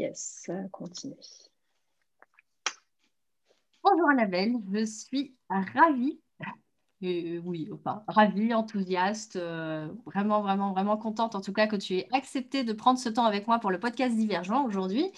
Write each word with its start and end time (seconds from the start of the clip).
Yes, 0.00 0.50
continue. 0.72 1.14
Bonjour 3.84 4.08
Annabelle, 4.08 4.54
je 4.72 4.86
suis 4.86 5.36
ravie, 5.50 6.18
euh, 7.02 7.38
oui, 7.44 7.68
enfin, 7.70 8.02
ravie, 8.08 8.54
enthousiaste, 8.54 9.36
euh, 9.36 9.88
vraiment, 10.06 10.40
vraiment, 10.40 10.72
vraiment 10.72 10.96
contente 10.96 11.34
en 11.34 11.42
tout 11.42 11.52
cas 11.52 11.66
que 11.66 11.76
tu 11.76 11.98
aies 11.98 12.08
accepté 12.12 12.64
de 12.64 12.72
prendre 12.72 12.98
ce 12.98 13.10
temps 13.10 13.26
avec 13.26 13.46
moi 13.46 13.58
pour 13.58 13.70
le 13.70 13.78
podcast 13.78 14.16
Divergent 14.16 14.64
aujourd'hui. 14.64 15.12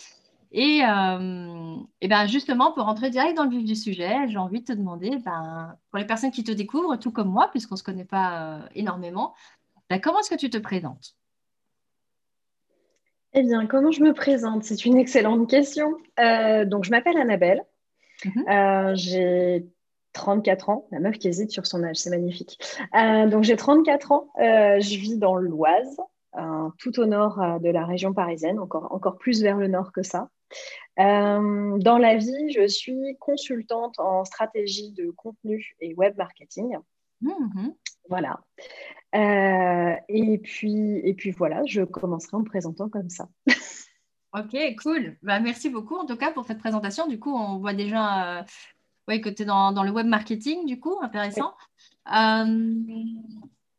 Et, 0.50 0.82
euh, 0.84 1.76
et 2.00 2.08
ben 2.08 2.26
justement, 2.26 2.72
pour 2.72 2.82
rentrer 2.82 3.10
direct 3.10 3.36
dans 3.36 3.44
le 3.44 3.50
vif 3.50 3.64
du 3.64 3.76
sujet, 3.76 4.26
j'ai 4.26 4.38
envie 4.38 4.62
de 4.62 4.64
te 4.64 4.72
demander, 4.72 5.16
ben, 5.18 5.76
pour 5.90 6.00
les 6.00 6.06
personnes 6.06 6.32
qui 6.32 6.42
te 6.42 6.50
découvrent, 6.50 6.96
tout 6.96 7.12
comme 7.12 7.30
moi, 7.30 7.46
puisqu'on 7.52 7.76
ne 7.76 7.78
se 7.78 7.84
connaît 7.84 8.04
pas 8.04 8.62
énormément, 8.74 9.32
ben, 9.88 10.00
comment 10.00 10.18
est-ce 10.18 10.30
que 10.30 10.34
tu 10.34 10.50
te 10.50 10.58
présentes? 10.58 11.14
Eh 13.34 13.42
bien, 13.42 13.66
comment 13.66 13.90
je 13.90 14.02
me 14.02 14.12
présente? 14.12 14.64
C'est 14.64 14.84
une 14.84 14.98
excellente 14.98 15.48
question. 15.48 15.96
donc, 16.18 16.84
je 16.84 16.90
m'appelle 16.90 17.16
Annabelle. 17.16 17.64
Mhm. 18.24 18.44
Euh, 18.48 18.92
j'ai 18.94 19.66
34 20.12 20.68
ans, 20.70 20.86
la 20.90 21.00
meuf 21.00 21.18
qui 21.18 21.28
hésite 21.28 21.50
sur 21.50 21.66
son 21.66 21.82
âge, 21.84 21.96
c'est 21.96 22.10
magnifique. 22.10 22.58
Euh, 22.94 23.26
donc 23.26 23.44
j'ai 23.44 23.56
34 23.56 24.12
ans, 24.12 24.28
euh, 24.38 24.80
je 24.80 24.96
vis 24.96 25.18
dans 25.18 25.36
l'Oise, 25.36 25.96
tout 26.78 26.98
au 26.98 27.04
nord 27.04 27.60
de 27.60 27.68
la 27.68 27.84
région 27.84 28.14
parisienne, 28.14 28.58
encore, 28.58 28.92
encore 28.92 29.18
plus 29.18 29.42
vers 29.42 29.58
le 29.58 29.68
nord 29.68 29.92
que 29.92 30.02
ça. 30.02 30.28
dans 30.96 31.98
la 31.98 32.16
vie, 32.16 32.52
je 32.52 32.66
suis 32.66 33.16
consultante 33.18 33.98
en 33.98 34.24
stratégie 34.24 34.92
de 34.92 35.10
contenu 35.10 35.74
et 35.80 35.94
web 35.94 36.16
marketing. 36.16 36.76
Mhm. 37.20 37.74
Voilà. 38.08 38.40
Et, 39.12 40.38
puis, 40.42 40.98
et 41.04 41.14
puis 41.14 41.30
voilà, 41.30 41.62
je 41.66 41.82
commencerai 41.82 42.36
en 42.36 42.40
me 42.40 42.44
présentant 42.44 42.88
comme 42.88 43.10
ça. 43.10 43.28
Ok, 44.34 44.56
cool. 44.82 45.18
Bah, 45.22 45.40
merci 45.40 45.68
beaucoup 45.68 45.94
en 45.94 46.06
tout 46.06 46.16
cas 46.16 46.30
pour 46.30 46.46
cette 46.46 46.58
présentation. 46.58 47.06
Du 47.06 47.18
coup, 47.18 47.34
on 47.34 47.58
voit 47.58 47.74
déjà 47.74 48.38
euh, 48.38 48.42
que 49.06 49.28
tu 49.28 49.42
es 49.42 49.44
dans, 49.44 49.82
le 49.82 49.90
web 49.90 50.06
marketing, 50.06 50.64
du 50.64 50.80
coup, 50.80 50.96
intéressant. 51.02 51.52
Euh, 52.08 52.74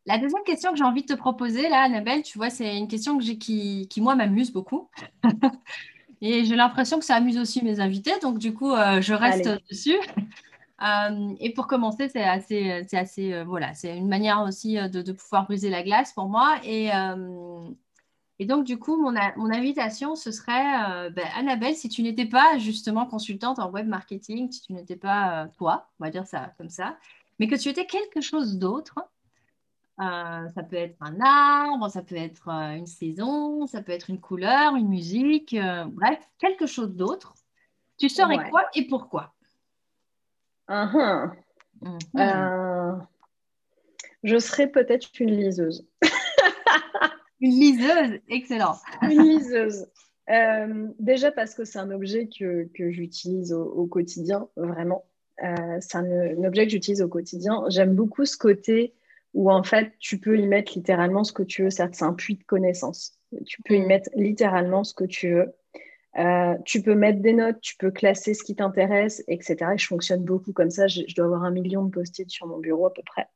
la 0.06 0.18
deuxième 0.18 0.44
question 0.44 0.72
que 0.72 0.78
j'ai 0.78 0.84
envie 0.84 1.02
de 1.02 1.08
te 1.08 1.18
proposer, 1.18 1.70
là, 1.70 1.82
Annabelle, 1.82 2.22
tu 2.22 2.38
vois, 2.38 2.52
c'est 2.52 2.78
une 2.78 2.88
question 2.88 3.18
que 3.18 3.24
qui, 3.24 3.88
qui, 3.90 4.02
moi, 4.02 4.16
m'amuse 4.16 4.52
beaucoup. 4.52 4.90
et 6.22 6.46
j'ai 6.46 6.56
l'impression 6.56 7.00
que 7.00 7.06
ça 7.06 7.16
amuse 7.16 7.38
aussi 7.38 7.64
mes 7.64 7.80
invités, 7.80 8.20
donc 8.22 8.38
du 8.38 8.54
coup, 8.54 8.74
euh, 8.74 9.02
je 9.02 9.14
reste 9.14 9.50
dessus. 9.70 9.98
Et 10.82 11.54
pour 11.54 11.68
commencer, 11.68 12.10
c'est 12.10 12.24
assez, 12.24 12.84
c'est 12.88 12.98
assez, 12.98 13.44
voilà, 13.44 13.74
c'est 13.74 13.96
une 13.96 14.10
manière 14.10 14.42
aussi 14.42 14.76
de, 14.76 15.02
de, 15.02 15.12
pouvoir 15.12 15.46
briser 15.46 15.70
la 15.70 15.84
glace 15.84 16.12
pour 16.14 16.28
moi. 16.28 16.58
Et, 16.64 16.92
et 18.40 18.46
donc, 18.46 18.66
du 18.66 18.78
coup, 18.80 18.98
mon, 18.98 19.16
invitation, 19.16 20.16
ce 20.16 20.32
serait, 20.32 20.84
euh, 20.90 21.10
ben, 21.10 21.26
Annabelle, 21.38 21.76
si 21.76 21.88
tu 21.88 22.02
n'étais 22.02 22.26
pas 22.26 22.58
justement 22.58 23.06
consultante 23.06 23.60
en 23.60 23.70
web 23.70 23.88
marketing, 23.88 24.52
si 24.52 24.62
tu 24.62 24.74
n'étais 24.74 24.96
pas 24.96 25.44
euh, 25.44 25.48
toi, 25.58 25.90
on 26.00 26.04
va 26.04 26.10
dire 26.10 26.26
ça 26.26 26.54
comme 26.58 26.70
ça, 26.70 26.98
mais 27.40 27.48
que 27.48 27.56
tu 27.56 27.70
étais 27.70 27.86
quelque 27.86 28.22
chose 28.22 28.58
d'autre, 28.58 29.00
euh, 30.00 30.50
ça 30.50 30.64
peut 30.64 30.76
être 30.76 30.98
un 31.02 31.22
arbre, 31.22 31.90
ça 31.90 32.02
peut 32.02 32.16
être 32.16 32.50
une 32.50 32.88
saison, 32.88 33.68
ça 33.68 33.84
peut 33.84 33.92
être 33.92 34.10
une 34.10 34.20
couleur, 34.20 34.76
une 34.76 34.90
musique, 34.90 35.56
bref, 35.92 36.20
quelque 36.40 36.66
chose 36.66 36.96
d'autre. 36.96 37.36
Tu 38.00 38.10
serais 38.10 38.50
quoi 38.50 38.66
et 38.74 38.88
pourquoi? 38.88 39.33
Uh-huh. 40.70 41.32
mm-hmm. 41.82 43.08
Je 44.24 44.40
serais 44.40 44.68
peut-être 44.68 45.10
une 45.20 45.32
liseuse. 45.32 45.88
Une 47.42 47.60
liseuse, 47.60 48.20
excellent. 48.30 48.76
Une 49.02 49.22
liseuse. 49.22 49.86
Euh, 50.30 50.88
déjà 51.00 51.30
parce 51.30 51.54
que 51.54 51.66
c'est 51.66 51.78
un 51.80 51.92
objet 51.92 52.30
que, 52.30 52.70
que 52.74 52.90
j'utilise 52.90 53.52
au, 53.52 53.86
quotidien, 53.86 54.48
vraiment. 54.56 55.04
Euh, 55.44 55.78
c'est 55.82 55.98
un, 55.98 56.44
objet 56.46 56.66
que 56.66 56.72
j'utilise 56.72 57.02
au 57.02 57.10
quotidien. 57.10 57.66
J'aime 57.68 57.96
beaucoup 57.96 58.24
ce 58.24 58.38
côté 58.38 58.94
où 59.34 59.52
en 59.52 59.64
fait 59.64 59.92
tu 60.00 60.20
peux 60.20 60.40
y 60.40 60.48
mettre 60.48 60.72
littéralement 60.76 61.26
ce 61.26 61.34
que 61.34 61.44
tu 61.44 61.64
veux. 61.64 61.70
Certes, 61.70 61.96
c'est 61.96 62.06
un 62.06 62.14
puits 62.14 62.38
de 62.38 62.44
connaissances. 62.44 63.20
Tu 63.46 63.62
peux 63.64 63.74
y 63.74 63.82
mm. 63.82 63.88
mettre 63.88 64.10
littéralement 64.16 64.86
ce 64.86 64.94
que 64.94 65.04
tu 65.04 65.34
veux. 65.34 65.54
Euh, 66.18 66.56
tu 66.66 66.82
peux 66.82 66.96
mettre 66.96 67.22
des 67.22 67.34
notes, 67.34 67.60
tu 67.62 67.76
peux 67.78 67.92
classer 67.92 68.34
ce 68.34 68.44
qui 68.44 68.56
t'intéresse, 68.56 69.24
etc. 69.28 69.56
Et 69.74 69.78
je 69.78 69.88
fonctionne 69.88 70.24
beaucoup 70.24 70.54
comme 70.54 70.70
ça. 70.70 70.88
Je, 70.88 71.02
dois 71.16 71.26
avoir 71.26 71.44
un 71.44 71.52
million 71.52 71.84
de 71.84 71.92
post-it 71.92 72.30
sur 72.30 72.48
mon 72.48 72.60
bureau 72.60 72.86
à 72.86 72.94
peu 72.94 73.02
près. 73.04 73.28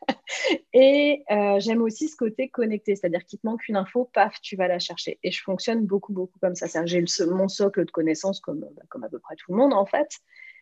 Et 0.73 1.25
euh, 1.31 1.59
j'aime 1.61 1.81
aussi 1.81 2.09
ce 2.09 2.17
côté 2.17 2.49
connecté, 2.49 2.97
c'est-à-dire 2.97 3.25
qu'il 3.25 3.39
te 3.39 3.47
manque 3.47 3.67
une 3.69 3.77
info, 3.77 4.11
paf, 4.13 4.41
tu 4.43 4.57
vas 4.57 4.69
la 4.69 4.79
chercher. 4.79 5.19
Et 5.23 5.31
je 5.31 5.43
fonctionne 5.43 5.87
beaucoup, 5.87 6.13
beaucoup 6.13 6.39
comme 6.39 6.55
ça. 6.55 6.67
J'ai 6.85 7.03
mon 7.31 7.49
socle 7.49 7.85
de 7.85 7.91
connaissances 7.91 8.41
comme, 8.41 8.61
bah, 8.61 8.83
comme 8.89 9.05
à 9.05 9.09
peu 9.09 9.19
près 9.19 9.37
tout 9.37 9.53
le 9.53 9.59
monde, 9.59 9.73
en 9.73 9.87
fait. 9.87 10.09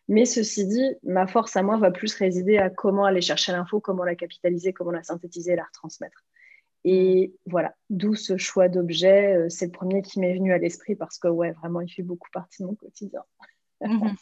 Mais 0.07 0.25
ceci 0.25 0.67
dit, 0.67 0.95
ma 1.03 1.27
force 1.27 1.55
à 1.55 1.63
moi 1.63 1.77
va 1.77 1.91
plus 1.91 2.13
résider 2.15 2.57
à 2.57 2.69
comment 2.69 3.05
aller 3.05 3.21
chercher 3.21 3.51
l'info, 3.51 3.79
comment 3.79 4.03
la 4.03 4.15
capitaliser, 4.15 4.71
comment 4.71 4.91
la 4.91 5.03
synthétiser 5.03 5.53
et 5.53 5.55
la 5.55 5.63
retransmettre. 5.63 6.23
Et 6.87 7.33
voilà, 7.47 7.73
d'où 7.89 8.13
ce 8.13 8.37
choix 8.37 8.69
d'objet. 8.69 9.35
Euh, 9.35 9.49
c'est 9.49 9.65
le 9.65 9.71
premier 9.71 10.03
qui 10.03 10.19
m'est 10.19 10.35
venu 10.35 10.53
à 10.53 10.59
l'esprit 10.59 10.95
parce 10.95 11.17
que, 11.17 11.27
ouais, 11.27 11.51
vraiment, 11.51 11.81
il 11.81 11.89
fait 11.89 12.03
beaucoup 12.03 12.29
partie 12.31 12.61
de 12.61 12.67
mon 12.67 12.75
quotidien. 12.75 13.21
Mhm. 13.81 14.15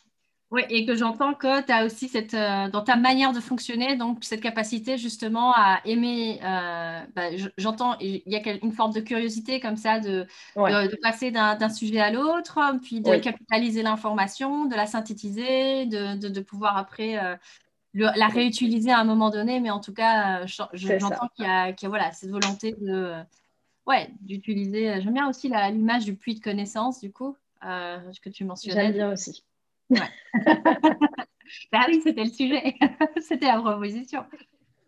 Oui, 0.54 0.62
et 0.70 0.86
que 0.86 0.96
j'entends 0.96 1.34
que 1.34 1.66
tu 1.66 1.72
as 1.72 1.84
aussi 1.84 2.08
cette, 2.08 2.36
euh, 2.36 2.70
dans 2.70 2.84
ta 2.84 2.96
manière 2.96 3.34
de 3.34 3.40
fonctionner, 3.40 3.98
donc 3.98 4.20
cette 4.24 4.40
capacité 4.40 5.00
justement 5.00 5.52
à 5.52 5.82
aimer, 5.84 6.40
euh, 6.44 7.02
bah, 7.16 7.36
j'entends, 7.58 7.98
il 8.00 8.22
y 8.28 8.36
a 8.36 8.42
une 8.62 8.72
forme 8.72 8.94
de 8.94 9.00
curiosité 9.00 9.60
comme 9.60 9.78
ça 9.78 10.00
de, 10.00 10.28
de, 10.56 11.02
passer 11.02 11.32
d'un 11.32 11.70
sujet 11.70 12.00
à 12.00 12.12
l'autre, 12.12 12.60
puis 12.84 13.02
de 13.02 13.16
capitaliser 13.16 13.82
l'information, 13.82 14.66
de 14.66 14.76
la 14.76 14.86
synthétiser, 14.86 15.88
de, 15.88 16.30
de, 16.30 16.40
pouvoir 16.42 16.78
après 16.78 17.18
euh, 17.18 17.36
la 17.94 18.28
réutiliser 18.28 18.92
à 18.92 19.00
un 19.00 19.04
moment 19.04 19.30
donné, 19.30 19.60
mais 19.60 19.70
en 19.70 19.80
tout 19.80 19.94
cas, 19.94 20.46
j'entends 20.46 21.30
qu'il 21.36 21.46
y, 21.46 21.48
a, 21.48 21.74
voilà, 21.84 22.12
cette 22.12 22.32
volonté 22.32 22.76
de, 22.80 23.14
ouais, 23.86 24.10
d'utiliser, 24.22 25.02
j'aime 25.02 25.14
bien 25.14 25.30
aussi 25.30 25.50
l'image 25.50 26.06
du 26.06 26.16
puits 26.16 26.36
de 26.36 26.42
connaissances, 26.42 27.00
du 27.00 27.12
coup, 27.12 27.36
que 27.62 28.30
tu 28.30 28.46
mentionnais. 28.46 28.88
J'aime 28.88 28.94
bien 28.94 29.12
aussi. 29.12 29.44
bah 31.72 31.86
oui, 31.88 32.02
c'était 32.04 32.24
le 32.24 32.30
sujet. 32.30 32.76
c'était 33.22 33.48
la 33.48 33.60
proposition. 33.60 34.26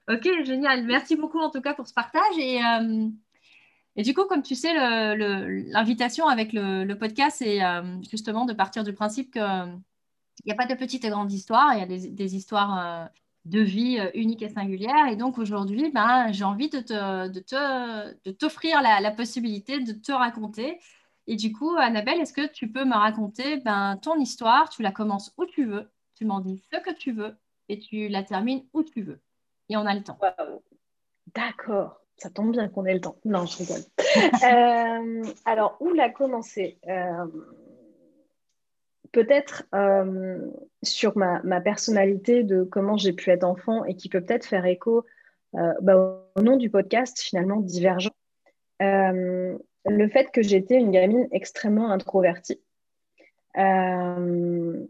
Ok, 0.10 0.28
génial. 0.44 0.84
Merci 0.86 1.16
beaucoup 1.16 1.40
en 1.40 1.50
tout 1.50 1.62
cas 1.62 1.74
pour 1.74 1.88
ce 1.88 1.94
partage. 1.94 2.38
Et, 2.38 2.64
euh, 2.64 3.08
et 3.96 4.04
du 4.04 4.14
coup, 4.14 4.26
comme 4.26 4.44
tu 4.44 4.56
sais, 4.56 4.74
l'invitation 4.74 6.28
avec 6.28 6.54
le, 6.54 6.94
podcast, 6.94 7.38
c'est 7.40 7.64
euh, 7.64 7.82
justement 8.10 8.46
de 8.46 8.54
partir 8.54 8.84
du 8.84 8.94
principe 8.94 9.38
qu'il 10.36 10.46
n'y 10.48 10.54
a 10.54 10.56
pas 10.56 10.66
de 10.66 10.78
petites 10.78 11.06
et 11.06 11.10
grandes 11.10 11.32
histoires, 11.32 11.74
il 11.74 11.80
y 11.80 11.84
a 11.84 11.86
des, 11.86 12.36
histoires 12.36 12.80
euh, 12.80 13.06
de 13.46 13.60
vie 13.60 14.00
uniques 14.14 14.42
et 14.42 14.50
singulières. 14.50 15.08
Et 15.10 15.16
donc 15.16 15.38
aujourd'hui, 15.38 15.92
ben, 15.92 16.32
j'ai 16.32 16.44
envie 16.44 16.70
de 16.70 16.80
t'offrir 18.32 18.78
te, 18.78 18.80
de 18.80 18.84
la, 18.84 19.00
la, 19.02 19.12
possibilité 19.12 19.80
de 19.80 19.94
te 19.94 20.12
raconter 20.12 20.80
et 21.28 21.36
du 21.36 21.52
coup, 21.52 21.76
Annabelle, 21.78 22.22
est-ce 22.22 22.34
que 22.34 22.48
tu 22.48 22.72
peux 22.72 22.86
me 22.86 22.94
raconter 22.96 23.58
ben, 23.58 23.98
ton 23.98 24.20
histoire? 24.20 24.70
Tu 24.70 24.84
la 24.84 24.92
commences 24.92 25.34
où 25.38 25.46
tu 25.46 25.66
veux, 25.66 25.90
tu 26.16 26.26
m'en 26.26 26.40
dis 26.40 26.64
ce 26.72 26.78
que 26.80 26.94
tu 26.94 27.12
veux 27.12 27.36
et 27.68 27.80
tu 27.80 28.08
la 28.10 28.24
termines 28.24 28.64
où 28.74 28.84
tu 28.84 29.02
veux. 29.02 29.20
Et 29.70 29.78
on 29.78 29.86
a 29.86 29.96
le 29.96 30.04
temps. 30.04 30.20
D'accord, 31.34 32.00
ça 32.18 32.30
tombe 32.30 32.52
bien 32.52 32.68
qu'on 32.68 32.86
ait 32.86 32.94
le 32.94 33.02
temps. 33.02 33.18
Non, 33.26 33.46
je 33.46 33.58
rigole. 33.58 33.82
Euh, 34.46 35.24
alors, 35.44 35.76
où 35.82 35.92
la 35.92 36.10
commencer 36.10 36.80
euh, 36.88 37.26
Peut-être 39.16 39.64
euh, 39.74 40.40
sur 40.84 41.18
ma, 41.18 41.62
personnalité 41.62 42.44
de 42.44 42.64
comment 42.64 42.98
j'ai 42.98 43.14
pu 43.14 43.30
être 43.32 43.46
enfant 43.46 43.86
et 43.86 43.96
qui 43.96 44.10
peut 44.10 44.22
peut-être 44.22 44.46
faire 44.46 44.66
écho 44.66 45.06
bah, 45.54 46.22
au 46.36 46.42
nom 46.42 46.58
du 46.58 46.70
podcast, 46.70 47.22
finalement, 47.22 47.62
divergent 47.62 48.12
le 49.86 50.10
fait 50.10 50.32
que 50.32 50.42
j'étais 50.42 50.76
une 50.76 50.92
gamine 50.92 51.28
extrêmement 51.32 51.92
introvertie. 51.92 52.62
Euh, 53.58 54.86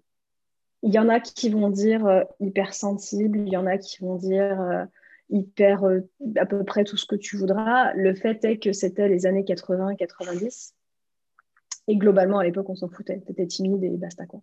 il 0.84 0.94
y 0.94 1.00
en 1.00 1.10
a 1.10 1.20
qui 1.20 1.50
vont 1.50 1.70
dire 1.70 2.06
euh, 2.06 2.24
hypersensible, 2.40 3.40
il 3.40 3.50
y 3.50 3.58
en 3.58 3.66
a 3.66 3.78
qui 3.78 4.00
vont 4.02 4.16
dire 4.16 4.62
euh, 4.62 4.86
hyper 5.30 5.84
à 6.38 6.46
peu 6.46 6.64
près 6.64 6.84
tout 6.84 6.98
ce 6.98 7.06
que 7.06 7.16
tu 7.16 7.38
voudras. 7.38 7.94
Le 7.94 8.14
fait 8.14 8.44
est 8.46 8.58
que 8.58 8.72
c'était 8.72 9.08
les 9.08 9.26
années 9.26 9.44
80-90. 9.44 10.74
Et 11.88 11.98
globalement, 11.98 12.40
à 12.40 12.44
l'époque, 12.44 12.70
on 12.70 12.76
s'en 12.76 12.90
foutait. 12.90 13.22
T'étais 13.22 13.46
timide 13.46 13.84
et 13.84 13.90
basta 13.90 14.26
quoi. 14.26 14.42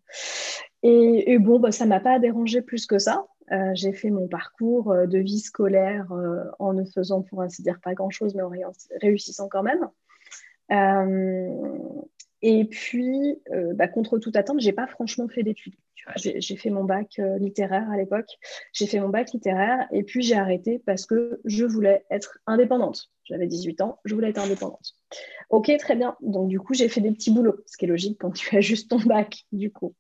Et, 0.83 1.39
bon, 1.39 1.59
bah, 1.59 1.73
ça 1.73 1.87
m'a 1.87 2.01
pas 2.01 2.19
dérangé 2.19 2.63
plus 2.63 2.87
que 2.87 2.99
ça. 2.99 3.27
j'ai 3.75 3.93
fait 3.93 4.11
mon 4.11 4.29
parcours 4.29 4.95
de 5.07 5.19
vie 5.19 5.41
scolaire 5.41 6.13
en 6.59 6.73
ne 6.73 6.85
faisant, 6.85 7.23
pour 7.23 7.43
ainsi 7.43 7.63
dire, 7.63 7.79
pas 7.83 7.95
grand-chose, 7.95 8.35
mais 8.35 8.43
en 8.43 8.51
réussissant 9.01 9.49
quand 9.49 9.63
même. 9.63 9.89
Euh, 10.73 12.03
Et 12.43 12.65
puis, 12.65 13.41
euh, 13.53 13.73
bah, 13.75 13.89
contre 13.89 14.19
toute 14.19 14.37
attente, 14.37 14.61
j'ai 14.61 14.73
pas 14.73 14.89
franchement 14.89 15.29
fait 15.29 15.43
d'études. 15.43 15.75
J'ai 16.17 16.57
fait 16.57 16.71
mon 16.71 16.83
bac 16.83 17.13
euh, 17.21 17.39
littéraire 17.39 17.89
à 17.89 17.97
l'époque. 17.97 18.27
J'ai 18.73 18.89
fait 18.89 18.99
mon 18.99 19.09
bac 19.09 19.33
littéraire 19.33 19.87
et 19.93 20.03
puis 20.03 20.23
j'ai 20.23 20.35
arrêté 20.35 20.81
parce 20.85 21.07
que 21.07 21.41
je 21.45 21.65
voulais 21.65 22.05
être 22.11 22.39
indépendante. 22.47 23.11
J'avais 23.23 23.47
18 23.47 23.81
ans, 23.83 24.01
je 24.05 24.15
voulais 24.15 24.31
être 24.31 24.43
indépendante. 24.43 24.95
Ok, 25.49 25.71
très 25.79 25.95
bien. 25.95 26.17
Donc 26.21 26.49
du 26.49 26.59
coup, 26.59 26.75
j'ai 26.75 26.89
fait 26.89 27.01
des 27.01 27.13
petits 27.13 27.31
boulots, 27.31 27.61
ce 27.67 27.77
qui 27.77 27.85
est 27.85 27.89
logique 27.89 28.19
quand 28.19 28.33
tu 28.33 28.57
as 28.57 28.61
juste 28.61 28.91
ton 28.91 28.99
bac, 28.99 29.45
du 29.53 29.71
coup. 29.71 29.95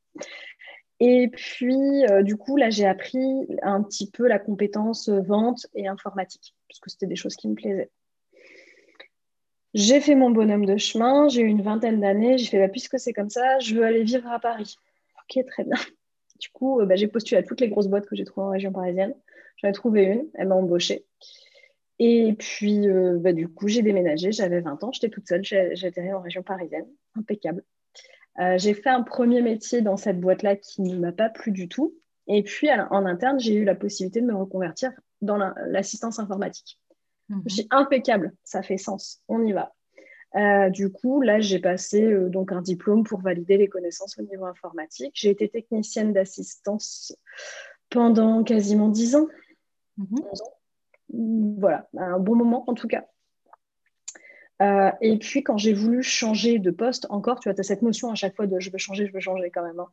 Et 0.99 1.29
puis, 1.29 2.05
euh, 2.11 2.23
du 2.23 2.37
coup, 2.37 2.56
là, 2.56 2.71
j'ai 2.71 2.87
appris 2.87 3.47
un 3.62 3.83
petit 3.83 4.11
peu 4.11 4.27
la 4.27 4.41
compétence 4.41 5.09
vente 5.09 5.67
et 5.75 5.87
informatique, 5.87 6.55
parce 6.69 6.81
que 6.81 6.91
c'était 6.91 7.06
des 7.06 7.17
choses 7.17 7.37
qui 7.37 7.49
me 7.49 7.55
plaisaient. 7.55 7.91
J'ai 9.75 10.01
fait 10.01 10.15
mon 10.15 10.31
bonhomme 10.31 10.67
de 10.67 10.77
chemin, 10.77 11.29
j'ai 11.29 11.41
eu 11.41 11.47
une 11.47 11.63
vingtaine 11.63 12.01
d'années, 12.01 12.37
j'ai 12.37 12.47
fait, 12.47 12.59
bah, 12.59 12.69
puisque 12.69 12.99
c'est 12.99 13.15
comme 13.15 13.31
ça, 13.31 13.59
je 13.59 13.75
veux 13.75 13.85
aller 13.85 14.03
vivre 14.03 14.29
à 14.31 14.39
Paris. 14.39 14.77
Ok, 15.19 15.45
très 15.47 15.65
bien. 15.65 15.77
Du 16.41 16.49
coup, 16.49 16.81
euh, 16.81 16.87
bah, 16.87 16.97
j'ai 16.97 17.07
postulé 17.07 17.39
à 17.39 17.45
toutes 17.45 17.61
les 17.61 17.69
grosses 17.69 17.87
boîtes 17.87 18.07
que 18.07 18.17
j'ai 18.17 18.25
trouvées 18.25 18.47
en 18.47 18.51
région 18.51 18.73
parisienne. 18.73 19.15
J'en 19.59 19.69
ai 19.69 19.73
trouvé 19.73 20.03
une, 20.03 20.25
elle 20.35 20.49
m'a 20.49 20.57
embauchée. 20.57 21.07
Et 22.01 22.35
puis, 22.37 22.89
euh, 22.89 23.17
bah, 23.21 23.33
du 23.33 23.47
coup, 23.47 23.69
j'ai 23.69 23.83
déménagé, 23.83 24.33
j'avais 24.33 24.61
20 24.61 24.83
ans, 24.83 24.91
j'étais 24.91 25.09
toute 25.09 25.29
seule, 25.29 25.45
j'ai 25.45 25.87
atterri 25.87 26.13
en 26.13 26.21
région 26.21 26.43
parisienne, 26.43 26.87
impeccable. 27.15 27.63
Euh, 28.41 28.59
j'ai 28.59 28.75
fait 28.75 28.89
un 28.89 29.03
premier 29.03 29.41
métier 29.41 29.83
dans 29.83 29.97
cette 29.97 30.19
boîte-là 30.19 30.57
qui 30.57 30.83
ne 30.83 30.99
m'a 30.99 31.13
pas 31.13 31.29
plu 31.29 31.53
du 31.53 31.69
tout. 31.69 31.95
Et 32.27 32.43
puis, 32.43 32.69
en 32.73 33.07
interne, 33.07 33.39
j'ai 33.39 33.55
eu 33.55 33.65
la 33.65 33.77
possibilité 33.77 34.21
de 34.21 34.27
me 34.27 34.35
reconvertir 34.35 34.91
dans 35.21 35.37
l'assistance 35.69 36.19
informatique. 36.19 36.81
Mhm. 37.32 37.43
Je 37.46 37.55
suis 37.55 37.67
impeccable, 37.70 38.34
ça 38.44 38.62
fait 38.62 38.76
sens, 38.76 39.23
on 39.29 39.44
y 39.44 39.52
va. 39.52 39.73
Euh, 40.34 40.70
du 40.70 40.90
coup, 40.90 41.20
là, 41.20 41.40
j'ai 41.40 41.58
passé 41.58 42.02
euh, 42.02 42.29
donc 42.31 42.52
un 42.52 42.62
diplôme 42.62 43.05
pour 43.05 43.20
valider 43.20 43.58
les 43.58 43.69
connaissances 43.69 44.19
au 44.19 44.23
niveau 44.23 44.46
informatique. 44.46 45.12
J'ai 45.14 45.31
été 45.31 45.49
technicienne 45.49 46.12
d'assistance 46.12 47.14
pendant 47.90 48.43
quasiment 48.43 48.88
10 48.88 49.17
ans. 49.17 49.29
Mhm. 49.99 51.58
Voilà, 51.58 51.88
un 51.99 52.19
bon 52.19 52.34
moment 52.34 52.64
en 52.67 52.75
tout 52.75 52.88
cas. 52.88 53.05
Euh, 54.62 54.91
et 55.00 55.19
puis, 55.19 55.43
quand 55.43 55.56
j'ai 55.56 55.73
voulu 55.73 56.03
changer 56.03 56.59
de 56.59 56.70
poste, 56.70 57.06
encore, 57.11 57.41
tu 57.41 57.49
vois, 57.49 57.55
tu 57.55 57.61
as 57.61 57.64
cette 57.64 57.82
notion 57.82 58.11
à 58.11 58.14
chaque 58.14 58.37
fois 58.37 58.47
de 58.47 58.61
je 58.61 58.70
veux 58.70 58.79
changer, 58.79 59.06
je 59.06 59.12
veux 59.12 59.20
changer 59.20 59.50
quand 59.50 59.64
même. 59.64 59.81
Hein. 59.81 59.88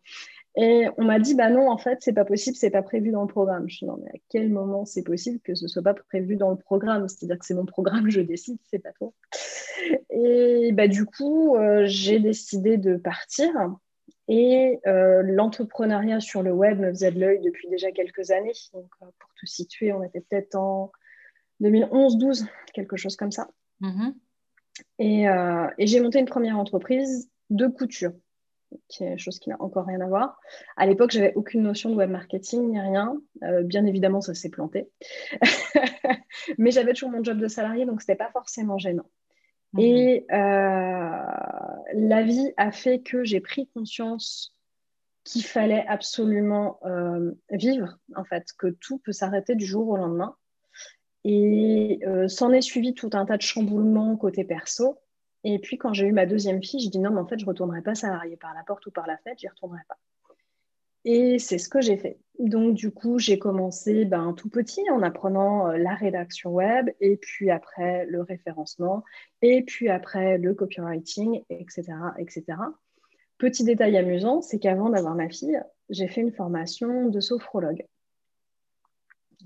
Et 0.56 0.88
on 0.98 1.06
m'a 1.06 1.20
dit, 1.20 1.34
bah 1.34 1.50
non, 1.50 1.70
en 1.70 1.78
fait, 1.78 1.98
c'est 2.02 2.14
pas 2.14 2.26
possible, 2.26 2.56
c'est 2.56 2.70
pas 2.70 2.84
prévu 2.84 3.12
dans 3.12 3.22
le 3.22 3.28
programme. 3.28 3.68
Je 3.68 3.80
dis, 3.80 3.86
non, 3.86 4.00
mais 4.04 4.10
à 4.12 4.22
quel 4.30 4.50
moment 4.50 4.86
c'est 4.86 5.04
possible 5.04 5.40
que 5.40 5.56
ce 5.56 5.68
soit 5.68 5.82
pas 5.82 5.96
prévu 5.96 6.36
dans 6.36 6.52
le 6.52 6.58
programme? 6.58 7.08
C'est-à-dire 7.08 7.40
que 7.40 7.46
c'est 7.46 7.56
mon 7.56 7.66
programme, 7.66 8.10
je 8.10 8.22
décide, 8.22 8.60
c'est 8.70 8.80
pas 8.80 8.92
toi. 8.94 9.12
Et 10.12 10.72
bah, 10.74 10.88
du 10.88 11.06
coup, 11.06 11.56
euh, 11.56 11.84
j'ai 11.86 12.20
décidé 12.20 12.78
de 12.78 12.96
partir. 12.96 13.50
Et 14.28 14.80
euh, 14.86 15.24
l'entrepreneuriat 15.24 16.20
sur 16.20 16.44
le 16.44 16.52
web 16.52 16.80
me 16.80 16.90
faisait 16.90 17.12
de 17.12 17.20
l'œil 17.20 17.40
depuis 17.42 17.68
déjà 17.70 17.92
quelques 17.92 18.30
années. 18.30 18.54
Donc, 18.74 18.86
pour 19.00 19.30
tout 19.36 19.48
situer, 19.48 19.92
on 19.94 20.04
était 20.04 20.22
peut-être 20.22 20.54
en 20.54 20.92
2011-12, 21.62 22.46
quelque 22.74 22.96
chose 22.96 23.16
comme 23.16 23.32
ça. 23.32 23.50
Mm-hmm. 23.82 24.14
Et, 25.00 25.26
j'ai 25.80 26.00
monté 26.00 26.20
une 26.20 26.26
première 26.26 26.58
entreprise 26.58 27.30
de 27.50 27.68
couture, 27.68 28.14
qui 28.88 29.04
est 29.04 29.18
chose 29.18 29.40
qui 29.40 29.50
n'a 29.50 29.58
encore 29.60 29.86
rien 29.86 30.02
à 30.02 30.08
voir. 30.08 30.40
À 30.78 30.86
l'époque, 30.86 31.12
j'avais 31.12 31.34
aucune 31.36 31.62
notion 31.62 31.90
de 31.90 31.96
web 31.96 32.10
marketing 32.10 32.70
ni 32.70 32.80
rien. 32.80 33.20
Euh, 33.44 33.64
bien 33.64 33.86
évidemment, 33.86 34.22
ça 34.22 34.34
s'est 34.34 34.50
planté. 34.50 34.90
Mais 36.58 36.72
j'avais 36.72 36.94
toujours 36.94 37.10
mon 37.10 37.24
job 37.24 37.38
de 37.38 37.48
salarié, 37.48 37.86
donc 37.86 38.02
ce 38.02 38.12
n'était 38.12 38.24
pas 38.24 38.32
forcément 38.32 38.78
gênant. 38.78 39.10
Mhm. 39.74 39.80
Et 39.82 40.26
euh, 40.32 41.16
la 41.94 42.24
vie 42.24 42.54
a 42.58 42.72
fait 42.72 43.00
que 43.00 43.24
j'ai 43.24 43.40
pris 43.40 43.68
conscience 43.74 44.56
qu'il 45.24 45.44
fallait 45.44 45.86
absolument 45.88 46.80
vivre, 47.52 48.00
en 48.16 48.24
fait, 48.24 48.46
que 48.58 48.68
tout 48.68 49.00
peut 49.00 49.12
s'arrêter 49.12 49.56
du 49.56 49.66
jour 49.66 49.88
au 49.88 49.98
lendemain 49.98 50.36
et 51.26 52.00
euh, 52.06 52.28
s'en 52.28 52.52
est 52.52 52.62
suivi 52.62 52.94
tout 52.94 53.10
un 53.14 53.26
tas 53.26 53.38
de 53.38 53.42
chamboulements 53.42 54.16
côté 54.16 54.44
perso. 54.44 54.98
Et 55.44 55.60
puis, 55.60 55.78
quand 55.78 55.94
j'ai 55.94 56.06
eu 56.06 56.12
ma 56.12 56.26
deuxième 56.26 56.64
fille, 56.64 56.82
je 56.82 56.90
dis 56.90 57.00
non, 57.00 57.12
mais 57.12 57.20
en 57.20 57.28
fait, 57.28 57.40
je 57.40 57.46
ne 57.46 57.50
retournerai 57.50 57.82
pas 57.82 57.96
salarié 57.96 58.36
par 58.38 58.54
la 58.54 58.64
porte 58.64 58.86
ou 58.88 58.92
par 58.92 59.08
la 59.08 59.18
fête, 59.18 59.40
j'y 59.40 59.48
retournerai 59.48 59.82
pas. 59.88 59.98
Et 61.06 61.40
c'est 61.40 61.58
ce 61.58 61.70
que 61.70 61.80
j'ai 61.80 61.96
fait. 61.96 62.20
Donc, 62.40 62.74
du 62.74 62.92
coup, 62.92 63.20
j'ai 63.20 63.40
commencé 63.40 64.04
ben, 64.04 64.34
tout 64.34 64.50
petit 64.50 64.84
en 64.92 65.02
apprenant 65.02 65.70
euh, 65.70 65.78
la 65.78 65.96
rédaction 65.96 66.52
web, 66.52 66.90
et 67.00 67.16
puis 67.16 67.52
après 67.52 68.06
le 68.06 68.22
référencement, 68.22 69.04
et 69.42 69.64
puis 69.64 69.90
après 69.90 70.38
le 70.38 70.54
copywriting, 70.54 71.44
etc. 71.50 71.84
etc. 72.18 72.44
Petit 73.38 73.64
détail 73.64 73.96
amusant, 73.96 74.42
c'est 74.42 74.60
qu'avant 74.60 74.90
d'avoir 74.90 75.16
ma 75.16 75.30
fille, 75.30 75.62
j'ai 75.90 76.10
fait 76.10 76.22
une 76.22 76.34
formation 76.34 77.08
de 77.08 77.20
sophrologue 77.22 77.86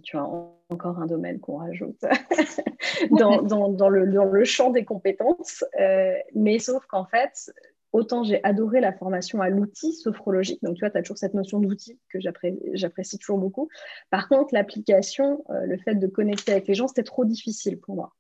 tu 0.02 0.18
vois, 0.18 0.56
encore 0.70 1.00
un 1.00 1.06
domaine 1.06 1.40
qu'on 1.40 1.58
rajoute 1.58 2.02
dans, 3.12 3.42
dans, 3.42 3.90
le, 3.90 4.08
dans, 4.08 4.26
le, 4.26 4.44
champ 4.44 4.72
des 4.72 4.86
compétences. 4.86 5.64
Euh, 5.80 6.14
mais 6.34 6.60
sauf 6.60 6.86
qu'en 6.88 7.06
fait, 7.06 7.52
autant 7.92 8.24
j'ai 8.24 8.44
adoré 8.44 8.80
la 8.80 8.92
formation 8.92 9.42
à 9.42 9.50
l'outil 9.50 9.94
sophrologique. 9.94 10.64
Donc, 10.64 10.76
tu 10.76 10.80
vois, 10.80 10.90
tu 10.90 10.98
as 10.98 11.02
toujours 11.02 11.18
cette 11.18 11.36
notion 11.36 11.60
d'outil 11.60 12.00
que 12.10 12.20
j'apprécie 12.20 13.20
toujours 13.20 13.38
beaucoup. 13.38 13.70
Par 14.10 14.28
contre, 14.28 14.54
l'application, 14.54 15.44
euh, 15.50 15.66
le 15.66 15.78
fait 15.78 15.96
de 15.96 16.08
connecter 16.08 16.54
avec 16.54 16.68
les 16.68 16.74
gens, 16.74 16.88
c'était 16.88 17.04
trop 17.04 17.26
difficile 17.26 17.80
pour 17.80 17.96
moi. 17.96 18.14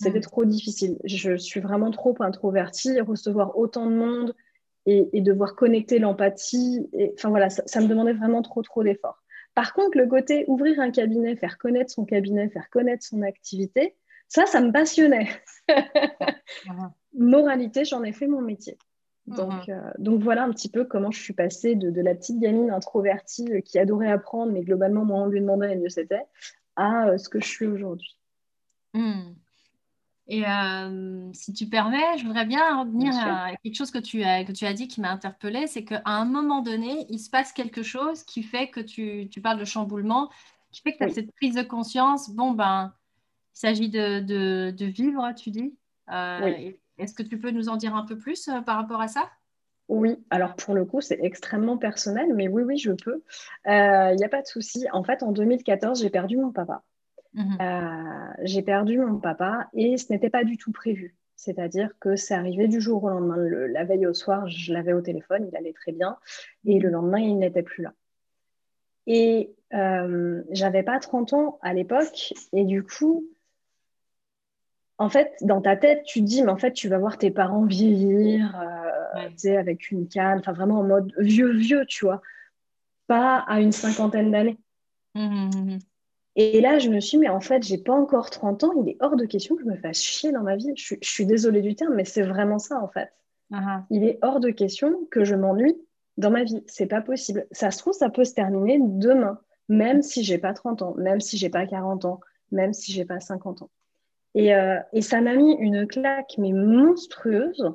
C'était 0.00 0.18
mm. 0.18 0.22
trop 0.22 0.44
difficile. 0.44 0.98
Je 1.04 1.36
suis 1.36 1.60
vraiment 1.60 1.90
trop 1.90 2.14
introvertie. 2.20 3.00
Recevoir 3.00 3.58
autant 3.58 3.86
de 3.86 3.96
monde 3.96 4.34
et, 4.84 5.08
et 5.12 5.20
devoir 5.20 5.56
connecter 5.56 5.98
l'empathie, 5.98 6.88
enfin 7.14 7.30
voilà, 7.30 7.50
ça, 7.50 7.64
ça 7.66 7.80
me 7.80 7.88
demandait 7.88 8.12
vraiment 8.12 8.42
trop, 8.42 8.62
trop 8.62 8.84
d'efforts. 8.84 9.20
Par 9.56 9.72
contre, 9.72 9.96
le 9.96 10.06
côté 10.06 10.44
ouvrir 10.48 10.80
un 10.80 10.90
cabinet, 10.90 11.34
faire 11.34 11.56
connaître 11.56 11.90
son 11.90 12.04
cabinet, 12.04 12.50
faire 12.50 12.68
connaître 12.68 13.02
son 13.02 13.22
activité, 13.22 13.96
ça, 14.28 14.44
ça 14.44 14.60
me 14.60 14.70
passionnait. 14.70 15.30
Moralité, 17.14 17.86
j'en 17.86 18.04
ai 18.04 18.12
fait 18.12 18.26
mon 18.26 18.42
métier. 18.42 18.76
Donc, 19.26 19.70
euh, 19.70 19.90
donc, 19.96 20.20
voilà 20.20 20.44
un 20.44 20.50
petit 20.50 20.68
peu 20.68 20.84
comment 20.84 21.10
je 21.10 21.22
suis 21.22 21.32
passée 21.32 21.74
de, 21.74 22.00
la 22.02 22.14
petite 22.14 22.38
gamine 22.38 22.70
introvertie 22.70 23.50
euh, 23.50 23.60
qui 23.62 23.78
adorait 23.78 24.10
apprendre, 24.10 24.52
mais 24.52 24.60
globalement, 24.60 25.06
moi, 25.06 25.20
on 25.20 25.26
lui 25.26 25.40
demandait 25.40 25.72
et 25.72 25.76
mieux 25.76 25.88
c'était, 25.88 26.26
à 26.76 27.08
euh, 27.08 27.16
ce 27.16 27.30
que 27.30 27.40
je 27.40 27.48
suis 27.48 27.66
aujourd'hui. 27.66 28.18
Hmm. 28.92 29.32
Et 30.28 30.44
euh, 30.44 31.30
si 31.32 31.52
tu 31.52 31.66
permets, 31.66 32.18
je 32.18 32.24
voudrais 32.24 32.46
bien 32.46 32.80
revenir 32.80 33.14
à 33.16 33.52
quelque 33.62 33.76
chose 33.76 33.92
que 33.92 33.98
tu 33.98 34.24
as, 34.24 34.44
que 34.44 34.50
tu 34.50 34.66
as 34.66 34.72
dit 34.72 34.88
qui 34.88 35.00
m'a 35.00 35.10
interpellée, 35.10 35.68
c'est 35.68 35.84
qu'à 35.84 36.02
un 36.04 36.24
moment 36.24 36.62
donné, 36.62 37.06
il 37.10 37.20
se 37.20 37.30
passe 37.30 37.52
quelque 37.52 37.84
chose 37.84 38.24
qui 38.24 38.42
fait 38.42 38.68
que 38.68 38.80
tu, 38.80 39.28
tu 39.30 39.40
parles 39.40 39.58
de 39.58 39.64
chamboulement, 39.64 40.28
qui 40.72 40.82
fait 40.82 40.92
que 40.92 40.98
tu 40.98 41.04
as 41.04 41.10
cette 41.10 41.32
prise 41.36 41.54
de 41.54 41.62
conscience, 41.62 42.30
bon, 42.30 42.52
ben, 42.52 42.92
il 43.54 43.58
s'agit 43.58 43.88
de, 43.88 44.18
de, 44.18 44.72
de, 44.76 44.86
vivre, 44.86 45.32
tu 45.36 45.50
dis. 45.50 45.76
Euh, 46.10 46.72
est-ce 46.98 47.14
que 47.14 47.22
tu 47.22 47.38
peux 47.38 47.52
nous 47.52 47.68
en 47.68 47.76
dire 47.76 47.94
un 47.94 48.04
peu 48.04 48.18
plus 48.18 48.48
euh, 48.48 48.60
par 48.62 48.76
rapport 48.76 49.00
à 49.00 49.08
ça? 49.08 49.30
Oui, 49.88 50.16
alors 50.30 50.56
pour 50.56 50.74
le 50.74 50.84
coup, 50.84 51.00
c'est 51.00 51.20
extrêmement 51.22 51.78
personnel, 51.78 52.34
mais 52.34 52.48
oui, 52.48 52.64
oui, 52.64 52.78
je 52.78 52.90
peux. 52.90 53.22
Il 53.64 54.16
n'y 54.16 54.24
a 54.24 54.28
pas 54.28 54.42
de 54.42 54.46
souci. 54.48 54.86
En 54.92 55.04
fait, 55.04 55.22
en 55.22 55.30
2014, 55.30 56.02
j'ai 56.02 56.10
perdu 56.10 56.36
mon 56.36 56.50
papa. 56.50 56.82
Mhm. 57.36 57.58
Euh, 57.60 58.32
j'ai 58.42 58.62
perdu 58.62 58.98
mon 58.98 59.18
papa 59.18 59.68
et 59.74 59.98
ce 59.98 60.12
n'était 60.12 60.30
pas 60.30 60.42
du 60.42 60.56
tout 60.56 60.72
prévu. 60.72 61.14
C'est-à-dire 61.36 61.90
que 62.00 62.16
c'est 62.16 62.34
arrivé 62.34 62.66
du 62.66 62.80
jour 62.80 63.04
au 63.04 63.10
lendemain. 63.10 63.36
la 63.36 63.84
veille 63.84 64.06
au 64.06 64.14
soir, 64.14 64.48
je 64.48 64.72
l'avais 64.72 64.94
au 64.94 65.02
téléphone, 65.02 65.46
il 65.50 65.56
allait 65.56 65.74
très 65.74 65.92
bien, 65.92 66.16
et 66.64 66.78
le 66.78 66.88
lendemain, 66.88 67.18
il 67.18 67.38
n'était 67.38 67.62
plus 67.62 67.82
là. 67.82 67.92
Et 69.06 69.54
euh, 69.74 70.42
j'avais 70.50 70.82
pas 70.82 70.98
30 70.98 71.34
ans 71.34 71.58
à 71.60 71.74
l'époque, 71.74 72.32
et 72.54 72.64
du 72.64 72.82
coup, 72.82 73.26
en 74.96 75.10
fait, 75.10 75.34
dans 75.42 75.60
ta 75.60 75.76
tête, 75.76 76.04
tu 76.04 76.20
te 76.20 76.24
dis, 76.24 76.42
mais 76.42 76.50
en 76.50 76.56
fait, 76.56 76.72
tu 76.72 76.88
vas 76.88 76.98
voir 76.98 77.18
tes 77.18 77.30
parents 77.30 77.66
vieillir, 77.66 78.58
euh, 78.58 79.58
avec 79.58 79.90
une 79.90 80.08
canne, 80.08 80.38
enfin 80.38 80.52
vraiment 80.52 80.80
en 80.80 80.84
mode 80.84 81.12
vieux, 81.18 81.52
vieux, 81.52 81.84
tu 81.86 82.06
vois, 82.06 82.22
pas 83.06 83.44
à 83.46 83.60
une 83.60 83.72
cinquantaine 83.72 84.30
d'années. 84.30 84.58
Mhm, 85.14 85.50
mhm, 85.54 85.78
et 86.38 86.60
là, 86.60 86.78
je 86.78 86.90
me 86.90 87.00
suis 87.00 87.16
dit, 87.16 87.22
mais 87.22 87.30
en 87.30 87.40
fait, 87.40 87.62
j'ai 87.62 87.78
pas 87.78 87.94
encore 87.94 88.28
30 88.28 88.64
ans, 88.64 88.72
il 88.82 88.90
est 88.90 88.96
hors 89.00 89.16
de 89.16 89.24
question 89.24 89.56
que 89.56 89.62
je 89.62 89.68
me 89.68 89.76
fasse 89.76 90.02
chier 90.02 90.32
dans 90.32 90.42
ma 90.42 90.56
vie. 90.56 90.70
Je, 90.76 90.94
suis 91.00 91.24
désolée 91.24 91.62
du 91.62 91.74
terme, 91.74 91.94
mais 91.94 92.04
c'est 92.04 92.22
vraiment 92.22 92.58
ça, 92.58 92.78
en 92.78 92.88
fait. 92.88 93.10
Uh-huh. 93.50 93.82
Il 93.88 94.04
est 94.04 94.18
hors 94.20 94.38
de 94.38 94.50
question 94.50 95.06
que 95.10 95.24
je 95.24 95.34
m'ennuie 95.34 95.78
dans 96.18 96.30
ma 96.30 96.44
vie. 96.44 96.62
C'est 96.66 96.86
pas 96.86 97.00
possible. 97.00 97.46
Ça 97.52 97.70
se 97.70 97.78
trouve, 97.78 97.94
ça 97.94 98.10
peut 98.10 98.24
se 98.24 98.34
terminer 98.34 98.78
demain, 98.82 99.40
même 99.70 100.02
si 100.02 100.24
j'ai 100.24 100.36
pas 100.36 100.52
30 100.52 100.82
ans, 100.82 100.94
même 100.98 101.20
si 101.20 101.38
j'ai 101.38 101.48
pas 101.48 101.66
40 101.66 102.04
ans, 102.04 102.20
même 102.52 102.74
si 102.74 102.92
j'ai 102.92 103.06
pas 103.06 103.18
50 103.18 103.62
ans. 103.62 103.70
Et, 104.34 104.54
euh, 104.54 104.78
et 104.92 105.00
ça 105.00 105.22
m'a 105.22 105.34
mis 105.34 105.56
une 105.58 105.86
claque, 105.86 106.34
mais 106.36 106.52
monstrueuse. 106.52 107.72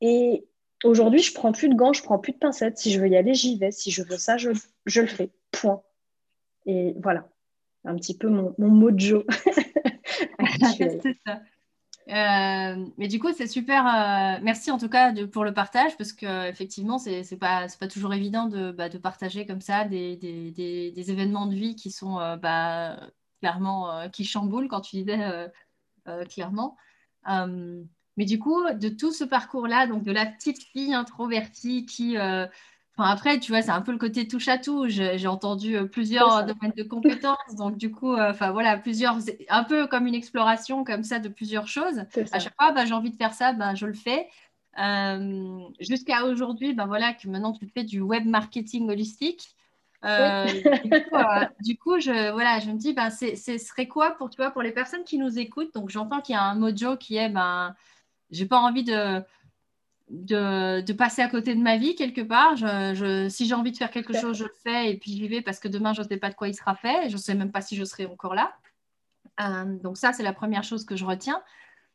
Et 0.00 0.46
aujourd'hui, 0.84 1.20
je 1.20 1.34
prends 1.34 1.50
plus 1.50 1.68
de 1.68 1.74
gants, 1.74 1.92
je 1.92 2.04
prends 2.04 2.20
plus 2.20 2.32
de 2.32 2.38
pincettes. 2.38 2.78
Si 2.78 2.92
je 2.92 3.00
veux 3.00 3.08
y 3.08 3.16
aller, 3.16 3.34
j'y 3.34 3.58
vais. 3.58 3.72
Si 3.72 3.90
je 3.90 4.04
veux 4.04 4.18
ça, 4.18 4.36
je, 4.36 4.50
je 4.86 5.00
le 5.00 5.08
fais. 5.08 5.30
Point. 5.50 5.82
Et 6.66 6.94
voilà, 7.02 7.28
un 7.84 7.96
petit 7.96 8.16
peu 8.16 8.28
mon, 8.28 8.54
mon 8.58 8.68
mojo 8.68 9.24
c'est 10.76 11.18
ça. 11.26 11.40
Euh, 12.08 12.86
mais 12.98 13.08
du 13.08 13.18
coup, 13.18 13.32
c'est 13.32 13.46
super. 13.46 13.86
Euh, 13.86 14.40
merci 14.42 14.70
en 14.70 14.78
tout 14.78 14.88
cas 14.88 15.12
pour 15.26 15.44
le 15.44 15.54
partage 15.54 15.96
parce 15.96 16.12
que 16.12 16.48
effectivement, 16.48 16.98
c'est 16.98 17.22
n'est 17.30 17.38
pas, 17.38 17.66
pas 17.78 17.88
toujours 17.88 18.12
évident 18.12 18.46
de, 18.46 18.72
bah, 18.72 18.88
de 18.88 18.98
partager 18.98 19.46
comme 19.46 19.60
ça 19.60 19.84
des, 19.84 20.16
des, 20.16 20.50
des, 20.50 21.10
événements 21.10 21.46
de 21.46 21.54
vie 21.54 21.76
qui 21.76 21.90
sont 21.90 22.18
euh, 22.18 22.36
bah, 22.36 22.98
clairement 23.40 24.08
qui 24.10 24.24
chamboulent 24.24 24.68
quand 24.68 24.80
tu 24.80 24.96
disais 24.96 25.50
clairement. 26.28 26.76
mais 27.26 28.24
du 28.24 28.38
coup, 28.38 28.62
de 28.72 28.88
tout 28.88 29.12
ce 29.12 29.24
parcours-là, 29.24 29.86
donc 29.86 30.02
de 30.02 30.12
la 30.12 30.26
petite 30.26 30.62
fille 30.62 30.94
introvertie 30.94 31.86
qui 31.86 32.16
Enfin, 32.96 33.08
après, 33.08 33.38
tu 33.38 33.52
vois, 33.52 33.62
c'est 33.62 33.70
un 33.70 33.80
peu 33.80 33.92
le 33.92 33.98
côté 33.98 34.28
touche 34.28 34.48
à 34.48 34.58
tout. 34.58 34.86
J'ai 34.88 35.26
entendu 35.26 35.76
euh, 35.76 35.84
plusieurs 35.86 36.44
domaines 36.44 36.74
de 36.76 36.82
compétences, 36.82 37.56
donc 37.56 37.78
du 37.78 37.90
coup, 37.90 38.12
euh, 38.12 38.30
enfin 38.30 38.50
voilà, 38.50 38.76
plusieurs, 38.76 39.16
un 39.48 39.64
peu 39.64 39.86
comme 39.86 40.06
une 40.06 40.14
exploration 40.14 40.84
comme 40.84 41.02
ça 41.02 41.18
de 41.18 41.28
plusieurs 41.28 41.68
choses. 41.68 42.04
À 42.32 42.38
chaque 42.38 42.54
fois, 42.60 42.72
bah, 42.72 42.84
j'ai 42.84 42.92
envie 42.92 43.10
de 43.10 43.16
faire 43.16 43.32
ça, 43.32 43.54
ben, 43.54 43.74
je 43.74 43.86
le 43.86 43.94
fais. 43.94 44.28
Euh, 44.78 45.60
jusqu'à 45.80 46.24
aujourd'hui, 46.24 46.74
ben 46.74 46.86
voilà, 46.86 47.12
que 47.12 47.28
maintenant 47.28 47.52
tu 47.52 47.66
fais 47.66 47.84
du 47.84 48.00
web 48.00 48.26
marketing 48.26 48.90
holistique. 48.90 49.56
du, 50.02 51.78
coup, 51.78 51.98
je, 52.00 52.32
voilà, 52.32 52.58
je 52.58 52.70
me 52.70 52.76
dis, 52.76 52.92
ben, 52.92 53.08
ce 53.08 53.56
serait 53.56 53.86
quoi 53.86 54.10
pour, 54.10 54.28
tu 54.28 54.36
vois, 54.36 54.50
pour 54.50 54.60
les 54.60 54.72
personnes 54.72 55.04
qui 55.04 55.16
nous 55.16 55.38
écoutent? 55.38 55.72
Donc, 55.74 55.88
j'entends 55.88 56.20
qu'il 56.20 56.34
y 56.34 56.36
a 56.36 56.42
un 56.42 56.56
mojo 56.56 56.96
qui 56.96 57.16
est, 57.16 57.30
ben, 57.30 57.74
j'ai 58.30 58.46
pas 58.46 58.58
envie 58.58 58.84
de, 58.84 59.22
de, 60.12 60.92
passer 60.92 61.22
à 61.22 61.28
côté 61.28 61.54
de 61.54 61.60
ma 61.60 61.78
vie 61.78 61.94
quelque 61.94 62.20
part. 62.20 62.56
Je, 62.56 63.28
si 63.28 63.46
j'ai 63.46 63.54
envie 63.54 63.72
de 63.72 63.76
faire 63.76 63.90
quelque 63.90 64.12
chose, 64.12 64.36
je 64.36 64.44
le 64.44 64.54
fais 64.62 64.92
et 64.92 64.98
puis 64.98 65.12
j'y 65.12 65.26
vais 65.26 65.40
parce 65.40 65.58
que 65.58 65.68
demain, 65.68 65.92
je 65.94 66.02
ne 66.02 66.06
sais 66.06 66.18
pas 66.18 66.30
de 66.30 66.34
quoi 66.34 66.48
il 66.48 66.54
sera 66.54 66.74
fait. 66.76 67.08
Je 67.08 67.14
ne 67.14 67.20
sais 67.20 67.34
même 67.34 67.50
pas 67.50 67.62
si 67.62 67.76
je 67.76 67.84
serai 67.84 68.06
encore 68.06 68.34
là. 68.34 68.54
Euh, 69.40 69.78
donc 69.78 69.96
ça, 69.96 70.12
c'est 70.12 70.22
la 70.22 70.34
première 70.34 70.64
chose 70.64 70.84
que 70.84 70.96
je 70.96 71.04
retiens. 71.04 71.42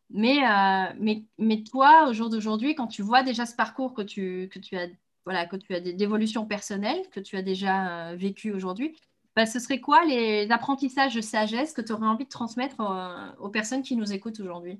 Mais, 0.09 0.37
euh, 0.43 0.93
mais, 0.99 1.25
mais 1.37 1.63
toi, 1.63 2.07
au 2.09 2.13
jour 2.13 2.29
d'aujourd'hui, 2.29 2.75
quand 2.75 2.87
tu 2.87 3.01
vois 3.01 3.23
déjà 3.23 3.45
ce 3.45 3.55
parcours 3.55 3.93
que 3.93 4.01
tu, 4.01 4.49
que 4.51 4.59
tu 4.59 4.77
as, 4.77 4.87
voilà, 5.25 5.45
que 5.45 5.57
tu 5.57 5.75
as 5.75 5.81
d'évolution 5.81 6.45
personnelle, 6.45 7.01
que 7.11 7.19
tu 7.19 7.37
as 7.37 7.41
déjà 7.41 8.09
euh, 8.11 8.15
vécu 8.15 8.51
aujourd'hui, 8.51 8.97
bah, 9.35 9.45
ce 9.45 9.59
serait 9.59 9.81
quoi 9.81 10.05
les 10.05 10.49
apprentissages 10.49 11.13
de 11.13 11.21
sagesse 11.21 11.73
que 11.73 11.81
tu 11.81 11.91
aurais 11.91 12.07
envie 12.07 12.23
de 12.23 12.29
transmettre 12.29 12.77
aux 13.39 13.49
personnes 13.49 13.83
qui 13.83 13.95
nous 13.95 14.11
écoutent 14.11 14.39
aujourd'hui? 14.39 14.79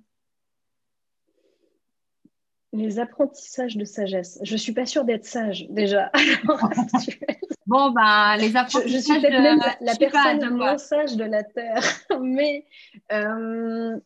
Les 2.73 2.99
apprentissages 2.99 3.77
de 3.77 3.85
sagesse. 3.85 4.39
Je 4.43 4.53
ne 4.53 4.57
suis 4.57 4.73
pas 4.73 4.85
sûre 4.85 5.05
d'être 5.05 5.25
sage 5.25 5.67
déjà. 5.69 6.11
bon, 7.67 7.91
bah, 7.91 8.35
les 8.37 8.55
apprentissages. 8.55 8.91
Je, 8.91 8.97
suis 8.97 9.21
peut-être 9.21 9.41
même 9.41 9.59
la, 9.81 9.95
personne 9.95 10.39
la 10.39 10.49
moins 10.49 10.77
sage 10.77 11.15
de 11.15 11.23
la 11.23 11.43
Terre. 11.43 11.83
Mais 12.21 12.65
euh, 13.11 13.97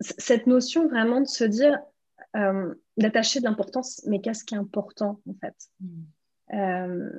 cette 0.00 0.46
notion 0.46 0.88
vraiment 0.88 1.20
de 1.20 1.26
se 1.26 1.44
dire, 1.44 1.78
euh, 2.36 2.74
d'attacher 2.96 3.40
de 3.40 3.44
l'importance, 3.44 4.02
mais 4.06 4.20
qu'est-ce 4.20 4.44
qui 4.44 4.54
est 4.54 4.58
important 4.58 5.20
en 5.28 5.34
fait? 5.40 5.54
Hmm. 5.80 6.54
euh, 6.54 7.10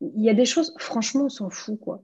Il 0.00 0.22
y 0.22 0.28
a 0.28 0.34
des 0.34 0.44
choses, 0.44 0.74
franchement, 0.78 1.24
on 1.24 1.28
s'en 1.30 1.48
fout 1.48 1.78
quoi. 1.80 2.02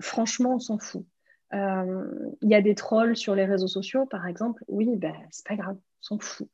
Franchement, 0.00 0.54
on 0.54 0.58
s'en 0.60 0.78
fout. 0.78 1.04
Il 1.52 2.50
y 2.50 2.54
a 2.54 2.62
des 2.62 2.74
trolls 2.74 3.16
sur 3.16 3.34
les 3.36 3.44
réseaux 3.44 3.68
sociaux, 3.68 4.06
par 4.06 4.26
exemple. 4.26 4.64
Oui, 4.66 4.96
ben, 4.96 5.14
c'est 5.30 5.46
pas 5.46 5.54
grave, 5.54 5.76
on 5.76 6.02
s'en 6.02 6.18
fout. 6.18 6.48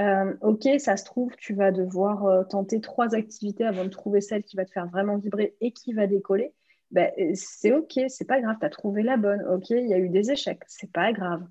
Euh, 0.00 0.34
ok, 0.40 0.66
ça 0.78 0.96
se 0.96 1.04
trouve, 1.04 1.34
tu 1.36 1.52
vas 1.52 1.72
devoir 1.72 2.24
euh, 2.24 2.44
tenter 2.44 2.80
trois 2.80 3.14
activités 3.14 3.64
avant 3.64 3.84
de 3.84 3.90
trouver 3.90 4.22
celle 4.22 4.42
qui 4.42 4.56
va 4.56 4.64
te 4.64 4.70
faire 4.70 4.86
vraiment 4.86 5.18
vibrer 5.18 5.54
et 5.60 5.72
qui 5.72 5.92
va 5.92 6.06
décoller. 6.06 6.54
Ben, 6.90 7.10
c'est 7.34 7.72
ok, 7.72 8.00
c'est 8.08 8.26
pas 8.26 8.40
grave, 8.40 8.56
tu 8.58 8.66
as 8.66 8.70
trouvé 8.70 9.02
la 9.02 9.16
bonne. 9.16 9.42
Ok, 9.42 9.70
il 9.70 9.88
y 9.88 9.94
a 9.94 9.98
eu 9.98 10.08
des 10.08 10.30
échecs, 10.30 10.62
c'est 10.68 10.90
pas 10.90 11.12
grave. 11.12 11.46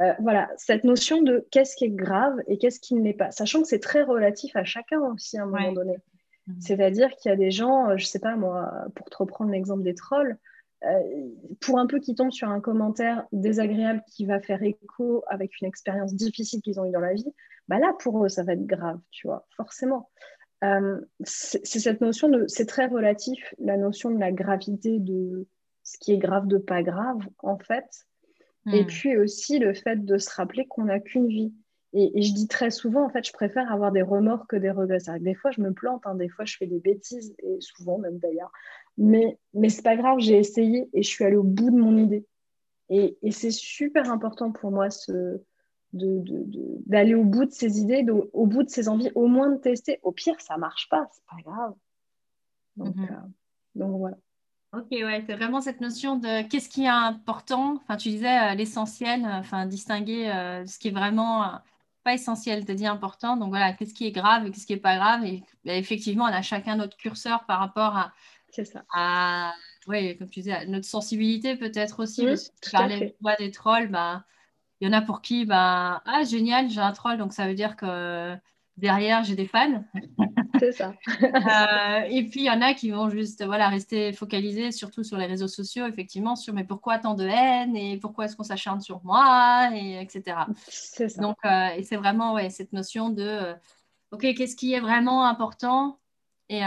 Euh, 0.00 0.12
voilà, 0.20 0.50
cette 0.58 0.84
notion 0.84 1.22
de 1.22 1.46
qu'est-ce 1.50 1.74
qui 1.74 1.86
est 1.86 1.90
grave 1.90 2.36
et 2.48 2.58
qu'est-ce 2.58 2.80
qui 2.80 2.94
ne 2.94 3.02
l'est 3.02 3.14
pas, 3.14 3.30
sachant 3.30 3.62
que 3.62 3.68
c'est 3.68 3.80
très 3.80 4.02
relatif 4.02 4.54
à 4.56 4.64
chacun 4.64 5.00
aussi 5.00 5.38
à 5.38 5.44
un 5.44 5.46
moment 5.46 5.72
donné. 5.72 5.96
Mmh. 6.46 6.52
C'est-à-dire 6.60 7.08
qu'il 7.16 7.30
y 7.30 7.32
a 7.32 7.36
des 7.36 7.50
gens, 7.50 7.96
je 7.96 8.04
sais 8.04 8.18
pas 8.18 8.36
moi, 8.36 8.70
pour 8.94 9.08
te 9.08 9.16
reprendre 9.16 9.50
l'exemple 9.50 9.82
des 9.82 9.94
trolls, 9.94 10.36
pour 11.60 11.78
un 11.78 11.86
peu 11.86 11.98
qu'ils 11.98 12.14
tombent 12.14 12.32
sur 12.32 12.48
un 12.48 12.60
commentaire 12.60 13.26
désagréable 13.32 14.02
qui 14.08 14.26
va 14.26 14.40
faire 14.40 14.62
écho 14.62 15.24
avec 15.28 15.60
une 15.60 15.68
expérience 15.68 16.14
difficile 16.14 16.60
qu'ils 16.60 16.78
ont 16.78 16.84
eue 16.84 16.92
dans 16.92 17.00
la 17.00 17.14
vie, 17.14 17.32
bah 17.68 17.78
là, 17.78 17.92
pour 17.98 18.24
eux, 18.24 18.28
ça 18.28 18.44
va 18.44 18.52
être 18.52 18.66
grave, 18.66 19.00
tu 19.10 19.26
vois, 19.26 19.46
forcément. 19.56 20.10
Euh, 20.64 21.00
c'est 21.20 21.64
cette 21.64 22.00
notion 22.00 22.28
de, 22.28 22.44
c'est 22.46 22.66
très 22.66 22.86
relatif, 22.86 23.54
la 23.58 23.76
notion 23.76 24.10
de 24.10 24.18
la 24.18 24.32
gravité 24.32 24.98
de 24.98 25.46
ce 25.82 25.98
qui 25.98 26.12
est 26.12 26.18
grave 26.18 26.46
de 26.46 26.58
pas 26.58 26.82
grave, 26.82 27.20
en 27.38 27.58
fait. 27.58 28.06
Et 28.72 28.82
hmm. 28.82 28.86
puis 28.86 29.16
aussi 29.16 29.58
le 29.58 29.74
fait 29.74 30.04
de 30.04 30.18
se 30.18 30.30
rappeler 30.34 30.66
qu'on 30.66 30.84
n'a 30.84 30.98
qu'une 30.98 31.28
vie. 31.28 31.52
Et, 31.92 32.20
je 32.20 32.34
dis 32.34 32.48
très 32.48 32.70
souvent, 32.70 33.06
en 33.06 33.08
fait, 33.08 33.26
je 33.26 33.32
préfère 33.32 33.70
avoir 33.72 33.92
des 33.92 34.02
remords 34.02 34.46
que 34.48 34.56
des 34.56 34.70
regrets. 34.70 34.98
Des 35.20 35.34
fois, 35.34 35.50
je 35.50 35.60
me 35.60 35.72
plante, 35.72 36.02
hein, 36.04 36.14
des 36.14 36.28
fois, 36.28 36.44
je 36.44 36.56
fais 36.56 36.66
des 36.66 36.80
bêtises, 36.80 37.34
et 37.38 37.56
souvent 37.60 37.98
même 37.98 38.18
d'ailleurs. 38.18 38.52
Mais, 38.98 39.38
mais 39.52 39.68
c'est 39.68 39.82
pas 39.82 39.96
grave, 39.96 40.18
j'ai 40.18 40.38
essayé 40.38 40.88
et 40.92 41.02
je 41.02 41.08
suis 41.08 41.24
allée 41.24 41.36
au 41.36 41.42
bout 41.42 41.70
de 41.70 41.76
mon 41.76 41.96
idée. 41.96 42.26
Et, 42.88 43.18
et 43.22 43.30
c'est 43.30 43.50
super 43.50 44.10
important 44.10 44.52
pour 44.52 44.70
moi 44.70 44.90
ce, 44.90 45.40
d'aller 45.92 47.14
au 47.14 47.24
bout 47.24 47.44
de 47.44 47.50
ses 47.50 47.80
idées, 47.80 48.04
au 48.32 48.46
bout 48.46 48.62
de 48.62 48.68
ses 48.68 48.88
envies, 48.88 49.10
au 49.14 49.26
moins 49.26 49.50
de 49.50 49.58
tester. 49.58 49.98
Au 50.02 50.12
pire, 50.12 50.40
ça 50.40 50.56
marche 50.56 50.88
pas, 50.88 51.08
c'est 51.12 51.24
pas 51.24 51.42
grave. 51.42 51.74
Donc, 52.76 52.96
mhm. 52.96 53.04
euh, 53.04 53.28
donc 53.74 53.98
voilà. 53.98 54.16
Ok, 54.72 54.88
ouais, 54.90 55.22
c'est 55.26 55.36
vraiment 55.36 55.60
cette 55.60 55.80
notion 55.80 56.16
de 56.16 56.46
qu'est-ce 56.48 56.68
qui 56.68 56.82
est 56.82 56.88
important. 56.88 57.76
Enfin, 57.76 57.96
tu 57.96 58.10
disais 58.10 58.52
euh, 58.52 58.54
l'essentiel, 58.54 59.24
euh, 59.24 59.38
enfin, 59.38 59.66
distinguer 59.66 60.26
ce 60.66 60.78
qui 60.78 60.88
est 60.88 60.92
vraiment 60.92 61.60
pas 62.06 62.14
essentiel, 62.14 62.64
tu 62.64 62.74
dit 62.76 62.86
important. 62.86 63.36
Donc 63.36 63.48
voilà, 63.48 63.72
qu'est-ce 63.72 63.92
qui 63.92 64.06
est 64.06 64.12
grave 64.12 64.46
et 64.46 64.52
qu'est-ce 64.52 64.64
qui 64.64 64.74
est 64.74 64.76
pas 64.78 64.96
grave. 64.96 65.24
Et 65.24 65.42
bah, 65.64 65.74
effectivement, 65.74 66.24
on 66.24 66.28
a 66.28 66.40
chacun 66.40 66.76
notre 66.76 66.96
curseur 66.96 67.44
par 67.46 67.58
rapport 67.58 67.96
à. 67.96 68.12
Ça. 68.52 69.52
Comme 69.84 70.30
tu 70.30 70.40
disais, 70.40 70.66
notre 70.66 70.86
sensibilité 70.86 71.56
peut-être 71.56 72.00
aussi. 72.00 72.24
Mmh, 72.24 72.36
tu 72.62 72.70
parlais 72.70 73.16
des 73.38 73.50
trolls, 73.50 73.88
bah, 73.88 74.24
il 74.80 74.86
y 74.86 74.90
en 74.90 74.92
a 74.92 75.02
pour 75.02 75.20
qui, 75.20 75.46
bah, 75.46 76.00
ah, 76.06 76.22
génial, 76.22 76.70
j'ai 76.70 76.80
un 76.80 76.92
troll, 76.92 77.18
donc 77.18 77.32
ça 77.32 77.48
veut 77.48 77.54
dire 77.54 77.76
que 77.76 78.36
derrière, 78.76 79.24
j'ai 79.24 79.34
des 79.34 79.46
fans. 79.46 79.84
C'est 80.58 80.72
ça. 80.72 80.94
Euh, 81.46 82.00
et 82.08 82.24
puis, 82.24 82.40
il 82.40 82.46
y 82.46 82.50
en 82.50 82.60
a 82.60 82.74
qui 82.74 82.90
vont 82.90 83.08
juste 83.08 83.44
voilà, 83.44 83.68
rester 83.68 84.12
focalisés, 84.12 84.72
surtout 84.72 85.04
sur 85.04 85.16
les 85.16 85.26
réseaux 85.26 85.48
sociaux, 85.48 85.86
effectivement, 85.86 86.34
sur 86.34 86.54
mais 86.54 86.64
pourquoi 86.64 86.98
tant 86.98 87.14
de 87.14 87.24
haine 87.26 87.76
et 87.76 87.98
pourquoi 87.98 88.24
est-ce 88.24 88.36
qu'on 88.36 88.42
s'acharne 88.42 88.80
sur 88.80 89.02
moi, 89.04 89.70
et 89.74 90.00
etc. 90.00 90.38
C'est 90.66 91.08
ça. 91.08 91.20
Donc, 91.20 91.36
euh, 91.44 91.68
et 91.76 91.82
c'est 91.82 91.96
vraiment 91.96 92.34
ouais, 92.34 92.50
cette 92.50 92.72
notion 92.72 93.10
de, 93.10 93.22
euh, 93.22 93.54
OK, 94.10 94.22
qu'est-ce 94.34 94.56
qui 94.56 94.72
est 94.72 94.80
vraiment 94.80 95.26
important 95.26 95.98
et, 96.48 96.62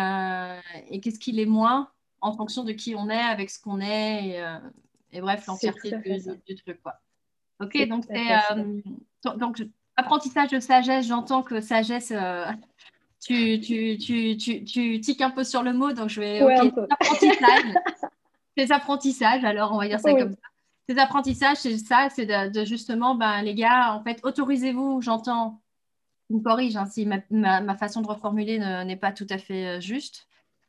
et 0.89 0.99
qu'est-ce 0.99 1.19
qui 1.19 1.31
l'est 1.31 1.45
moins 1.45 1.89
en 2.21 2.33
fonction 2.33 2.63
de 2.63 2.71
qui 2.71 2.95
on 2.95 3.09
est, 3.09 3.17
avec 3.17 3.49
ce 3.49 3.59
qu'on 3.59 3.79
est, 3.81 4.27
et, 4.27 4.57
et 5.11 5.21
bref, 5.21 5.45
l'entièreté 5.47 5.91
du, 5.97 6.53
du, 6.53 6.55
truc. 6.55 6.81
Quoi. 6.81 6.99
Ok, 7.59 7.87
donc 7.87 8.05
c'est 8.07 9.37
donc 9.37 9.61
apprentissage 9.99 10.49
de 10.49 10.59
sagesse. 10.59 11.07
J'entends 11.07 11.43
que 11.43 11.61
sagesse, 11.61 12.11
euh, 12.11 12.45
tu, 13.21 13.59
tu, 13.59 13.97
tu, 13.97 14.37
tu, 14.37 14.63
tu 14.63 14.99
tiques 15.01 15.21
un 15.21 15.29
peu 15.29 15.43
sur 15.43 15.63
le 15.63 15.73
mot, 15.73 15.91
donc 15.91 16.09
je 16.09 16.21
vais. 16.21 16.43
Ouais, 16.43 16.71
apprentissage. 16.89 17.73
Ces 18.57 18.71
apprentissages, 18.71 19.43
alors 19.43 19.71
on 19.71 19.77
va 19.77 19.87
dire 19.87 19.99
ça 19.99 20.13
comme 20.13 20.31
ça. 20.31 20.37
Ces 20.89 20.97
apprentissages, 20.97 21.57
c'est 21.57 21.77
ça, 21.77 22.07
c'est 22.09 22.25
de, 22.25 22.65
justement, 22.65 23.13
ben, 23.13 23.43
les 23.43 23.53
gars, 23.53 23.93
en 23.93 24.03
fait, 24.03 24.19
autorisez-vous, 24.23 25.01
j'entends, 25.01 25.61
me 26.29 26.39
corrige 26.39 26.75
hein, 26.77 26.85
si 26.85 27.05
ma, 27.05 27.19
ma, 27.29 27.75
façon 27.75 28.01
de 28.01 28.07
reformuler 28.07 28.57
n'est 28.59 28.95
pas 28.95 29.11
tout 29.11 29.27
à 29.29 29.37
fait 29.37 29.77
euh, 29.77 29.79
juste, 29.79 30.27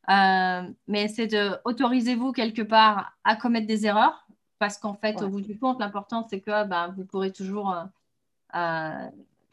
mais 0.08 1.08
c'est 1.08 1.26
de 1.26 1.52
autorisez-vous 1.64 2.32
quelque 2.32 2.62
part 2.62 3.12
à 3.24 3.34
commettre 3.34 3.66
des 3.66 3.86
erreurs, 3.86 4.26
parce 4.60 4.76
qu'en 4.76 4.94
fait, 4.94 5.22
au 5.22 5.28
bout 5.28 5.40
du 5.40 5.58
compte, 5.58 5.80
l'important, 5.80 6.26
c'est 6.28 6.40
que 6.40 6.66
bah, 6.66 6.92
vous 6.94 7.04
pourrez 7.06 7.32
toujours 7.32 7.72
euh, 7.72 7.84
euh, 8.56 9.08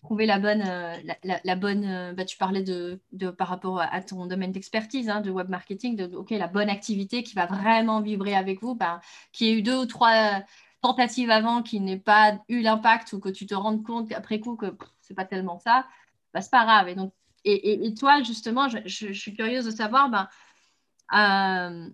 trouver 0.07 0.25
la 0.25 0.39
bonne. 0.39 0.63
Euh, 0.65 0.95
la, 1.43 1.55
bonne 1.55 2.13
bah, 2.15 2.23
tu 2.23 2.37
parlais 2.37 2.63
de, 2.63 3.01
de, 3.11 3.29
par 3.29 3.49
rapport 3.49 3.81
à 3.81 4.01
ton 4.01 4.25
domaine 4.25 4.53
d'expertise, 4.53 5.09
hein, 5.09 5.19
de 5.19 5.29
web 5.29 5.49
marketing, 5.49 5.97
de 5.97 6.15
OK, 6.15 6.29
la 6.31 6.47
bonne 6.47 6.69
activité 6.69 7.23
qui 7.23 7.35
va 7.35 7.45
vraiment 7.45 8.01
vibrer 8.01 8.33
avec 8.35 8.61
vous, 8.61 8.73
bah, 8.73 9.01
qui 9.33 9.47
ait 9.47 9.53
eu 9.53 9.61
deux 9.61 9.77
ou 9.77 9.85
trois 9.85 10.41
tentatives 10.81 11.29
avant 11.29 11.61
qui 11.61 11.81
n'ait 11.81 11.99
pas 11.99 12.39
eu 12.47 12.61
l'impact 12.61 13.11
ou 13.13 13.19
que 13.19 13.29
tu 13.29 13.45
te 13.45 13.53
rendes 13.53 13.83
compte 13.83 14.11
après 14.13 14.39
coup 14.39 14.55
que 14.55 14.77
c'est 15.01 15.13
pas 15.15 15.25
tellement 15.25 15.59
ça, 15.59 15.85
bah, 16.33 16.41
c'est 16.41 16.51
pas 16.51 16.63
grave. 16.63 16.87
Et, 16.87 16.95
donc, 16.95 17.13
et, 17.43 17.93
toi, 17.93 18.23
justement, 18.23 18.69
je, 18.69 19.11
suis 19.13 19.33
curieuse 19.35 19.65
de 19.65 19.71
savoir. 19.71 20.09
Ben, 20.09 21.93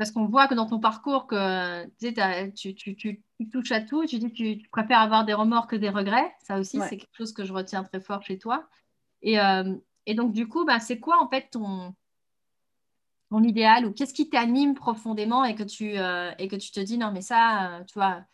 parce 0.00 0.12
qu'on 0.12 0.24
voit 0.24 0.48
que 0.48 0.54
dans 0.54 0.64
ton 0.64 0.80
parcours, 0.80 1.26
que 1.26 1.84
tu, 2.54 2.74
tu, 2.74 2.96
tu, 2.96 3.22
touches 3.52 3.70
à 3.70 3.82
tout, 3.82 4.06
tu 4.06 4.18
dis 4.18 4.30
que 4.30 4.34
tu 4.34 4.68
préfères 4.70 5.00
avoir 5.00 5.26
des 5.26 5.34
remords 5.34 5.66
que 5.66 5.76
des 5.76 5.90
regrets. 5.90 6.34
Ça 6.42 6.58
aussi, 6.58 6.80
c'est 6.88 6.96
quelque 6.96 7.14
chose 7.14 7.34
que 7.34 7.44
je 7.44 7.52
retiens 7.52 7.84
très 7.84 8.00
fort 8.00 8.22
chez 8.22 8.38
toi. 8.38 8.66
Et, 9.20 9.38
euh, 9.38 9.76
et 10.06 10.14
donc, 10.14 10.32
du 10.32 10.48
coup, 10.48 10.64
bah, 10.64 10.80
c'est 10.80 10.98
quoi 10.98 11.22
en 11.22 11.28
fait 11.28 11.50
ton, 11.50 11.94
ton 13.28 13.42
idéal 13.42 13.84
ou 13.84 13.92
qu'est-ce 13.92 14.14
qui 14.14 14.30
t'anime 14.30 14.74
profondément 14.74 15.44
et 15.44 15.54
que, 15.54 15.64
tu, 15.64 15.98
euh, 15.98 16.30
et 16.38 16.48
que 16.48 16.56
tu 16.56 16.70
te 16.70 16.80
dis, 16.80 16.96
non, 16.96 17.12
mais 17.12 17.20
ça, 17.20 17.74
euh, 17.80 17.84
tu 17.84 17.98
vois, 17.98 18.24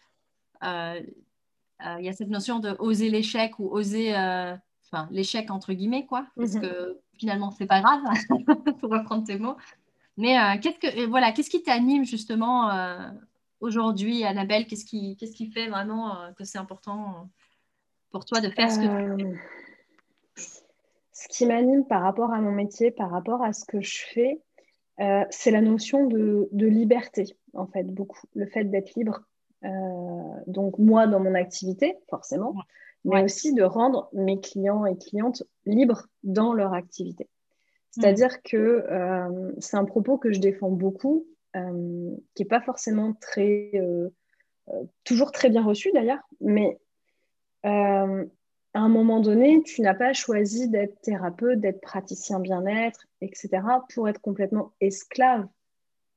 il 0.63 2.05
y 2.05 2.09
a 2.09 2.13
cette 2.13 2.29
notion 2.31 2.61
de 2.61 2.77
oser 2.79 3.11
l'échec 3.11 3.59
ou 3.59 3.69
oser, 3.73 4.13
enfin, 4.13 5.09
l'échec 5.11 5.51
entre 5.51 5.73
guillemets, 5.73 6.07
quoi, 6.07 6.29
parce 6.37 6.55
mhm. 6.55 6.61
que 6.61 7.01
finalement, 7.19 7.51
c'est 7.51 7.67
pas 7.67 7.81
grave, 7.81 8.03
pour 8.79 8.93
reprendre 8.93 9.25
tes 9.25 9.37
mots. 9.37 9.57
Mais 10.17 10.37
qu'est-ce 10.61 10.79
que, 10.79 11.07
voilà, 11.07 11.33
qu'est-ce 11.33 11.51
qui 11.51 11.63
t'anime 11.63 12.05
justement 12.05 12.71
aujourd'hui, 13.61 14.25
Annabelle? 14.25 14.67
Qu'est-ce 14.67 14.85
qui, 14.85 15.17
qu'est-ce 15.17 15.37
qui 15.37 15.51
fait 15.51 15.69
vraiment 15.69 16.33
que 16.39 16.45
c'est 16.45 16.59
important 16.59 17.29
pour 18.11 18.25
toi 18.25 18.41
de 18.41 18.49
faire 18.49 18.71
ce 18.71 18.79
que 18.79 19.17
tu 19.17 19.25
fais? 19.25 19.39
Ce 21.13 21.29
qui 21.29 21.47
m'anime 21.47 21.87
par 21.87 22.03
rapport 22.03 22.33
à 22.33 22.41
mon 22.41 22.53
métier, 22.53 22.91
par 22.91 23.11
rapport 23.11 23.43
à 23.43 23.53
ce 23.53 23.65
que 23.65 23.81
je 23.81 24.05
fais, 24.13 24.41
euh, 25.01 25.25
c'est 25.31 25.51
la 25.51 25.61
notion 25.61 26.07
de, 26.07 26.49
liberté, 26.67 27.37
en 27.53 27.67
fait, 27.67 27.85
beaucoup. 27.85 28.21
Le 28.35 28.47
fait 28.47 28.65
d'être 28.65 28.95
libre. 28.97 29.21
Euh, 29.65 29.69
donc, 30.47 30.79
moi, 30.79 31.07
dans 31.07 31.21
mon 31.21 31.35
activité, 31.35 31.97
forcément, 32.09 32.55
mais 33.05 33.23
aussi 33.23 33.55
de 33.55 33.63
rendre 33.63 34.09
mes 34.13 34.41
clients 34.41 34.85
et 34.85 34.97
clientes 34.97 35.43
libres 35.65 36.07
dans 36.23 36.53
leur 36.53 36.73
activité. 36.73 37.29
C'est-à-dire 37.97 38.33
mm. 38.33 38.41
que 38.45 38.57
euh, 38.57 39.53
c'est 39.59 39.77
un 39.77 39.85
propos 39.85 40.19
que 40.19 40.33
je 40.33 40.41
défends 40.41 40.71
beaucoup, 40.71 41.27
qui 41.55 42.43
n'est 42.43 42.49
pas 42.49 42.61
forcément 42.61 43.15
très, 43.15 43.73
toujours 45.05 45.33
très 45.33 45.49
bien 45.49 45.65
reçu 45.65 45.91
d'ailleurs, 45.93 46.21
mais 46.39 46.79
à 48.77 48.81
un 48.81 48.91
moment 48.91 49.21
donné, 49.21 49.63
tu 49.63 49.81
n'as 49.81 49.95
pas 49.95 50.13
choisi 50.13 50.69
d'être 50.69 51.01
thérapeute, 51.01 51.61
d'être 51.61 51.81
praticien 51.81 52.41
bien-être, 52.41 53.07
etc., 53.23 53.63
pour 53.95 54.07
être 54.07 54.21
complètement 54.21 54.75
esclave 54.83 55.47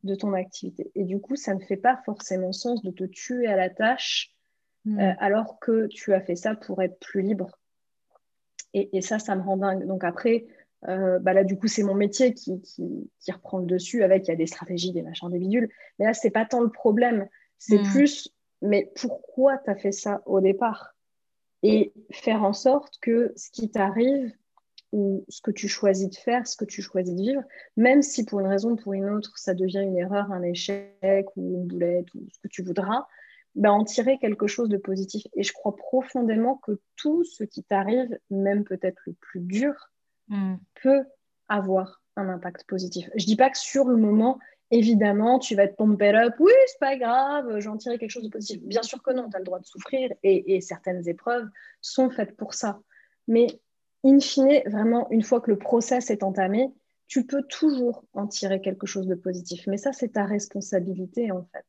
de 0.04 0.14
ton 0.14 0.34
activité. 0.34 0.92
Et 0.94 1.06
du 1.06 1.22
coup, 1.22 1.38
ça 1.38 1.54
ne 1.54 1.62
fait 1.62 1.78
pas 1.78 2.02
forcément 2.04 2.52
sens 2.52 2.82
de 2.84 2.92
te 2.92 3.06
tuer 3.06 3.48
à 3.48 3.56
la 3.56 3.70
tâche 3.70 4.34
euh, 4.88 5.14
alors 5.20 5.60
que 5.60 5.88
tu 5.88 6.14
as 6.14 6.20
fait 6.20 6.36
ça 6.36 6.56
pour 6.56 6.82
être 6.82 7.00
plus 7.00 7.22
libre. 7.22 7.58
Et, 8.74 9.02
ça, 9.02 9.20
ça 9.20 9.36
me 9.36 9.42
rend 9.42 9.58
dingue. 9.58 9.88
Donc 9.88 10.04
après, 10.04 10.46
euh, 10.88 11.20
bah 11.20 11.34
là, 11.34 11.44
du 11.44 11.58
coup, 11.58 11.68
c'est 11.68 11.84
mon 11.84 11.94
métier 11.94 12.34
qui, 12.34 12.62
qui, 12.62 13.32
reprend 13.32 13.60
le 13.60 13.66
dessus 13.66 14.04
avec, 14.04 14.28
il 14.28 14.30
y 14.30 14.34
a 14.34 14.38
des 14.38 14.48
stratégies, 14.48 14.94
des 14.94 15.02
machins, 15.02 15.30
des 15.30 15.40
bidules. 15.40 15.70
Mais 15.98 16.06
là, 16.06 16.14
c'est 16.14 16.30
pas 16.30 16.46
tant 16.46 16.62
le 16.62 16.70
problème. 16.70 17.28
C'est 17.58 17.80
hmm. 17.80 17.92
plus, 17.92 18.34
mais 18.62 18.92
pourquoi 18.96 19.58
tu 19.58 19.70
as 19.70 19.76
fait 19.76 19.92
ça 19.92 20.22
au 20.26 20.40
départ? 20.40 20.96
Et 21.64 21.92
faire 22.12 22.44
en 22.44 22.54
sorte 22.54 22.98
que 23.02 23.34
ce 23.36 23.52
qui 23.52 23.70
t'arrive 23.70 24.32
ou 24.94 25.26
ce 25.28 25.42
que 25.42 25.52
tu 25.52 25.68
choisis 25.68 26.10
de 26.10 26.16
faire, 26.16 26.48
ce 26.48 26.56
que 26.56 26.66
tu 26.66 26.82
choisis 26.82 27.14
de 27.14 27.22
vivre, 27.22 27.44
même 27.76 28.02
si 28.02 28.24
pour 28.26 28.40
une 28.40 28.48
raison 28.48 28.72
ou 28.72 28.76
pour 28.78 28.94
une 28.94 29.10
autre, 29.10 29.38
ça 29.38 29.54
devient 29.54 29.82
une 29.82 29.98
erreur, 29.98 30.32
un 30.32 30.42
échec 30.42 31.28
ou 31.36 31.56
une 31.56 31.68
boulette 31.68 32.12
ou 32.16 32.26
ce 32.32 32.40
que 32.40 32.48
tu 32.48 32.64
voudras, 32.64 33.06
ben 33.56 33.72
en 33.72 33.84
tirer 33.84 34.18
quelque 34.20 34.48
chose 34.48 34.70
de 34.70 34.78
positif. 34.78 35.28
Et 35.36 35.44
je 35.44 35.52
crois 35.52 35.76
profondément 35.76 36.56
que 36.56 36.80
tout 36.96 37.26
ce 37.26 37.44
qui 37.44 37.64
t'arrive, 37.64 38.18
même 38.30 38.64
peut-être 38.64 39.02
le 39.06 39.14
plus 39.14 39.42
dur, 39.42 39.92
mm. 40.30 40.56
peut 40.82 41.04
avoir 41.48 42.02
un 42.16 42.30
impact 42.30 42.66
positif. 42.68 43.10
Je 43.16 43.26
dis 43.26 43.36
pas 43.36 43.50
que 43.50 43.58
sur 43.58 43.86
le 43.86 43.98
moment, 43.98 44.40
évidemment, 44.72 45.40
tu 45.40 45.56
vas 45.56 45.68
te 45.68 45.76
pomper 45.76 46.16
up. 46.16 46.36
Oui, 46.40 46.52
c'est 46.68 46.80
pas 46.80 46.98
grave, 46.98 47.60
j'en 47.60 47.78
tirerai 47.78 47.98
quelque 47.98 48.12
chose 48.12 48.24
de 48.24 48.30
positif. 48.30 48.62
Bien 48.64 48.84
sûr 48.84 49.02
que 49.02 49.12
non, 49.12 49.30
tu 49.30 49.36
as 49.36 49.40
le 49.40 49.46
droit 49.46 49.60
de 49.60 49.66
souffrir 49.66 50.12
et, 50.24 50.62
certaines 50.62 51.08
épreuves 51.08 51.48
sont 51.82 52.10
faites 52.10 52.36
pour 52.36 52.54
ça. 52.54 52.80
Mais 53.28 53.48
in 54.04 54.20
fine, 54.20 54.62
vraiment, 54.66 55.10
une 55.12 55.24
fois 55.24 55.42
que 55.42 55.52
le 55.52 55.58
process 55.58 56.10
est 56.10 56.24
entamé, 56.24 56.72
tu 57.08 57.26
peux 57.26 57.44
toujours 57.44 58.06
en 58.14 58.28
tirer 58.28 58.62
quelque 58.62 58.86
chose 58.86 59.08
de 59.08 59.16
positif. 59.16 59.66
Mais 59.68 59.78
ça, 59.78 59.94
c'est 59.94 60.10
ta 60.10 60.26
responsabilité, 60.26 61.32
en 61.32 61.44
fait. 61.52 61.66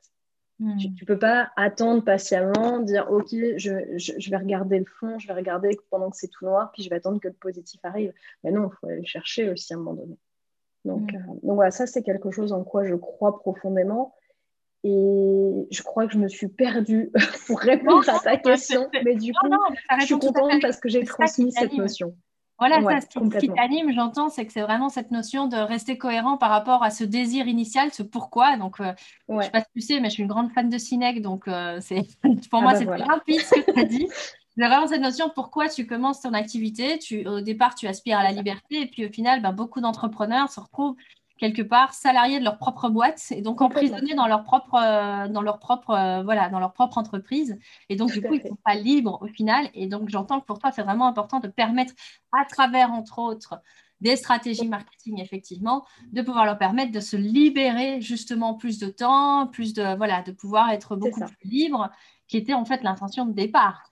Hmm. 0.61 0.77
Tu 0.77 0.89
ne 0.89 1.07
peux 1.07 1.19
pas 1.19 1.51
attendre 1.57 2.05
patiemment, 2.05 2.81
dire 2.81 3.11
OK, 3.11 3.31
je, 3.31 4.31
vais 4.31 4.37
regarder 4.37 4.79
le 4.79 4.85
fond, 4.85 5.19
je 5.19 5.27
vais 5.27 5.33
regarder 5.33 5.71
pendant 5.89 6.11
que 6.11 6.19
c'est 6.19 6.29
tout 6.29 6.45
noir, 6.45 6.71
puis 6.73 6.83
je 6.83 6.91
vais 6.91 6.97
attendre 6.97 7.19
que 7.19 7.29
le 7.29 7.35
positif 7.35 7.81
arrive. 7.83 8.13
Mais 8.45 8.53
non, 8.53 8.69
il 8.69 8.77
faut 8.77 8.87
aller 8.87 9.01
le 9.01 9.07
chercher 9.07 9.49
aussi 9.49 9.73
à 9.73 9.77
un 9.77 9.79
moment 9.79 9.95
donné. 9.95 10.19
Donc, 10.85 11.13
mm. 11.13 11.17
euh, 11.17 11.35
donc 11.43 11.55
voilà, 11.55 11.71
ça 11.71 11.87
c'est 11.87 12.03
quelque 12.03 12.31
chose 12.31 12.53
en 12.53 12.63
quoi 12.63 12.85
je 12.85 12.95
crois 12.95 13.39
profondément. 13.39 14.15
Et 14.85 15.67
je 15.71 15.83
crois 15.83 16.07
que 16.07 16.13
je 16.13 16.19
me 16.19 16.29
suis 16.29 16.49
perdue 16.49 17.11
pour 17.47 17.59
répondre 17.59 18.09
à 18.09 18.19
ta 18.19 18.37
question. 18.37 18.89
Mais 19.05 19.15
du 19.15 19.33
coup, 19.33 19.49
je 19.99 20.05
suis 20.05 20.19
contente 20.19 20.61
parce 20.61 20.79
que 20.79 20.91
j'ai 20.91 21.05
transmis 21.05 21.53
cette 21.53 21.73
notion. 21.73 22.15
Voilà, 22.61 22.83
ça, 22.83 23.01
ce 23.01 23.39
qui 23.39 23.49
t'anime, 23.49 23.91
j'entends, 23.93 24.29
c'est 24.29 24.45
que 24.45 24.53
c'est 24.53 24.61
vraiment 24.61 24.91
cette 24.91 25.11
notion 25.11 25.49
de 25.49 25.57
rester 25.57 25.97
cohérent 25.97 26.37
par 26.37 26.51
rapport 26.51 26.83
à 26.83 26.91
ce 26.91 27.05
désir 27.05 27.49
initial, 27.49 27.91
ce 27.91 28.03
pourquoi. 28.03 28.59
Donc, 28.59 28.81
euh, 28.81 28.93
je 29.31 29.35
ne 29.35 29.41
sais 29.41 29.51
pas 29.51 29.61
si 29.63 29.67
tu 29.75 29.81
sais, 29.81 30.01
mais 30.01 30.11
je 30.11 30.15
suis 30.15 30.23
une 30.23 30.29
grande 30.29 30.53
fan 30.53 30.69
de 30.69 30.77
Cinec, 30.77 31.23
donc 31.23 31.49
euh, 31.49 31.79
c'est 31.81 32.03
pour 32.51 32.59
ah 32.59 32.61
moi, 32.61 32.73
bah 32.73 32.79
c'est 32.79 32.85
voilà. 32.85 33.07
rapide 33.07 33.41
ce 33.41 33.55
que 33.61 33.73
tu 33.73 33.81
as 33.81 33.85
dit. 33.85 34.07
C'est 34.57 34.67
vraiment 34.67 34.87
cette 34.87 35.01
notion 35.01 35.31
pourquoi 35.35 35.69
tu 35.69 35.87
commences 35.87 36.21
ton 36.21 36.35
activité. 36.35 36.99
Tu, 36.99 37.27
au 37.27 37.41
départ, 37.41 37.75
tu 37.75 37.87
aspires 37.87 38.19
à 38.19 38.25
la 38.25 38.33
liberté 38.33 38.83
et 38.83 38.87
puis 38.87 39.07
au 39.07 39.11
final, 39.11 39.41
ben, 39.41 39.53
beaucoup 39.53 39.81
d'entrepreneurs 39.81 40.51
se 40.51 40.61
retrouvent 40.61 40.97
quelque 41.41 41.63
part 41.63 41.95
salariés 41.95 42.39
de 42.39 42.45
leur 42.45 42.59
propre 42.59 42.91
boîte 42.91 43.25
et 43.31 43.41
donc 43.41 43.63
emprisonnés 43.63 44.15
dans 44.15 44.27
leur 44.27 44.45
propre, 44.45 44.75
euh, 44.75 45.27
dans 45.27 45.41
leur 45.41 45.59
propre, 45.59 45.91
euh, 45.91 46.23
voilà, 46.23 46.51
dans 46.51 46.61
leur 46.61 46.75
propre 46.75 46.99
entreprise. 46.99 47.59
Et 47.89 47.97
donc, 47.97 48.13
du 48.13 48.21
coup, 48.21 48.35
ils 48.35 48.43
ne 48.43 48.49
sont 48.49 48.59
pas 48.63 48.75
libres 48.75 49.19
au 49.23 49.27
final. 49.27 49.71
Et 49.73 49.87
donc, 49.87 50.11
j'entends 50.11 50.41
que 50.41 50.45
pour 50.45 50.59
toi, 50.59 50.71
c'est 50.71 50.83
vraiment 50.83 51.07
important 51.07 51.41
de 51.41 51.49
permettre, 51.49 51.95
à 52.39 52.45
travers, 52.45 52.93
entre 52.93 53.19
autres, 53.19 53.59
des 54.03 54.17
stratégies 54.17 54.69
marketing, 54.69 55.19
effectivement, 55.19 55.87
de 56.13 56.21
pouvoir 56.21 56.45
leur 56.45 56.59
permettre 56.59 56.93
de 56.93 57.01
se 57.01 57.17
libérer 57.17 58.03
justement 58.03 58.55
plus 58.55 58.79
de 58.79 58.89
temps, 58.89 59.47
plus 59.47 59.73
de, 59.73 59.97
voilà, 59.97 60.23
de 60.23 60.33
pouvoir 60.33 60.71
être 60.71 60.95
beaucoup 60.95 61.21
plus 61.21 61.49
libre, 61.49 61.91
qui 62.29 62.37
était 62.37 62.55
en 62.55 62.67
fait 62.67 62.83
l'intention 62.83 63.25
de 63.25 63.33
départ. 63.33 63.91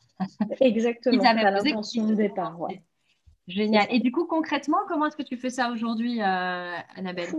Exactement, 0.61 1.23
c'est 1.23 1.63
l'intention 1.63 2.07
de 2.07 2.15
départ. 2.15 2.59
Génial. 3.49 3.87
Et 3.91 3.99
du 3.99 4.13
coup, 4.13 4.27
concrètement, 4.27 4.79
comment 4.87 5.07
est-ce 5.07 5.17
que 5.17 5.23
tu 5.23 5.39
fais 5.39 5.49
ça 5.49 5.71
aujourd'hui, 5.71 6.21
euh, 6.21 6.77
Annabelle? 6.95 7.31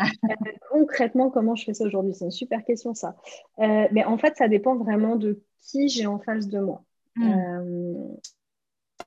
Euh, 0.00 0.04
Concrètement, 0.70 1.30
comment 1.30 1.54
je 1.54 1.64
fais 1.64 1.74
ça 1.74 1.84
aujourd'hui? 1.84 2.14
C'est 2.14 2.24
une 2.24 2.32
super 2.32 2.64
question, 2.64 2.94
ça. 2.94 3.16
Euh, 3.60 3.86
mais 3.92 4.04
en 4.04 4.18
fait, 4.18 4.36
ça 4.36 4.48
dépend 4.48 4.74
vraiment 4.74 5.14
de 5.14 5.40
qui 5.62 5.88
j'ai 5.88 6.06
en 6.06 6.18
face 6.18 6.48
de 6.48 6.58
moi, 6.58 6.82
hmm. 7.14 8.16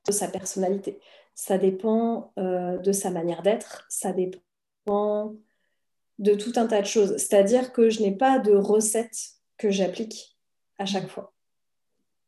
de 0.06 0.12
sa 0.12 0.28
personnalité. 0.28 0.98
Ça 1.34 1.58
dépend 1.58 2.32
de 2.36 2.92
sa 2.92 3.10
manière 3.10 3.42
d'être. 3.42 3.86
Ça 3.90 4.12
dépend 4.12 5.34
de 6.18 6.34
tout 6.34 6.52
un 6.56 6.66
tas 6.66 6.80
de 6.80 6.86
choses. 6.86 7.16
C'est-à-dire 7.18 7.72
que 7.72 7.90
je 7.90 8.02
n'ai 8.02 8.16
pas 8.16 8.38
de 8.38 8.52
recette 8.52 9.34
que 9.58 9.70
j'applique 9.70 10.38
à 10.78 10.86
chaque 10.86 11.08
fois. 11.08 11.32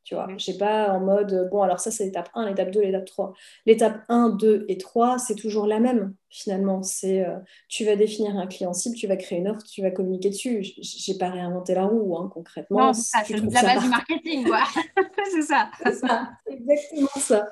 Tu 0.03 0.15
vois, 0.15 0.27
je 0.39 0.45
sais 0.45 0.57
pas 0.57 0.93
en 0.93 1.01
mode, 1.01 1.49
bon, 1.51 1.63
alors 1.63 1.79
ça, 1.79 1.91
c'est 1.91 2.05
l'étape 2.05 2.31
1, 2.35 2.49
l'étape 2.49 2.71
2, 2.71 2.81
l'étape 2.81 3.05
3. 3.05 3.33
L'étape 3.67 4.01
1, 4.09 4.31
2 4.31 4.65
et 4.69 4.79
3, 4.79 5.19
c'est 5.19 5.35
toujours 5.35 5.67
la 5.67 5.79
même, 5.79 6.15
finalement. 6.31 6.83
C'est, 6.83 7.25
euh, 7.25 7.37
tu 7.69 7.85
vas 7.85 7.97
définir 7.97 8.37
un 8.37 8.47
client 8.47 8.73
cible, 8.73 8.97
tu 8.97 9.07
vas 9.07 9.17
créer 9.17 9.39
une 9.39 9.49
offre, 9.49 9.63
tu 9.63 9.83
vas 9.83 9.91
communiquer 9.91 10.31
dessus. 10.31 10.63
J'ai 10.81 11.19
pas 11.19 11.29
réinventé 11.29 11.75
la 11.75 11.85
roue, 11.85 12.17
hein, 12.17 12.31
concrètement. 12.33 12.93
c'est 12.95 13.37
la 13.37 13.63
base 13.63 13.83
du 13.83 13.89
marketing, 13.89 14.47
quoi. 14.47 14.63
c'est 15.33 15.43
ça. 15.43 15.71
C'est 15.85 16.55
exactement 16.55 17.09
ça. 17.17 17.47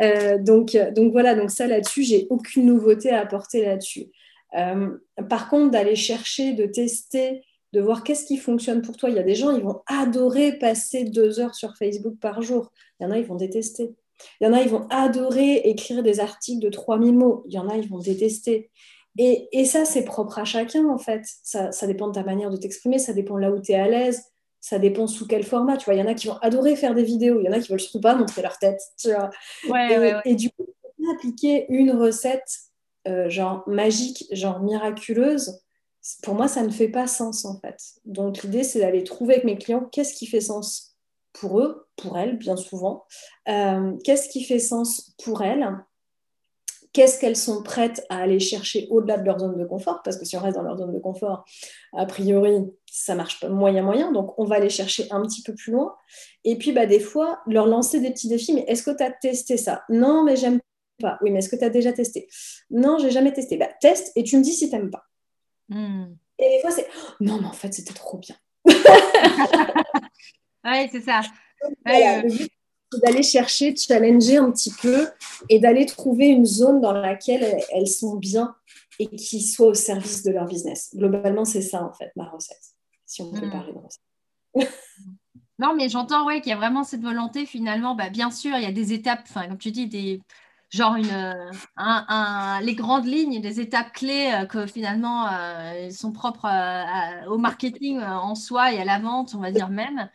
Euh, 0.00 0.38
donc, 0.38 0.76
donc 0.94 1.12
voilà, 1.12 1.34
donc 1.34 1.50
ça, 1.50 1.66
là-dessus, 1.66 2.04
j'ai 2.04 2.26
aucune 2.30 2.66
nouveauté 2.66 3.10
à 3.10 3.20
apporter 3.20 3.64
là-dessus. 3.64 4.06
Euh, 4.56 4.96
par 5.28 5.48
contre, 5.48 5.72
d'aller 5.72 5.96
chercher, 5.96 6.54
de 6.54 6.66
tester 6.66 7.42
de 7.72 7.80
voir 7.80 8.02
qu'est-ce 8.02 8.24
qui 8.24 8.36
fonctionne 8.36 8.82
pour 8.82 8.96
toi. 8.96 9.10
Il 9.10 9.16
y 9.16 9.18
a 9.18 9.24
des 9.24 9.34
gens, 9.34 9.54
ils 9.54 9.62
vont 9.62 9.82
adorer 9.86 10.58
passer 10.58 11.04
deux 11.04 11.40
heures 11.40 11.54
sur 11.54 11.76
Facebook 11.76 12.18
par 12.20 12.42
jour. 12.42 12.72
Il 12.98 13.04
y 13.04 13.06
en 13.06 13.10
a, 13.10 13.18
ils 13.18 13.26
vont 13.26 13.34
détester. 13.34 13.94
Il 14.40 14.44
y 14.44 14.46
en 14.46 14.52
a, 14.52 14.62
ils 14.62 14.68
vont 14.68 14.86
adorer 14.90 15.56
écrire 15.64 16.02
des 16.02 16.20
articles 16.20 16.60
de 16.60 16.70
3000 16.70 17.14
mots. 17.14 17.44
Il 17.46 17.54
y 17.54 17.58
en 17.58 17.68
a, 17.68 17.76
ils 17.76 17.88
vont 17.88 17.98
détester. 17.98 18.70
Et, 19.20 19.64
ça, 19.64 19.84
c'est 19.84 20.04
propre 20.04 20.38
à 20.38 20.44
chacun, 20.44 20.88
en 20.88 20.98
fait. 20.98 21.24
Ça, 21.42 21.86
dépend 21.86 22.06
de 22.06 22.12
ta 22.12 22.22
manière 22.22 22.50
de 22.50 22.56
t'exprimer, 22.56 22.98
ça 22.98 23.12
dépend 23.12 23.36
là 23.36 23.50
où 23.50 23.60
tu 23.60 23.72
es 23.72 23.74
à 23.74 23.88
l'aise, 23.88 24.22
ça 24.60 24.78
dépend 24.78 25.08
sous 25.08 25.26
quel 25.26 25.42
format. 25.42 25.76
Tu 25.76 25.86
vois, 25.86 25.94
il 25.94 25.98
y 25.98 26.02
en 26.02 26.06
a 26.06 26.14
qui 26.14 26.28
vont 26.28 26.38
adorer 26.40 26.76
faire 26.76 26.94
des 26.94 27.02
vidéos, 27.02 27.40
il 27.40 27.46
y 27.46 27.48
en 27.48 27.52
a 27.52 27.58
qui 27.58 27.70
veulent 27.70 27.80
surtout 27.80 28.00
pas 28.00 28.14
montrer 28.14 28.42
leur 28.42 28.58
tête. 28.58 28.80
Tu 28.96 29.08
vois. 29.12 29.30
et, 30.24 30.36
du 30.36 30.50
coup, 30.50 30.66
appliquer 31.12 31.66
une 31.68 31.90
recette 31.90 32.58
euh, 33.08 33.28
genre 33.28 33.64
magique, 33.66 34.26
genre 34.30 34.60
miraculeuse, 34.60 35.60
pour 36.22 36.34
moi, 36.34 36.48
ça 36.48 36.62
ne 36.62 36.70
fait 36.70 36.88
pas 36.88 37.06
sens 37.06 37.44
en 37.44 37.58
fait. 37.60 37.78
Donc 38.04 38.42
l'idée, 38.42 38.64
c'est 38.64 38.80
d'aller 38.80 39.04
trouver 39.04 39.34
avec 39.34 39.44
mes 39.44 39.58
clients 39.58 39.84
qu'est-ce 39.92 40.14
qui 40.14 40.26
fait 40.26 40.40
sens 40.40 40.96
pour 41.32 41.60
eux, 41.60 41.88
pour 41.96 42.18
elles, 42.18 42.36
bien 42.36 42.56
souvent. 42.56 43.04
Euh, 43.48 43.96
qu'est-ce 44.04 44.28
qui 44.28 44.44
fait 44.44 44.58
sens 44.58 45.14
pour 45.22 45.42
elles? 45.42 45.66
Qu'est-ce 46.92 47.20
qu'elles 47.20 47.36
sont 47.36 47.62
prêtes 47.62 48.04
à 48.08 48.16
aller 48.16 48.40
chercher 48.40 48.88
au-delà 48.90 49.18
de 49.18 49.24
leur 49.24 49.38
zone 49.38 49.56
de 49.58 49.64
confort? 49.64 50.02
Parce 50.02 50.16
que 50.16 50.24
si 50.24 50.36
on 50.36 50.40
reste 50.40 50.56
dans 50.56 50.62
leur 50.62 50.78
zone 50.78 50.92
de 50.92 50.98
confort, 50.98 51.44
a 51.92 52.06
priori, 52.06 52.64
ça 52.90 53.14
marche 53.14 53.40
pas 53.40 53.48
moyen-moyen. 53.48 54.10
Donc, 54.10 54.36
on 54.38 54.44
va 54.44 54.56
aller 54.56 54.70
chercher 54.70 55.06
un 55.10 55.20
petit 55.22 55.42
peu 55.42 55.54
plus 55.54 55.72
loin. 55.72 55.94
Et 56.44 56.56
puis, 56.56 56.72
bah, 56.72 56.86
des 56.86 56.98
fois, 56.98 57.40
leur 57.46 57.66
lancer 57.66 58.00
des 58.00 58.10
petits 58.10 58.28
défis. 58.28 58.54
Mais 58.54 58.64
est-ce 58.66 58.82
que 58.82 58.96
tu 58.96 59.02
as 59.04 59.10
testé 59.10 59.58
ça? 59.58 59.82
Non, 59.90 60.24
mais 60.24 60.34
j'aime 60.34 60.60
pas. 61.00 61.18
Oui, 61.22 61.30
mais 61.30 61.40
est-ce 61.40 61.50
que 61.50 61.56
tu 61.56 61.64
as 61.64 61.70
déjà 61.70 61.92
testé? 61.92 62.26
Non, 62.70 62.98
j'ai 62.98 63.10
jamais 63.10 63.32
testé. 63.32 63.58
Bah, 63.58 63.68
teste 63.80 64.10
et 64.16 64.24
tu 64.24 64.38
me 64.38 64.42
dis 64.42 64.52
si 64.52 64.70
tu 64.70 64.74
n'aimes 64.74 64.90
pas. 64.90 65.07
Hmm. 65.68 66.14
Et 66.38 66.48
des 66.48 66.60
fois, 66.60 66.70
c'est 66.70 66.88
non, 67.20 67.40
mais 67.40 67.46
en 67.46 67.52
fait, 67.52 67.72
c'était 67.74 67.94
trop 67.94 68.18
bien. 68.18 68.36
oui, 70.64 70.88
c'est 70.90 71.00
ça. 71.00 71.20
le 71.84 72.28
but, 72.28 72.50
c'est 72.92 73.00
d'aller 73.02 73.22
chercher, 73.22 73.72
de 73.72 73.78
challenger 73.78 74.36
un 74.38 74.50
petit 74.50 74.72
peu 74.80 75.08
et 75.48 75.58
d'aller 75.58 75.86
trouver 75.86 76.28
une 76.28 76.46
zone 76.46 76.80
dans 76.80 76.92
laquelle 76.92 77.60
elles 77.70 77.88
sont 77.88 78.16
bien 78.16 78.54
et 78.98 79.08
qui 79.08 79.42
soit 79.42 79.68
au 79.68 79.74
service 79.74 80.22
de 80.22 80.30
leur 80.30 80.46
business. 80.46 80.90
Globalement, 80.94 81.44
c'est 81.44 81.62
ça, 81.62 81.84
en 81.84 81.92
fait, 81.92 82.10
ma 82.16 82.28
recette, 82.28 82.74
si 83.06 83.22
on 83.22 83.30
peut 83.32 83.46
hmm. 83.46 83.50
parler 83.50 83.72
de 83.72 83.78
recette. 83.78 84.72
non, 85.58 85.74
mais 85.74 85.88
j'entends 85.88 86.26
ouais, 86.26 86.40
qu'il 86.40 86.50
y 86.50 86.54
a 86.54 86.56
vraiment 86.56 86.84
cette 86.84 87.02
volonté, 87.02 87.46
finalement. 87.46 87.94
Bah, 87.94 88.10
bien 88.10 88.30
sûr, 88.30 88.56
il 88.56 88.62
y 88.62 88.66
a 88.66 88.72
des 88.72 88.92
étapes, 88.92 89.28
comme 89.32 89.58
tu 89.58 89.70
dis, 89.70 89.86
des, 89.86 90.20
genre 90.70 90.96
une, 90.96 91.52
un, 91.76 92.60
les 92.62 92.74
grandes 92.74 93.06
lignes, 93.06 93.40
des 93.40 93.60
étapes 93.60 93.92
clés 93.92 94.30
euh, 94.32 94.46
que 94.46 94.66
finalement 94.66 95.26
euh, 95.32 95.90
sont 95.90 96.12
propres 96.12 96.46
euh, 96.46 97.26
au 97.28 97.38
marketing 97.38 98.00
en 98.00 98.34
soi 98.34 98.72
et 98.72 98.80
à 98.80 98.84
la 98.84 98.98
vente, 98.98 99.34
on 99.34 99.40
va 99.40 99.50
dire 99.50 99.70
même. 99.70 100.08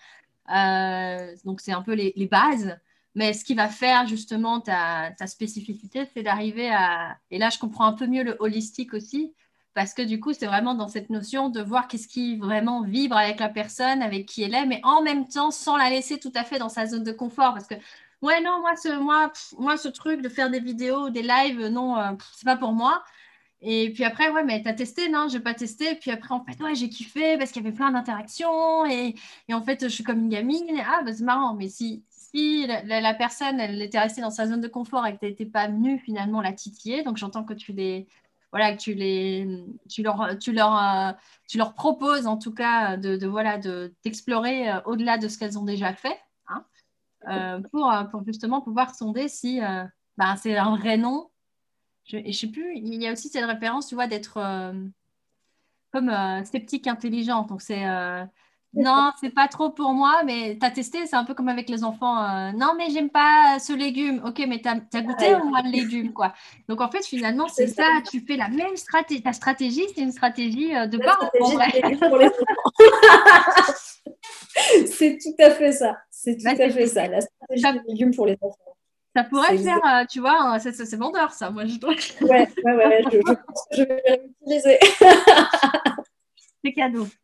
donc, 1.46 1.62
c'est 1.62 1.72
un 1.72 1.82
peu 1.82 1.94
les, 1.94 2.14
les, 2.16 2.28
bases. 2.28 2.78
Mais 3.16 3.34
ce 3.34 3.46
qui 3.46 3.54
va 3.54 3.68
faire 3.68 4.08
justement 4.08 4.60
ta, 4.60 5.12
ta 5.18 5.28
spécificité, 5.28 6.08
c'est 6.14 6.24
d'arriver 6.24 6.72
à... 6.72 7.18
Et 7.30 7.38
là, 7.38 7.50
je 7.50 7.60
comprends 7.60 7.86
un 7.86 7.94
peu 7.94 8.08
mieux 8.08 8.24
le 8.24 8.36
holistique 8.40 8.94
aussi, 8.96 9.34
parce 9.76 9.94
que 9.94 10.02
du 10.02 10.20
coup, 10.20 10.34
c'est 10.34 10.46
vraiment 10.46 10.76
dans 10.76 10.88
cette 10.88 11.10
notion 11.10 11.50
de 11.50 11.62
voir 11.62 11.88
qu'est-ce 11.88 12.08
qui 12.08 12.38
vraiment 12.38 12.82
vibre 12.84 13.18
avec 13.18 13.40
la 13.40 13.50
personne, 13.50 14.02
avec 14.02 14.28
qui 14.28 14.44
elle 14.44 14.54
est, 14.54 14.66
mais 14.66 14.80
en 14.84 15.02
même 15.02 15.28
temps, 15.28 15.52
sans 15.52 15.78
la 15.78 15.90
laisser 15.90 16.20
tout 16.20 16.32
à 16.36 16.44
fait 16.44 16.60
dans 16.60 16.70
sa 16.70 16.86
zone 16.86 17.04
de 17.04 17.12
confort. 17.12 17.54
Parce 17.54 17.68
que 17.68 17.76
ouais, 18.24 18.42
non, 18.42 18.60
moi, 18.62 18.76
ce, 18.76 19.00
moi, 19.00 19.32
moi, 19.60 19.78
ce 19.78 19.90
truc 19.90 20.22
de 20.22 20.30
faire 20.30 20.50
des 20.50 20.60
vidéos, 20.60 21.10
des 21.10 21.22
lives, 21.24 21.68
non, 21.68 21.98
euh, 21.98 22.12
c'est 22.36 22.46
pas 22.46 22.58
pour 22.58 22.74
moi. 22.74 23.04
Et 23.62 23.92
puis 23.94 24.04
après, 24.04 24.30
ouais, 24.30 24.44
mais 24.44 24.62
t'as 24.64 24.74
testé, 24.74 25.10
non, 25.10 25.28
j'ai 25.30 25.40
pas 25.40 25.54
testé. 25.54 25.92
Et 25.92 25.96
puis 25.96 26.12
après, 26.12 26.34
en 26.34 26.44
fait, 26.44 26.62
ouais, 26.64 26.76
j'ai 26.76 26.90
kiffé 26.90 27.38
parce 27.38 27.52
qu'il 27.52 27.64
y 27.64 27.68
avait 27.68 27.76
plein 27.76 27.92
d'interactions. 27.92 28.86
Et, 28.86 29.16
et, 29.48 29.54
en 29.54 29.64
fait, 29.64 29.84
je 29.84 29.88
suis 29.90 30.04
comme 30.04 30.20
une 30.20 30.30
gamine. 30.30 30.66
ah, 30.86 31.02
bah, 31.06 31.14
c'est 31.14 31.24
marrant. 31.24 31.56
Mais 31.56 31.70
si, 31.70 32.04
si 32.10 32.68
la, 32.68 33.14
personne, 33.14 33.60
elle 33.60 33.82
était 33.82 34.00
restée 34.00 34.22
dans 34.22 34.32
sa 34.32 34.48
zone 34.48 34.62
de 34.62 34.68
confort 34.68 35.06
et 35.08 35.14
que 35.14 35.20
tu 35.20 35.26
n'étais 35.26 35.46
pas 35.46 35.68
venu 35.68 36.00
finalement 36.00 36.42
la 36.42 36.54
titiller, 36.54 37.04
donc 37.04 37.18
j'entends 37.18 37.44
que 37.44 37.54
tu 37.54 37.74
les. 37.74 38.08
Voilà, 38.52 38.74
que 38.76 38.82
tu, 38.82 38.94
les, 38.94 39.48
tu, 39.90 40.04
leur, 40.04 40.38
tu, 40.40 40.52
leur, 40.54 40.78
euh, 40.78 41.12
tu 41.48 41.58
leur 41.58 41.74
proposes 41.74 42.28
en 42.28 42.38
tout 42.38 42.54
cas 42.54 42.98
de, 42.98 43.18
de 43.18 43.28
voilà, 43.28 43.58
d'explorer 44.04 44.70
euh, 44.70 44.80
au-delà 44.86 45.18
de 45.18 45.28
ce 45.28 45.40
qu'elles 45.40 45.58
ont 45.58 45.64
déjà 45.64 45.94
fait. 45.94 46.20
Euh, 47.28 47.60
pour, 47.72 47.92
euh, 47.92 48.04
pour, 48.06 48.24
justement 48.26 48.62
pouvoir 48.62 48.94
sonder 48.94 49.28
si 49.28 49.62
euh, 49.62 49.84
bah, 50.18 50.36
c'est 50.38 50.58
un 50.58 50.76
vrai 50.76 50.98
nom. 50.98 51.30
Je, 52.06 52.18
et 52.18 52.34
je 52.34 52.40
sais 52.40 52.48
plus, 52.48 52.76
il 52.76 53.02
y 53.02 53.08
a 53.08 53.14
aussi 53.14 53.30
cette 53.30 53.46
référence, 53.46 53.88
tu 53.88 53.96
vois, 53.96 54.08
d'être 54.08 54.40
comme 55.92 56.12
sceptique 56.44 56.88
intelligente. 56.88 57.50
Donc 57.50 57.62
c'est 57.62 57.86
non, 58.76 59.12
c'est 59.22 59.30
pas 59.30 59.48
trop 59.48 59.70
pour 59.70 59.94
moi, 59.94 60.24
mais 60.26 60.58
tu 60.60 60.66
as 60.66 60.72
testé, 60.72 61.06
c'est 61.06 61.16
un 61.16 61.24
peu 61.24 61.36
comme 61.36 61.48
avec 61.48 61.70
les 61.70 61.84
enfants. 61.84 62.52
non, 62.54 62.74
mais 62.78 62.90
j'aime 62.90 63.10
pas 63.10 63.58
ce 63.60 63.72
légume. 63.72 64.22
Ok, 64.26 64.44
mais 64.48 64.62
tu 64.62 64.68
as, 64.68 65.02
goûté 65.02 65.36
au 65.36 65.46
moins 65.46 65.62
le 65.62 65.70
légume, 65.70 66.12
quoi. 66.12 66.34
Donc 66.68 66.82
en 66.82 66.90
fait, 66.90 67.06
finalement, 67.06 67.48
c'est 67.48 67.68
ça, 67.68 68.02
tu 68.10 68.20
fais 68.20 68.36
la 68.36 68.50
même 68.50 68.76
stratégie. 68.76 69.22
Ta 69.22 69.32
stratégie, 69.32 69.86
c'est 69.96 70.02
une 70.02 70.12
stratégie 70.12 70.72
de 70.72 70.98
pas 70.98 71.18
c'est 74.88 75.18
tout 75.18 75.36
à 75.40 75.52
fait 75.52 75.72
ça. 75.72 75.98
C'est 76.10 76.38
tout 76.38 76.44
bah, 76.44 76.52
à 76.52 76.70
fait 76.70 76.88
ça. 76.88 77.08
La 77.08 77.22
stratégie 77.22 77.64
des 77.74 77.92
légumes 77.94 78.16
pour 78.16 78.26
les 78.26 78.38
enfants. 78.42 78.76
Ça 79.16 79.24
pourrait 79.24 79.58
faire, 79.60 79.80
euh, 79.86 80.06
tu 80.10 80.22
vois, 80.22 80.58
c'est 80.60 80.96
vendeur 80.96 81.34
ça, 81.34 81.52
moi 81.52 81.66
je 81.66 81.78
dois. 81.78 81.94
Ouais, 82.22 82.50
ouais, 82.66 82.76
ouais, 82.76 83.04
je, 83.12 83.18
je 83.18 83.34
pense 83.34 83.68
que 83.70 83.78
je 83.78 83.84
vais 83.84 84.22
l'utiliser. 84.24 84.80
c'est 86.64 86.74
cadeau. 86.74 87.08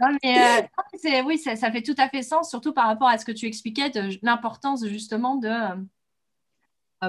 non, 0.00 0.16
mais, 0.22 0.38
euh, 0.38 1.22
oui, 1.24 1.38
ça, 1.38 1.56
ça, 1.56 1.72
fait 1.72 1.82
tout 1.82 1.94
à 1.98 2.08
fait 2.08 2.22
sens, 2.22 2.50
surtout 2.50 2.72
par 2.72 2.86
rapport 2.86 3.08
à 3.08 3.18
ce 3.18 3.24
que 3.24 3.32
tu 3.32 3.46
expliquais 3.46 3.90
de 3.90 4.10
l'importance 4.22 4.86
justement 4.86 5.34
de, 5.36 5.48
euh, 5.48 5.74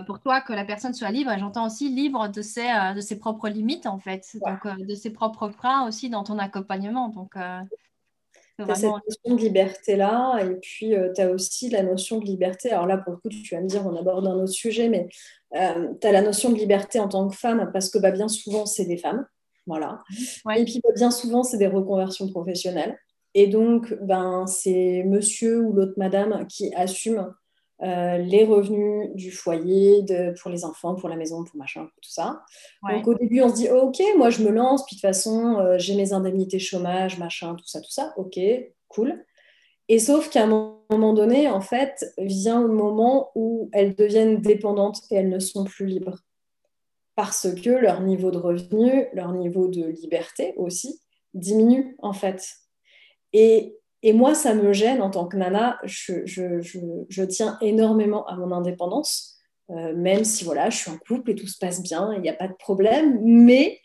pour 0.02 0.20
toi 0.20 0.42
que 0.42 0.54
la 0.54 0.66
personne 0.66 0.94
soit 0.94 1.12
libre. 1.12 1.32
J'entends 1.38 1.68
aussi 1.68 1.90
libre 1.90 2.28
de 2.28 2.42
ses, 2.42 2.68
de 2.96 3.02
ses 3.02 3.18
propres 3.18 3.50
limites, 3.50 3.86
en 3.86 4.00
fait, 4.00 4.26
donc 4.46 4.68
de 4.80 4.96
ses 4.96 5.12
propres 5.12 5.50
freins 5.50 5.88
aussi 5.88 6.10
dans 6.10 6.24
ton 6.24 6.40
accompagnement. 6.40 7.10
Donc, 7.10 7.36
tu 8.60 8.72
as 8.72 8.76
cette 8.76 8.92
notion 8.92 9.36
de 9.36 9.42
liberté-là, 9.42 10.40
et 10.44 10.56
puis 10.56 10.96
euh, 10.96 11.12
tu 11.14 11.22
as 11.22 11.32
aussi 11.32 11.70
la 11.70 11.82
notion 11.82 12.20
de 12.20 12.26
liberté. 12.26 12.72
Alors 12.72 12.86
là, 12.86 12.98
pour 12.98 13.14
le 13.14 13.18
coup, 13.18 13.30
tu 13.30 13.56
vas 13.56 13.62
me 13.62 13.68
dire, 13.68 13.86
on 13.86 13.96
aborde 13.96 14.28
un 14.28 14.36
autre 14.36 14.52
sujet, 14.52 14.90
mais 14.90 15.10
euh, 15.56 15.88
tu 16.00 16.08
as 16.08 16.12
la 16.12 16.22
notion 16.22 16.52
de 16.52 16.56
liberté 16.56 17.00
en 17.00 17.08
tant 17.08 17.28
que 17.28 17.36
femme, 17.36 17.72
parce 17.74 17.90
que 17.90 17.98
bah, 17.98 18.12
bien 18.12 18.28
souvent, 18.28 18.66
c'est 18.66 18.86
des 18.86 18.98
femmes. 18.98 19.26
Voilà. 19.66 20.04
Et 20.56 20.66
puis, 20.66 20.82
bah, 20.84 20.92
bien 20.96 21.10
souvent, 21.10 21.44
c'est 21.44 21.58
des 21.58 21.68
reconversions 21.68 22.30
professionnelles. 22.30 22.98
Et 23.34 23.48
donc, 23.48 23.96
ben, 24.02 24.46
c'est 24.46 25.04
monsieur 25.04 25.62
ou 25.62 25.74
l'autre 25.74 25.96
madame 25.98 26.46
qui 26.48 26.72
assume 26.76 27.34
euh, 27.84 28.18
les 28.18 28.46
revenus 28.46 29.10
du 29.14 29.32
foyer 29.32 30.04
de, 30.04 30.34
pour 30.40 30.50
les 30.50 30.64
enfants, 30.64 30.96
pour 30.96 31.10
la 31.10 31.18
maison, 31.18 31.44
pour 31.44 31.58
machin, 31.58 31.82
pour 31.82 32.02
tout 32.02 32.12
ça. 32.12 32.42
Donc 32.90 33.08
au 33.08 33.14
début, 33.14 33.42
on 33.42 33.50
se 33.50 33.56
dit, 33.56 33.70
ok, 33.70 34.02
moi 34.18 34.30
je 34.30 34.42
me 34.42 34.52
lance, 34.52 34.86
puis 34.86 34.96
de 34.96 35.02
toute 35.02 35.08
façon, 35.08 35.60
euh, 35.60 35.78
j'ai 35.78 35.96
mes 35.96 36.14
indemnités 36.14 36.60
chômage, 36.60 37.20
machin, 37.20 37.56
tout 37.56 37.68
ça, 37.68 37.82
tout 37.82 37.92
ça, 37.92 38.14
ok, 38.16 38.40
cool. 38.88 39.26
Et 39.90 40.00
sauf 40.00 40.30
qu'à 40.30 40.46
un 40.46 40.82
moment 40.90 41.14
donné, 41.14 41.50
en 41.50 41.60
fait, 41.60 42.14
vient 42.18 42.62
le 42.62 42.70
moment 42.74 43.32
où 43.36 43.70
elles 43.74 43.96
deviennent 43.96 44.40
dépendantes 44.40 45.02
et 45.12 45.16
elles 45.16 45.30
ne 45.30 45.40
sont 45.40 45.66
plus 45.66 45.86
libres. 45.86 46.20
Parce 47.16 47.54
que 47.54 47.70
leur 47.70 48.02
niveau 48.02 48.32
de 48.32 48.38
revenu, 48.38 49.08
leur 49.14 49.34
niveau 49.34 49.68
de 49.68 49.86
liberté 49.86 50.54
aussi, 50.56 51.02
diminue, 51.34 51.96
en 52.00 52.14
fait. 52.14 52.48
Et 53.34 53.78
et 54.06 54.12
moi, 54.12 54.36
ça 54.36 54.54
me 54.54 54.74
gêne 54.74 55.02
en 55.02 55.10
tant 55.10 55.28
que 55.28 55.38
nana. 55.38 55.80
Je, 55.86 57.24
tiens 57.24 57.58
énormément 57.62 58.28
à 58.28 58.36
mon 58.36 58.52
indépendance, 58.52 59.38
euh, 59.70 59.96
même 59.96 60.26
si 60.26 60.44
voilà, 60.44 60.70
je 60.70 60.78
suis 60.78 60.92
en 60.92 60.98
couple 60.98 61.32
et 61.32 61.36
tout 61.36 61.48
se 61.48 61.58
passe 61.58 61.82
bien, 61.82 62.14
il 62.14 62.22
n'y 62.22 62.30
a 62.30 62.34
pas 62.34 62.50
de 62.50 62.54
problème. 62.54 63.18
Mais 63.24 63.80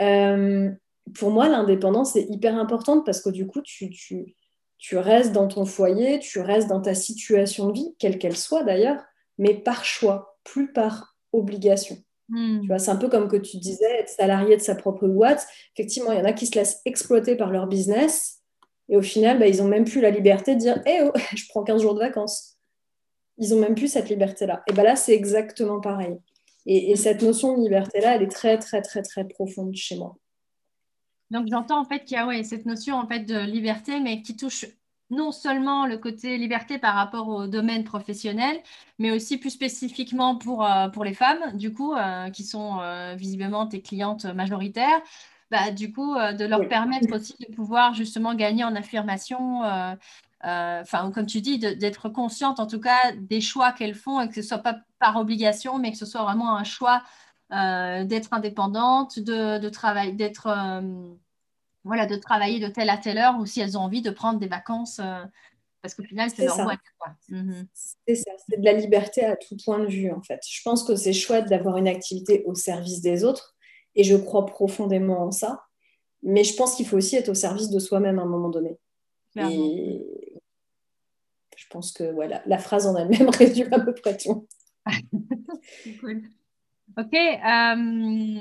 euh, 0.00 0.70
pour 1.14 1.30
moi, 1.30 1.48
l'indépendance 1.48 2.16
est 2.16 2.26
hyper 2.28 2.56
importante 2.56 3.06
parce 3.06 3.22
que 3.22 3.30
du 3.30 3.46
coup, 3.46 3.60
tu, 3.62 3.90
tu, 3.90 4.96
restes 4.96 5.32
dans 5.32 5.46
ton 5.46 5.64
foyer, 5.64 6.18
tu 6.18 6.40
restes 6.40 6.68
dans 6.68 6.80
ta 6.80 6.94
situation 6.94 7.68
de 7.68 7.74
vie, 7.74 7.94
quelle 8.00 8.18
qu'elle 8.18 8.36
soit 8.36 8.64
d'ailleurs, 8.64 9.00
mais 9.38 9.54
par 9.54 9.84
choix, 9.84 10.36
plus 10.42 10.72
par 10.72 11.14
obligation. 11.32 11.96
Hmm. 12.28 12.60
Tu 12.62 12.66
vois, 12.66 12.80
c'est 12.80 12.90
un 12.90 12.96
peu 12.96 13.08
comme 13.08 13.28
que 13.28 13.36
tu 13.36 13.58
disais, 13.58 14.00
être 14.00 14.08
salarié 14.08 14.56
de 14.56 14.62
sa 14.62 14.74
propre 14.74 15.06
boîte. 15.06 15.46
Effectivement, 15.76 16.10
il 16.10 16.18
y 16.18 16.20
en 16.20 16.24
a 16.24 16.32
qui 16.32 16.46
se 16.46 16.58
laissent 16.58 16.80
exploiter 16.84 17.36
par 17.36 17.52
leur 17.52 17.68
business 17.68 18.39
et 18.90 18.96
au 18.96 19.02
final, 19.02 19.38
bah, 19.38 19.46
ils 19.46 19.58
n'ont 19.58 19.68
même 19.68 19.84
plus 19.84 20.00
la 20.00 20.10
liberté 20.10 20.56
de 20.56 20.60
dire 20.60 20.82
Eh 20.84 21.00
oh, 21.04 21.12
je 21.34 21.44
prends 21.48 21.62
15 21.62 21.80
jours 21.80 21.94
de 21.94 22.00
vacances. 22.00 22.56
Ils 23.38 23.50
n'ont 23.50 23.60
même 23.60 23.74
plus 23.74 23.88
cette 23.88 24.10
liberté-là. 24.10 24.62
Et 24.68 24.72
bah 24.72 24.82
là, 24.82 24.96
c'est 24.96 25.14
exactement 25.14 25.80
pareil. 25.80 26.18
Et, 26.66 26.94
cette 26.96 27.22
notion 27.22 27.56
de 27.56 27.62
liberté-là, 27.62 28.16
elle 28.16 28.22
est 28.22 28.30
très, 28.30 28.58
très, 28.58 28.82
très, 28.82 29.00
très 29.00 29.24
profonde 29.26 29.74
chez 29.74 29.96
moi. 29.96 30.16
Donc, 31.30 31.46
j'entends 31.48 31.80
en 31.80 31.84
fait 31.86 32.04
qu'il 32.04 32.16
y 32.16 32.20
a 32.20 32.44
cette 32.44 32.66
notion 32.66 32.96
en 32.96 33.06
fait, 33.06 33.20
de 33.20 33.38
liberté, 33.38 33.98
mais 34.00 34.20
qui 34.20 34.36
touche 34.36 34.66
non 35.10 35.32
seulement 35.32 35.86
le 35.86 35.96
côté 35.98 36.36
liberté 36.36 36.78
par 36.78 36.94
rapport 36.94 37.28
au 37.28 37.46
domaine 37.46 37.84
professionnel, 37.84 38.60
mais 38.98 39.10
aussi 39.10 39.38
plus 39.38 39.50
spécifiquement 39.50 40.36
pour, 40.36 40.64
euh, 40.64 40.88
pour 40.88 41.04
les 41.04 41.14
femmes, 41.14 41.56
du 41.56 41.72
coup, 41.72 41.94
euh, 41.94 42.30
qui 42.30 42.44
sont 42.44 42.78
euh, 42.80 43.14
visiblement 43.16 43.66
tes 43.66 43.82
clientes 43.82 44.24
majoritaires. 44.26 45.00
Bah, 45.50 45.72
du 45.72 45.92
coup, 45.92 46.14
euh, 46.14 46.32
de 46.32 46.44
leur 46.44 46.68
permettre 46.68 47.12
aussi 47.12 47.34
de 47.40 47.52
pouvoir 47.52 47.92
justement 47.94 48.34
gagner 48.34 48.62
en 48.62 48.76
affirmation, 48.76 49.64
euh, 49.64 49.94
euh, 50.44 50.80
enfin, 50.80 51.10
comme 51.10 51.26
tu 51.26 51.40
dis, 51.40 51.58
d'être 51.58 52.08
consciente 52.08 52.60
en 52.60 52.66
tout 52.66 52.80
cas 52.80 53.12
des 53.16 53.40
choix 53.40 53.72
qu'elles 53.72 53.96
font 53.96 54.20
et 54.20 54.28
que 54.28 54.34
ce 54.34 54.40
ne 54.40 54.46
soit 54.46 54.58
pas 54.58 54.78
par 55.00 55.16
obligation, 55.16 55.78
mais 55.78 55.90
que 55.90 55.98
ce 55.98 56.06
soit 56.06 56.22
vraiment 56.22 56.56
un 56.56 56.64
choix 56.64 57.02
d'être 57.50 58.32
indépendante, 58.32 59.18
de, 59.18 59.58
de 59.58 59.68
travailler, 59.68 60.12
d'être 60.12 60.82
voilà, 61.82 62.06
de 62.06 62.14
travailler 62.14 62.60
de 62.60 62.68
telle 62.68 62.90
à 62.90 62.96
telle 62.96 63.18
heure 63.18 63.38
ou 63.40 63.46
si 63.46 63.60
elles 63.60 63.76
ont 63.76 63.80
envie 63.80 64.02
de 64.02 64.10
prendre 64.10 64.38
des 64.38 64.46
vacances 64.46 65.00
parce 65.82 65.94
qu'au 65.94 66.02
final, 66.02 66.30
c'est 66.34 66.44
leur 66.44 66.62
boîte. 66.62 66.78
Mhm. 67.28 67.66
C'est 68.06 68.14
ça, 68.14 68.30
c'est 68.48 68.60
de 68.60 68.64
la 68.64 68.74
liberté 68.74 69.24
à 69.24 69.36
tout 69.36 69.56
point 69.64 69.78
de 69.78 69.86
vue, 69.86 70.12
en 70.12 70.20
fait. 70.20 70.40
Je 70.46 70.60
pense 70.62 70.84
que 70.84 70.94
c'est 70.94 71.12
chouette 71.12 71.46
d'avoir 71.46 71.76
une 71.78 71.88
activité 71.88 72.42
au 72.44 72.54
service 72.54 73.00
des 73.00 73.24
autres, 73.24 73.56
et 73.94 74.04
je 74.04 74.16
crois 74.16 74.46
profondément 74.46 75.24
en 75.24 75.30
ça. 75.30 75.64
Mais 76.22 76.44
je 76.44 76.54
pense 76.54 76.74
qu'il 76.74 76.86
faut 76.86 76.96
aussi 76.96 77.16
être 77.16 77.30
au 77.30 77.34
service 77.34 77.70
de 77.70 77.78
soi-même 77.78 78.18
à 78.18 78.22
un 78.22 78.26
moment 78.26 78.50
donné. 78.50 78.78
Et 79.36 80.40
je 81.56 81.66
pense 81.68 81.92
que 81.92 82.04
voilà, 82.12 82.42
la 82.46 82.58
phrase 82.58 82.86
en 82.86 82.96
elle-même 82.96 83.28
résume 83.38 83.72
à 83.72 83.80
peu 83.80 83.94
près 83.94 84.16
tout. 84.16 84.46
cool. 86.00 86.22
Ok. 86.98 87.14
Euh, 87.14 88.40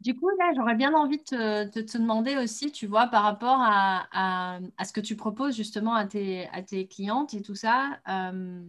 du 0.00 0.14
coup, 0.14 0.28
là, 0.38 0.52
j'aurais 0.56 0.74
bien 0.74 0.94
envie 0.94 1.18
de 1.18 1.64
te, 1.64 1.98
demander 1.98 2.36
aussi, 2.36 2.72
tu 2.72 2.86
vois, 2.86 3.06
par 3.06 3.22
rapport 3.22 3.58
à, 3.60 4.58
à, 4.76 4.84
ce 4.84 4.92
que 4.92 5.00
tu 5.00 5.16
proposes 5.16 5.56
justement 5.56 5.94
à 5.94 6.06
tes, 6.06 6.48
à 6.48 6.62
tes 6.62 6.86
clientes 6.86 7.34
et 7.34 7.42
tout 7.42 7.54
ça, 7.54 7.98
euh, 8.08 8.62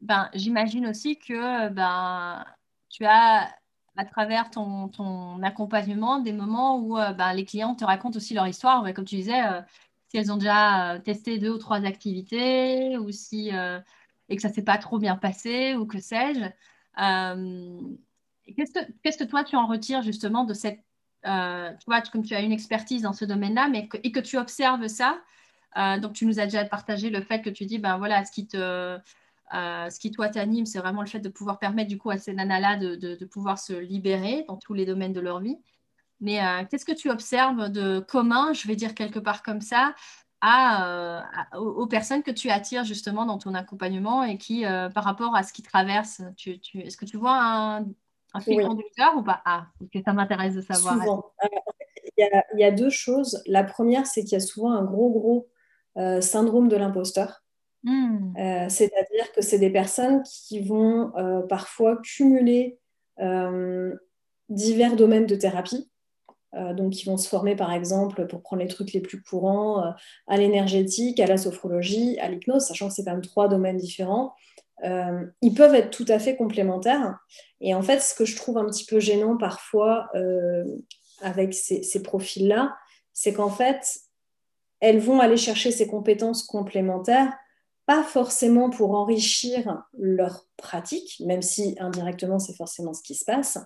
ben, 0.00 0.28
j'imagine 0.34 0.86
aussi 0.86 1.18
que 1.18 1.68
ben, 1.70 2.44
tu 2.88 3.04
as 3.04 3.54
à 3.96 4.04
travers 4.04 4.50
ton, 4.50 5.42
accompagnement 5.42 6.18
des 6.18 6.32
moments 6.32 6.78
où 6.78 6.98
euh, 6.98 7.12
bah, 7.12 7.32
les 7.34 7.44
clients 7.44 7.74
te 7.74 7.84
racontent 7.84 8.16
aussi 8.16 8.34
leur 8.34 8.46
histoire. 8.46 8.84
comme 8.94 9.04
tu 9.04 9.16
disais, 9.16 9.42
euh, 9.46 9.60
si 10.08 10.16
elles 10.16 10.32
ont 10.32 10.36
déjà 10.36 10.98
testé 11.04 11.38
deux 11.38 11.50
ou 11.50 11.58
trois 11.58 11.84
activités 11.84 12.96
ou 12.98 13.10
si 13.10 13.50
et 14.28 14.36
que 14.36 14.42
ça 14.42 14.48
s'est 14.48 14.64
pas 14.64 14.78
trop 14.78 14.98
bien 14.98 15.16
passé 15.16 15.74
ou 15.74 15.86
que 15.86 15.98
sais-je. 16.00 16.44
qu'est-ce, 18.56 19.18
que, 19.18 19.24
toi 19.24 19.44
tu 19.44 19.56
en 19.56 19.66
retires 19.66 20.02
justement 20.02 20.44
de 20.44 20.54
cette 20.54 20.80
tu 21.24 21.84
vois, 21.86 22.02
comme 22.12 22.22
tu 22.22 22.34
as 22.34 22.40
une 22.40 22.52
expertise 22.52 23.02
dans 23.02 23.12
ce 23.12 23.24
domaine-là, 23.24 23.68
et 24.02 24.12
que 24.12 24.20
tu 24.20 24.36
observes 24.38 24.86
ça, 24.88 25.20
donc 26.00 26.12
tu 26.12 26.26
nous 26.26 26.38
as 26.38 26.44
déjà 26.44 26.64
partagé 26.64 27.10
le 27.10 27.20
fait 27.22 27.42
que 27.42 27.50
tu 27.50 27.64
dis, 27.64 27.78
ben 27.78 27.98
voilà, 27.98 28.24
ce 28.24 28.30
qui 28.30 28.46
te, 28.46 28.98
euh, 29.52 29.90
ce 29.90 30.00
qui 30.00 30.10
toi 30.10 30.28
t'anime, 30.28 30.66
c'est 30.66 30.78
vraiment 30.78 31.02
le 31.02 31.06
fait 31.06 31.20
de 31.20 31.28
pouvoir 31.28 31.58
permettre 31.58 31.88
du 31.88 31.98
coup 31.98 32.10
à 32.10 32.18
ces 32.18 32.32
nanas-là 32.32 32.76
de, 32.76 33.24
pouvoir 33.26 33.58
se 33.58 33.72
libérer 33.72 34.44
dans 34.48 34.56
tous 34.56 34.74
les 34.74 34.86
domaines 34.86 35.12
de 35.12 35.20
leur 35.20 35.40
vie. 35.40 35.58
Mais 36.20 36.42
euh, 36.44 36.64
qu'est-ce 36.70 36.84
que 36.84 36.92
tu 36.92 37.10
observes 37.10 37.68
de 37.70 38.00
commun, 38.00 38.52
je 38.52 38.66
vais 38.66 38.76
dire 38.76 38.94
quelque 38.94 39.18
part 39.18 39.42
comme 39.42 39.60
ça, 39.60 39.94
à, 40.40 40.86
euh, 40.86 41.20
aux, 41.58 41.86
personnes 41.86 42.22
que 42.22 42.30
tu 42.30 42.50
attires 42.50 42.84
justement 42.84 43.26
dans 43.26 43.38
ton 43.38 43.54
accompagnement 43.54 44.24
et 44.24 44.38
qui, 44.38 44.64
par 44.94 45.04
rapport 45.04 45.34
à 45.36 45.42
ce 45.42 45.52
qu'ils 45.52 45.64
traversent, 45.64 46.22
tu, 46.36 46.58
est-ce 46.74 46.96
que 46.96 47.04
tu 47.04 47.16
vois 47.16 47.36
un, 47.36 47.84
un 48.34 48.40
fil 48.40 48.60
conducteur 48.62 49.16
ou 49.16 49.22
pas? 49.22 49.42
Ah, 49.44 49.66
que 49.92 50.02
ça 50.02 50.12
m'intéresse 50.12 50.54
de 50.54 50.60
savoir. 50.60 50.94
Souvent. 50.94 51.32
Il 52.16 52.60
y, 52.60 52.64
a, 52.64 52.70
deux 52.70 52.90
choses. 52.90 53.42
La 53.46 53.64
première, 53.64 54.06
c'est 54.06 54.22
qu'il 54.22 54.34
y 54.34 54.36
a 54.36 54.40
souvent 54.40 54.70
un 54.72 54.84
gros, 54.84 55.10
gros 55.10 55.48
syndrome 56.20 56.68
de 56.68 56.76
l'imposteur. 56.76 57.43
Hmm. 57.84 58.32
Euh, 58.38 58.68
c'est-à-dire 58.68 59.30
que 59.32 59.42
c'est 59.42 59.58
des 59.58 59.70
personnes 59.70 60.22
qui 60.22 60.60
vont 60.60 61.14
euh, 61.16 61.42
parfois 61.42 61.98
cumuler 62.02 62.78
euh, 63.20 63.94
divers 64.48 64.96
domaines 64.96 65.26
de 65.26 65.36
thérapie. 65.36 65.88
donc, 66.76 66.92
qui 66.92 67.04
vont 67.04 67.16
se 67.16 67.28
former, 67.28 67.56
par 67.56 67.72
exemple, 67.72 68.28
pour 68.28 68.40
prendre 68.40 68.62
les 68.62 68.68
trucs 68.68 68.92
les 68.92 69.00
plus 69.00 69.20
courants, 69.20 69.92
à 70.28 70.36
l'énergétique, 70.36 71.18
à 71.18 71.26
la 71.26 71.36
sophrologie, 71.36 72.16
à 72.20 72.28
l'hypnose, 72.28 72.62
sachant 72.62 72.86
que 72.86 72.94
c'est 72.94 73.04
quand 73.04 73.10
même 73.10 73.22
trois 73.22 73.48
domaines 73.48 73.76
différents. 73.76 74.36
ils 74.84 75.54
peuvent 75.56 75.74
être 75.74 75.90
tout 75.90 76.06
à 76.06 76.20
fait 76.20 76.36
complémentaires. 76.36 77.18
Et 77.60 77.74
en 77.74 77.82
fait, 77.82 77.98
ce 78.00 78.14
que 78.14 78.24
je 78.24 78.36
trouve 78.36 78.58
un 78.58 78.66
petit 78.66 78.86
peu 78.86 79.00
gênant 79.00 79.36
parfois 79.36 80.08
avec 81.22 81.54
ces, 81.54 81.82
ces 81.82 82.02
profils-là, 82.04 82.76
c'est 83.12 83.32
qu'en 83.32 83.50
fait, 83.50 83.82
elles 84.78 85.00
vont 85.00 85.18
aller 85.18 85.36
chercher 85.36 85.72
ces 85.72 85.88
compétences 85.88 86.44
complémentaires 86.44 87.32
pas 87.86 88.02
forcément 88.02 88.70
pour 88.70 88.94
enrichir 88.94 89.82
leur 89.98 90.46
pratique, 90.56 91.20
même 91.24 91.42
si 91.42 91.76
indirectement 91.78 92.38
c'est 92.38 92.56
forcément 92.56 92.94
ce 92.94 93.02
qui 93.02 93.14
se 93.14 93.24
passe, 93.24 93.58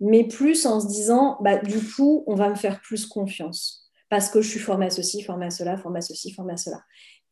mais 0.00 0.24
plus 0.24 0.66
en 0.66 0.80
se 0.80 0.86
disant, 0.86 1.38
bah, 1.40 1.56
du 1.58 1.78
coup, 1.80 2.24
on 2.26 2.34
va 2.34 2.48
me 2.48 2.54
faire 2.54 2.80
plus 2.80 3.06
confiance, 3.06 3.90
parce 4.08 4.30
que 4.30 4.40
je 4.40 4.48
suis 4.48 4.60
formée 4.60 4.86
à 4.86 4.90
ceci, 4.90 5.22
formée 5.22 5.46
à 5.46 5.50
cela, 5.50 5.76
formée 5.76 5.98
à 5.98 6.02
ceci, 6.02 6.32
formée 6.32 6.52
à 6.52 6.58
cela. 6.58 6.82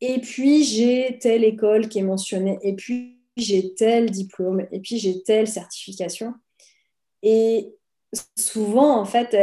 Et 0.01 0.21
puis, 0.21 0.65
j'ai 0.65 1.19
telle 1.21 1.45
école 1.45 1.89
qui 1.89 1.99
est 1.99 2.03
mentionnée, 2.03 2.59
et 2.63 2.75
puis 2.75 3.21
j'ai 3.37 3.75
tel 3.75 4.11
diplôme, 4.11 4.67
et 4.73 4.81
puis 4.81 4.99
j'ai 4.99 5.23
telle 5.23 5.47
certification. 5.47 6.35
Et 7.23 7.75
souvent, 8.37 8.99
en 8.99 9.05
fait, 9.05 9.35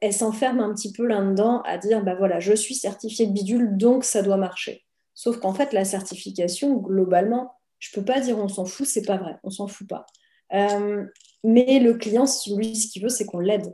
elle, 0.00 0.12
s'enferme 0.12 0.60
un 0.60 0.74
petit 0.74 0.92
peu 0.92 1.06
là-dedans 1.06 1.62
à 1.62 1.78
dire, 1.78 2.02
bah 2.02 2.14
voilà, 2.14 2.40
je 2.40 2.54
suis 2.54 2.74
certifiée 2.74 3.26
de 3.26 3.32
bidule, 3.32 3.76
donc 3.76 4.04
ça 4.04 4.22
doit 4.22 4.36
marcher. 4.36 4.84
Sauf 5.20 5.38
qu'en 5.38 5.52
fait, 5.52 5.74
la 5.74 5.84
certification, 5.84 6.78
globalement, 6.78 7.52
je 7.78 7.90
ne 7.90 8.00
peux 8.00 8.06
pas 8.06 8.20
dire 8.20 8.38
on 8.38 8.48
s'en 8.48 8.64
fout, 8.64 8.86
c'est 8.86 9.04
pas 9.04 9.18
vrai, 9.18 9.36
on 9.42 9.50
s'en 9.50 9.66
fout 9.66 9.86
pas. 9.86 10.06
Euh, 10.54 11.04
mais 11.44 11.78
le 11.78 11.92
client, 11.92 12.24
lui, 12.56 12.74
ce 12.74 12.90
qu'il 12.90 13.02
veut, 13.02 13.10
c'est 13.10 13.26
qu'on 13.26 13.38
l'aide. 13.38 13.66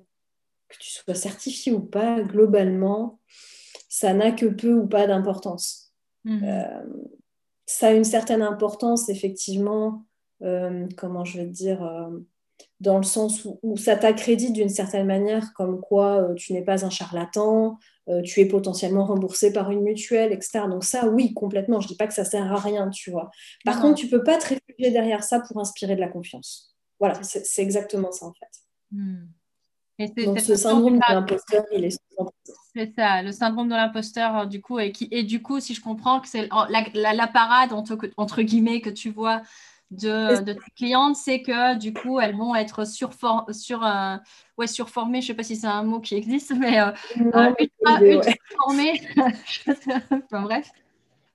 Que 0.68 0.76
tu 0.80 0.90
sois 0.90 1.14
certifié 1.14 1.72
ou 1.72 1.78
pas, 1.78 2.20
globalement, 2.20 3.20
ça 3.88 4.12
n'a 4.12 4.32
que 4.32 4.46
peu 4.46 4.74
ou 4.74 4.88
pas 4.88 5.06
d'importance. 5.06 5.92
Mhm. 6.24 6.42
Euh, 6.42 6.82
ça 7.64 7.90
a 7.90 7.92
une 7.92 8.02
certaine 8.02 8.42
importance, 8.42 9.09
effectivement, 9.09 10.04
euh, 10.42 10.88
comment 10.96 11.24
je 11.24 11.38
vais 11.38 11.46
te 11.46 11.52
dire, 11.52 12.11
dans 12.81 12.99
le 12.99 13.05
sens 13.05 13.47
où, 13.62 13.77
ça 13.77 13.97
t'accrédite 13.97 14.53
d'une 14.53 14.69
certaine 14.69 15.07
manière, 15.07 15.53
comme 15.55 15.81
quoi 15.81 16.29
tu 16.37 16.53
n'es 16.53 16.62
pas 16.62 16.85
un 16.85 16.91
charlatan, 16.91 17.79
euh, 18.09 18.23
tu 18.23 18.41
es 18.41 18.47
potentiellement 18.47 19.05
remboursé 19.05 19.53
par 19.53 19.71
une 19.73 19.83
mutuelle, 19.83 20.33
etc. 20.33 20.61
Donc 20.69 20.85
ça, 20.85 21.09
oui, 21.09 21.35
complètement. 21.35 21.81
Je 21.81 21.87
ne 21.87 21.89
dis 21.89 21.97
pas 21.97 22.07
que 22.07 22.15
ça 22.15 22.25
sert 22.25 22.53
à 22.53 22.57
rien, 22.57 22.89
tu 22.91 23.11
vois. 23.11 23.31
Par 23.65 23.81
contre, 23.81 23.99
tu 23.99 24.07
ne 24.07 24.11
peux 24.11 24.23
pas 24.23 24.39
te 24.39 24.49
réfugier 24.49 24.93
derrière 24.93 25.25
ça 25.25 25.41
pour 25.41 25.59
inspirer 25.61 25.97
de 25.97 26.01
la 26.01 26.09
confiance. 26.09 26.77
Voilà, 27.01 27.21
c'est 27.23 27.62
exactement 27.62 28.12
ça 28.12 28.27
en 28.27 28.33
fait. 28.33 28.47
Hmm. 28.93 29.27
Donc 30.25 30.41
ce 30.41 30.55
syndrome 30.55 30.99
de 30.99 31.03
l'imposteur, 31.09 31.65
il 31.73 31.85
est 31.85 31.99
C'est 32.75 32.93
ça, 32.95 33.23
le 33.23 33.33
syndrome 33.33 33.69
de 33.69 33.75
l'imposteur, 33.75 34.39
euh, 34.39 34.47
du 34.47 34.61
coup, 34.61 34.79
et, 34.79 34.93
qui, 34.93 35.09
et 35.11 35.23
du 35.23 35.43
coup, 35.43 35.59
si 35.59 35.75
je 35.75 35.81
comprends 35.81 36.21
que 36.21 36.29
c'est 36.29 36.49
la, 36.49 37.15
la, 37.15 37.27
parade, 37.27 37.73
entre, 37.73 37.99
entre 38.17 38.43
guillemets, 38.43 38.81
que 38.81 38.91
tu 38.91 39.11
vois 39.11 39.43
de, 39.90 40.42
de 40.42 40.53
tes 40.53 40.70
clientes, 40.77 41.16
c'est 41.16 41.42
que 41.42 41.77
du 41.77 41.92
coup, 41.92 42.20
elles 42.20 42.37
vont 42.37 42.55
être 42.55 42.87
sur, 42.87 43.11
sur, 43.51 43.85
euh, 43.85 44.16
ouais, 44.59 44.66
surformées, 44.66 45.20
je 45.20 45.27
ne 45.27 45.29
sais 45.29 45.35
pas 45.35 45.42
si 45.42 45.57
c'est 45.57 45.66
un 45.66 45.85
mot 45.85 46.01
qui 46.01 46.14
existe, 46.14 46.55
mais 46.57 46.81
euh, 46.81 46.92
euh 47.35 47.53
enfin, 50.11 50.42
bref. 50.42 50.70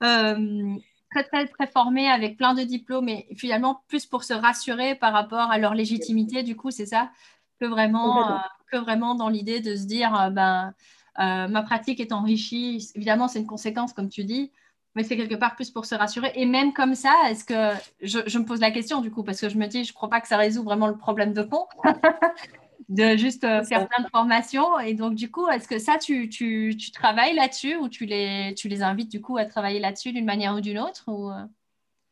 Euh, 0.03 0.75
très, 1.11 1.23
très, 1.23 1.47
très 1.47 1.67
formées 1.67 2.09
avec 2.09 2.37
plein 2.37 2.53
de 2.53 2.63
diplômes 2.63 3.09
et 3.09 3.27
finalement 3.37 3.83
plus 3.87 4.05
pour 4.05 4.23
se 4.23 4.33
rassurer 4.33 4.95
par 4.95 5.13
rapport 5.13 5.51
à 5.51 5.57
leur 5.57 5.73
légitimité, 5.73 6.43
du 6.43 6.55
coup, 6.55 6.71
c'est 6.71 6.85
ça, 6.85 7.11
que 7.59 7.65
vraiment, 7.65 8.41
que 8.71 8.77
vraiment 8.77 9.15
dans 9.15 9.29
l'idée 9.29 9.61
de 9.61 9.75
se 9.75 9.85
dire, 9.85 10.29
ben, 10.31 10.73
ma 11.17 11.63
pratique 11.63 12.01
est 12.01 12.11
enrichie. 12.11 12.91
Évidemment, 12.95 13.27
c'est 13.27 13.39
une 13.39 13.47
conséquence, 13.47 13.93
comme 13.93 14.09
tu 14.09 14.23
dis, 14.23 14.51
mais 14.95 15.03
c'est 15.03 15.15
quelque 15.15 15.35
part 15.35 15.55
plus 15.55 15.71
pour 15.71 15.85
se 15.85 15.95
rassurer. 15.95 16.31
Et 16.35 16.45
même 16.45 16.73
comme 16.73 16.95
ça, 16.95 17.13
est-ce 17.29 17.45
que 17.45 17.77
je, 18.01 18.37
me 18.37 18.45
pose 18.45 18.59
la 18.59 18.71
question 18.71 19.01
du 19.01 19.11
coup, 19.11 19.23
parce 19.23 19.39
que 19.39 19.49
je 19.49 19.57
me 19.57 19.67
dis, 19.67 19.83
je 19.83 19.91
ne 19.91 19.93
crois 19.93 20.09
pas 20.09 20.21
que 20.21 20.27
ça 20.27 20.37
résout 20.37 20.63
vraiment 20.63 20.87
le 20.87 20.97
problème 20.97 21.33
de 21.33 21.43
fond, 21.43 21.65
de 22.89 23.15
juste 23.15 23.43
euh, 23.45 23.63
faire 23.63 23.87
plein 23.87 24.03
de 24.03 24.09
formations. 24.09 24.79
Et 24.79 24.93
donc, 24.93 25.15
du 25.15 25.31
coup, 25.31 25.47
est-ce 25.47 25.67
que 25.67 25.79
ça, 25.79 25.97
tu, 25.97 26.27
tu, 26.29 26.75
tu 26.77 26.91
travailles 26.91 27.35
là-dessus 27.35 27.77
ou 27.77 27.87
tu 27.87 28.05
les, 28.05 28.53
tu 28.55 28.67
les 28.67 28.81
invites 28.81 29.09
du 29.09 29.21
coup 29.21 29.37
à 29.37 29.45
travailler 29.45 29.79
là-dessus 29.79 30.11
d'une 30.11 30.25
manière 30.25 30.55
ou 30.55 30.61
d'une 30.61 30.79
autre. 30.79 31.05
Euh? 31.09 31.45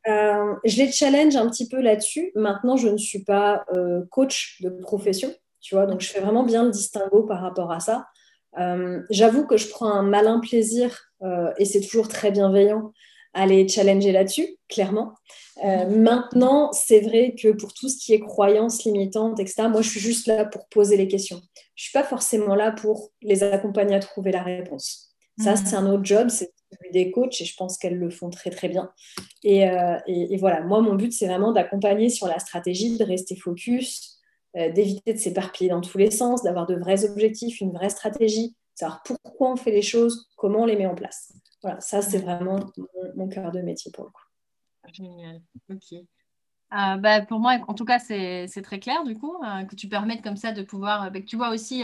Euh, 0.08 0.56
je 0.64 0.78
les 0.78 0.92
challenge 0.92 1.36
un 1.36 1.50
petit 1.50 1.68
peu 1.68 1.82
là-dessus. 1.82 2.32
Maintenant, 2.36 2.78
je 2.78 2.88
ne 2.88 2.98
suis 2.98 3.24
pas 3.24 3.66
coach 4.10 4.62
de 4.62 4.70
profession, 4.70 5.30
tu 5.60 5.76
vois, 5.76 5.86
donc 5.86 6.00
je 6.00 6.08
fais 6.08 6.22
vraiment 6.22 6.44
bien 6.44 6.64
le 6.64 6.72
distinguo 6.72 7.24
par 7.24 7.42
rapport 7.42 7.72
à 7.74 7.82
ça. 7.82 8.08
J'avoue 9.10 9.46
que 9.46 9.58
je 9.58 9.70
prends 9.70 9.92
un 9.92 10.04
malin 10.04 10.40
plaisir 10.40 11.10
euh, 11.22 11.52
et 11.58 11.66
c'est 11.66 11.82
toujours 11.82 12.08
très 12.08 12.32
bienveillant 12.32 12.94
à 13.34 13.46
les 13.46 13.68
challenger 13.68 14.12
là-dessus, 14.12 14.58
clairement. 14.70 15.14
Euh, 15.64 15.86
maintenant, 15.88 16.72
c'est 16.72 17.02
vrai 17.02 17.36
que 17.40 17.50
pour 17.50 17.74
tout 17.74 17.88
ce 17.90 17.98
qui 17.98 18.14
est 18.14 18.20
croyances 18.20 18.86
limitantes, 18.86 19.40
etc., 19.40 19.68
moi, 19.70 19.82
je 19.82 19.90
suis 19.90 20.00
juste 20.00 20.26
là 20.26 20.46
pour 20.46 20.68
poser 20.70 20.98
les 20.98 21.08
questions. 21.08 21.40
Je 21.76 21.84
ne 21.84 21.84
suis 21.84 21.92
pas 21.92 22.04
forcément 22.04 22.56
là 22.56 22.72
pour 22.72 23.12
les 23.22 23.44
accompagner 23.44 23.96
à 23.96 24.00
trouver 24.00 24.32
la 24.32 24.42
réponse. 24.42 25.14
Ça, 25.40 25.52
mhm. 25.52 25.58
c'est 25.58 25.76
un 25.76 25.86
autre 25.92 26.06
job, 26.06 26.30
c'est 26.30 26.52
celui 26.72 26.92
des 26.92 27.12
coachs, 27.12 27.40
et 27.40 27.46
je 27.46 27.56
pense 27.56 27.78
qu'elles 27.78 27.98
le 27.98 28.10
font 28.10 28.30
très, 28.30 28.50
très 28.50 28.68
bien. 28.68 28.92
Euh, 29.46 29.98
et, 30.08 30.34
et, 30.34 30.38
voilà, 30.38 30.62
moi, 30.62 30.82
mon 30.82 30.96
but, 30.96 31.14
c'est 31.14 31.28
vraiment 31.28 31.52
d'accompagner 31.52 32.10
sur 32.10 32.28
la 32.28 32.40
stratégie, 32.40 32.98
de 32.98 33.04
rester 33.04 33.36
focus, 33.36 34.19
d'éviter 34.56 35.14
de 35.14 35.20
s'éparpiller 35.20 35.70
dans 35.70 35.82
tous 35.82 35.98
les 35.98 36.12
sens, 36.12 36.44
d'avoir 36.44 36.66
de 36.66 36.76
vrais 36.76 37.06
objectifs, 37.06 37.62
une 37.62 37.72
vraie 37.72 37.90
stratégie, 37.90 38.56
savoir 38.74 39.04
pourquoi 39.04 39.52
on 39.52 39.56
fait 39.56 39.72
les 39.72 39.82
choses, 39.82 40.28
comment 40.36 40.62
on 40.62 40.66
les 40.66 40.76
met 40.76 40.88
en 40.88 40.96
place. 40.96 41.34
Voilà, 41.62 41.80
ça, 41.82 42.02
c'est 42.02 42.20
vraiment 42.20 42.60
mon, 43.16 43.28
cœur 43.28 43.52
de 43.52 43.62
métier 43.62 43.92
pour 43.92 44.06
le 44.06 44.12
coup. 44.12 44.24
Génial, 44.94 45.42
ok. 45.70 46.00
Euh, 46.72 46.98
bah, 46.98 47.22
pour 47.22 47.40
moi, 47.40 47.58
en 47.68 47.74
tout 47.74 47.86
cas, 47.86 48.00
c'est 48.00 48.62
très 48.64 48.80
clair 48.80 49.04
du 49.04 49.18
coup, 49.18 49.36
euh, 49.44 49.64
que 49.64 49.76
tu 49.76 49.88
permettes 49.88 50.22
comme 50.22 50.38
ça 50.38 50.52
de 50.52 50.62
pouvoir. 50.62 51.06
Euh, 51.06 51.10
bah, 51.10 51.20
tu 51.22 51.36
vois 51.36 51.50
aussi 51.50 51.84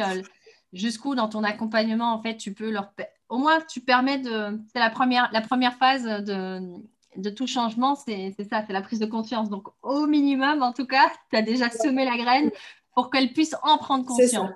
jusqu'où 0.74 1.16
dans 1.16 1.28
ton 1.28 1.44
accompagnement, 1.44 2.14
en 2.14 2.22
fait, 2.22 2.38
tu 2.38 2.54
peux 2.54 2.72
leur. 2.72 2.94
Au 3.28 3.38
moins, 3.38 3.60
tu 3.62 3.82
permets 3.82 4.20
de. 4.20 4.60
C'est 4.72 4.80
la 4.80 4.90
première, 4.90 5.30
la 5.34 5.42
première 5.42 5.76
phase 5.76 6.04
de, 6.04 6.62
de 7.18 7.30
tout 7.30 7.48
changement, 7.48 7.96
c'est 7.96 8.36
ça, 8.50 8.64
c'est 8.66 8.74
la 8.74 8.82
prise 8.82 9.00
de 9.00 9.06
conscience. 9.06 9.50
Donc, 9.50 9.68
au 9.82 10.08
minimum, 10.08 10.62
en 10.62 10.74
tout 10.74 10.86
cas, 10.86 11.12
tu 11.30 11.38
as 11.38 11.42
déjà 11.42 11.70
semé 11.70 12.06
la 12.06 12.18
graine 12.18 12.52
pour 12.94 13.10
qu'elle 13.10 13.34
puisse 13.34 13.56
en 13.64 13.78
prendre 13.78 14.06
conscience. 14.06 14.52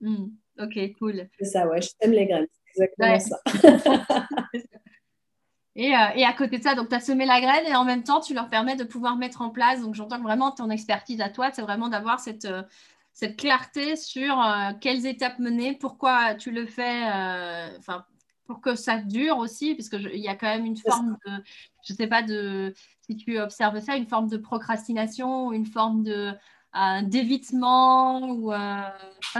Hmm. 0.00 0.26
Ok, 0.60 0.78
cool. 0.98 1.28
C'est 1.38 1.46
ça, 1.46 1.66
ouais, 1.66 1.82
je 1.82 1.90
t'aime 1.98 2.12
les 2.12 2.26
graines. 2.26 2.46
C'est 2.74 2.90
exactement 2.98 3.38
ça. 4.04 4.26
Et, 5.76 5.92
euh, 5.92 6.08
et, 6.14 6.24
à 6.24 6.32
côté 6.32 6.58
de 6.58 6.62
ça, 6.62 6.76
donc 6.76 6.88
tu 6.88 6.94
as 6.94 7.00
semé 7.00 7.26
la 7.26 7.40
graine 7.40 7.66
et 7.66 7.74
en 7.74 7.84
même 7.84 8.04
temps, 8.04 8.20
tu 8.20 8.32
leur 8.32 8.48
permets 8.48 8.76
de 8.76 8.84
pouvoir 8.84 9.16
mettre 9.16 9.42
en 9.42 9.50
place. 9.50 9.80
Donc 9.80 9.96
j'entends 9.96 10.18
que 10.18 10.22
vraiment 10.22 10.52
ton 10.52 10.70
expertise 10.70 11.20
à 11.20 11.28
toi, 11.30 11.50
c'est 11.52 11.62
vraiment 11.62 11.88
d'avoir 11.88 12.20
cette, 12.20 12.44
euh, 12.44 12.62
cette 13.12 13.36
clarté 13.36 13.96
sur 13.96 14.40
euh, 14.40 14.70
quelles 14.80 15.04
étapes 15.04 15.40
mener, 15.40 15.74
pourquoi 15.74 16.36
tu 16.36 16.52
le 16.52 16.66
fais, 16.66 17.02
enfin 17.76 18.04
pour 18.46 18.60
que 18.60 18.74
ça 18.74 18.98
dure 18.98 19.38
aussi, 19.38 19.74
parce 19.74 19.88
qu'il 19.88 20.16
y 20.16 20.28
a 20.28 20.34
quand 20.34 20.48
même 20.48 20.66
une 20.66 20.76
forme 20.76 21.16
de, 21.26 21.32
je 21.86 21.92
ne 21.92 21.96
sais 21.96 22.06
pas 22.06 22.22
de, 22.22 22.74
si 23.00 23.16
tu 23.16 23.38
observes 23.38 23.80
ça, 23.80 23.96
une 23.96 24.06
forme 24.06 24.28
de 24.28 24.36
procrastination, 24.36 25.52
une 25.52 25.66
forme 25.66 26.02
de, 26.02 26.32
un 26.72 27.02
d'évitement 27.02 28.30
ou 28.30 28.52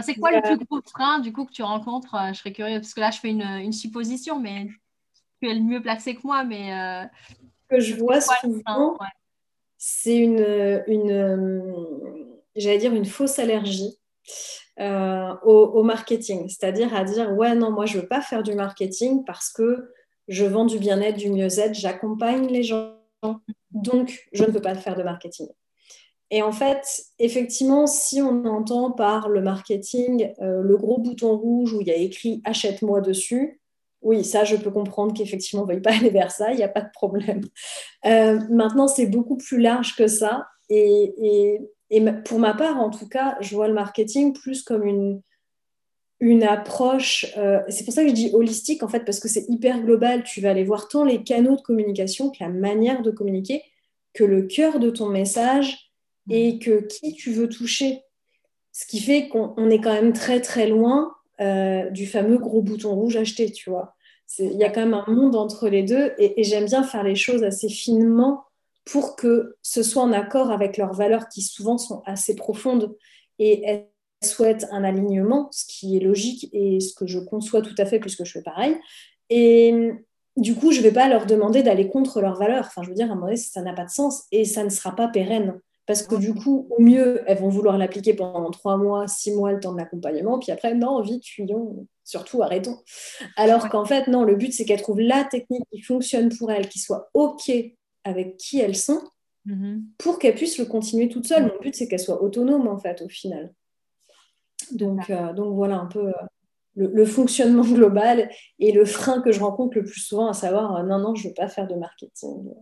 c'est 0.01 0.15
quoi 0.15 0.31
le 0.31 0.41
plus 0.41 0.65
gros 0.65 0.81
frein 0.81 1.19
du 1.19 1.33
coup 1.33 1.45
que 1.45 1.51
tu 1.51 1.63
rencontres 1.63 2.15
euh, 2.15 2.31
Je 2.31 2.39
serais 2.39 2.53
curieuse 2.53 2.79
parce 2.79 2.93
que 2.93 3.01
là 3.01 3.11
je 3.11 3.19
fais 3.19 3.29
une, 3.29 3.73
supposition, 3.73 4.39
mais 4.39 4.67
tu 5.41 5.49
es 5.49 5.53
le 5.53 5.61
mieux 5.61 5.81
placé 5.81 6.15
que 6.15 6.21
moi, 6.23 6.43
mais. 6.43 6.71
Ce 7.69 7.75
que 7.75 7.79
je 7.81 7.95
vois 7.95 8.21
souvent, 8.21 8.97
c'est 9.77 10.17
une, 10.17 10.83
une 10.87 12.25
j'allais 12.55 12.77
dire, 12.77 12.93
une 12.93 13.05
fausse 13.05 13.39
allergie. 13.39 13.97
Au, 14.77 15.83
marketing, 15.83 16.49
c'est-à-dire 16.49 16.93
à 16.93 17.03
dire 17.03 17.31
ouais 17.33 17.55
non 17.55 17.71
moi 17.71 17.85
je 17.85 17.99
veux 17.99 18.07
pas 18.07 18.21
faire 18.21 18.43
du 18.43 18.53
marketing 18.53 19.23
parce 19.25 19.49
que 19.49 19.91
je 20.27 20.45
vends 20.45 20.65
du 20.65 20.79
bien-être, 20.79 21.17
du 21.17 21.29
mieux-être, 21.29 21.73
j'accompagne 21.73 22.47
les 22.47 22.63
gens, 22.63 22.95
donc 23.71 24.27
je 24.33 24.43
ne 24.43 24.51
peux 24.51 24.61
pas 24.61 24.75
faire 24.75 24.95
de 24.95 25.03
marketing. 25.03 25.47
Et 26.31 26.41
en 26.41 26.51
fait, 26.51 26.83
effectivement, 27.19 27.85
si 27.85 28.21
on 28.21 28.45
entend 28.45 28.91
par 28.91 29.29
le 29.29 29.41
marketing 29.41 30.33
euh, 30.41 30.61
le 30.61 30.75
gros 30.75 30.97
bouton 30.97 31.37
rouge 31.37 31.73
où 31.73 31.81
il 31.81 31.87
y 31.87 31.91
a 31.91 31.95
écrit 31.95 32.41
achète-moi 32.45 33.01
dessus, 33.01 33.61
oui, 34.01 34.23
ça, 34.23 34.43
je 34.43 34.55
peux 34.55 34.71
comprendre 34.71 35.13
qu'effectivement, 35.13 35.63
on 35.63 35.65
ne 35.65 35.73
veuille 35.73 35.81
pas 35.81 35.93
aller 35.99 36.09
vers 36.11 36.31
ça, 36.31 36.51
il 36.51 36.57
n'y 36.57 36.63
a 36.63 36.69
pas 36.69 36.81
de 36.81 36.91
problème. 36.93 37.41
Euh, 38.05 38.39
maintenant, 38.49 38.87
c'est 38.87 39.07
beaucoup 39.07 39.37
plus 39.37 39.59
large 39.59 39.95
que 39.95 40.07
ça. 40.07 40.47
Et, 40.69 41.61
pour 42.25 42.39
ma 42.39 42.53
part, 42.53 42.79
en 42.79 42.89
tout 42.89 43.07
cas, 43.07 43.37
je 43.41 43.55
vois 43.55 43.67
le 43.67 43.73
marketing 43.73 44.33
plus 44.33 44.63
comme 44.63 44.85
une, 44.85 45.21
une 46.19 46.43
approche, 46.43 47.25
euh, 47.37 47.59
c'est 47.67 47.83
pour 47.83 47.93
ça 47.93 48.03
que 48.03 48.09
je 48.09 48.13
dis 48.13 48.31
holistique, 48.33 48.83
en 48.83 48.87
fait, 48.87 49.01
parce 49.01 49.19
que 49.19 49.27
c'est 49.27 49.45
hyper 49.49 49.81
global. 49.81 50.23
Tu 50.23 50.41
vas 50.41 50.51
aller 50.51 50.63
voir 50.63 50.87
tant 50.87 51.03
les 51.03 51.23
canaux 51.23 51.55
de 51.55 51.61
communication 51.61 52.29
que 52.29 52.37
la 52.39 52.49
manière 52.49 53.01
de 53.01 53.11
communiquer, 53.11 53.63
que 54.13 54.23
le 54.23 54.43
cœur 54.43 54.79
de 54.79 54.89
ton 54.89 55.09
message 55.09 55.91
et 56.29 56.57
que 56.57 56.87
qui 56.87 57.13
tu 57.13 57.31
veux 57.31 57.49
toucher. 57.49 58.01
Ce 58.71 58.85
qui 58.87 58.99
fait 58.99 59.27
qu'on 59.27 59.69
est 59.69 59.79
quand 59.79 59.93
même 59.93 60.13
très 60.13 60.41
très 60.41 60.67
loin 60.67 61.15
euh, 61.41 61.89
du 61.89 62.07
fameux 62.07 62.37
gros 62.37 62.61
bouton 62.61 62.95
rouge 62.95 63.17
acheté, 63.17 63.51
tu 63.51 63.69
vois. 63.69 63.93
Il 64.39 64.57
y 64.57 64.63
a 64.63 64.69
quand 64.69 64.81
même 64.81 64.93
un 64.93 65.11
monde 65.11 65.35
entre 65.35 65.69
les 65.69 65.83
deux 65.83 66.13
et, 66.17 66.43
j'aime 66.43 66.65
bien 66.65 66.83
faire 66.83 67.03
les 67.03 67.15
choses 67.15 67.43
assez 67.43 67.69
finement 67.69 68.44
pour 68.85 69.15
que 69.15 69.57
ce 69.61 69.83
soit 69.83 70.03
en 70.03 70.13
accord 70.13 70.51
avec 70.51 70.77
leurs 70.77 70.93
valeurs 70.93 71.27
qui 71.27 71.41
souvent 71.41 71.77
sont 71.77 72.03
assez 72.05 72.35
profondes 72.35 72.95
et 73.39 73.63
elles 73.65 73.87
souhaitent 74.23 74.67
un 74.71 74.83
alignement, 74.83 75.49
ce 75.51 75.65
qui 75.67 75.97
est 75.97 75.99
logique 75.99 76.49
et 76.53 76.79
ce 76.79 76.93
que 76.93 77.07
je 77.07 77.19
conçois 77.19 77.61
tout 77.61 77.75
à 77.77 77.85
fait 77.85 77.99
puisque 77.99 78.23
je 78.23 78.31
fais 78.31 78.43
pareil. 78.43 78.77
Et 79.29 79.91
du 80.37 80.55
coup, 80.55 80.71
je 80.71 80.79
ne 80.79 80.83
vais 80.83 80.91
pas 80.91 81.07
leur 81.07 81.25
demander 81.25 81.63
d'aller 81.63 81.89
contre 81.89 82.21
leurs 82.21 82.37
valeurs. 82.37 82.65
Enfin, 82.67 82.83
je 82.83 82.89
veux 82.89 82.95
dire, 82.95 83.07
à 83.09 83.11
un 83.11 83.15
moment 83.15 83.27
donné, 83.27 83.37
ça 83.37 83.61
n'a 83.61 83.73
pas 83.73 83.85
de 83.85 83.89
sens 83.89 84.23
et 84.31 84.45
ça 84.45 84.63
ne 84.63 84.69
sera 84.69 84.95
pas 84.95 85.07
pérenne. 85.07 85.59
Parce 85.87 86.01
que 86.01 86.15
du 86.15 86.33
coup, 86.33 86.67
au 86.71 86.81
mieux, 86.81 87.21
elles 87.27 87.37
vont 87.37 87.49
vouloir 87.49 87.77
l'appliquer 87.77 88.15
pendant 88.15 88.49
trois 88.49 88.75
mois, 88.75 89.07
six 89.07 89.31
mois, 89.31 89.51
le 89.51 89.59
temps 89.59 89.73
de 89.73 89.77
l'accompagnement. 89.77 90.39
Puis 90.39 90.51
après, 90.51 90.73
non, 90.73 90.99
vite, 91.01 91.25
fuyons, 91.25 91.87
surtout 92.03 92.41
arrêtons. 92.41 92.77
Alors 93.37 93.69
qu'en 93.69 93.85
fait, 93.85 94.07
non, 94.07 94.23
le 94.23 94.35
but, 94.35 94.51
c'est 94.51 94.65
qu'elles 94.65 94.81
trouvent 94.81 94.99
la 94.99 95.23
technique 95.23 95.63
qui 95.71 95.81
fonctionne 95.81 96.35
pour 96.35 96.51
elles, 96.51 96.69
qui 96.69 96.79
soit 96.79 97.09
OK 97.13 97.51
avec 98.05 98.37
qui 98.37 98.59
elles 98.59 98.77
sont, 98.77 99.01
mm-hmm. 99.45 99.83
pour 99.97 100.19
qu'elles 100.19 100.35
puissent 100.35 100.57
le 100.57 100.65
continuer 100.65 101.09
toutes 101.09 101.27
seules. 101.27 101.43
Mon 101.43 101.59
but, 101.59 101.75
c'est 101.75 101.87
qu'elles 101.89 101.99
soient 101.99 102.23
autonomes, 102.23 102.67
en 102.67 102.77
fait, 102.77 103.01
au 103.01 103.09
final. 103.09 103.53
Donc, 104.71 105.09
euh, 105.09 105.33
donc 105.33 105.53
voilà 105.53 105.77
un 105.77 105.87
peu 105.87 106.07
euh, 106.07 106.13
le, 106.75 107.05
fonctionnement 107.05 107.63
global 107.65 108.29
et 108.59 108.71
le 108.71 108.85
frein 108.85 109.21
que 109.21 109.33
je 109.33 109.41
rencontre 109.41 109.77
le 109.77 109.83
plus 109.83 109.99
souvent, 109.99 110.29
à 110.29 110.33
savoir, 110.33 110.77
euh, 110.77 110.83
non, 110.83 110.99
non, 110.99 111.15
je 111.15 111.23
ne 111.23 111.29
veux 111.29 111.33
pas 111.33 111.49
faire 111.49 111.67
de 111.67 111.75
marketing. 111.75 112.53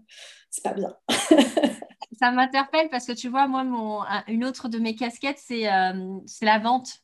C'est 0.50 0.64
pas 0.64 0.74
bien. 0.74 0.96
ça 2.20 2.32
m'interpelle 2.32 2.90
parce 2.90 3.06
que 3.06 3.14
tu 3.14 3.30
vois, 3.30 3.48
moi, 3.48 3.64
mon, 3.64 4.02
une 4.28 4.46
autre 4.46 4.70
de 4.70 4.80
mes 4.80 4.96
casquettes, 4.96 5.40
c'est 5.40 5.64
la 5.64 6.60
vente. 6.60 7.04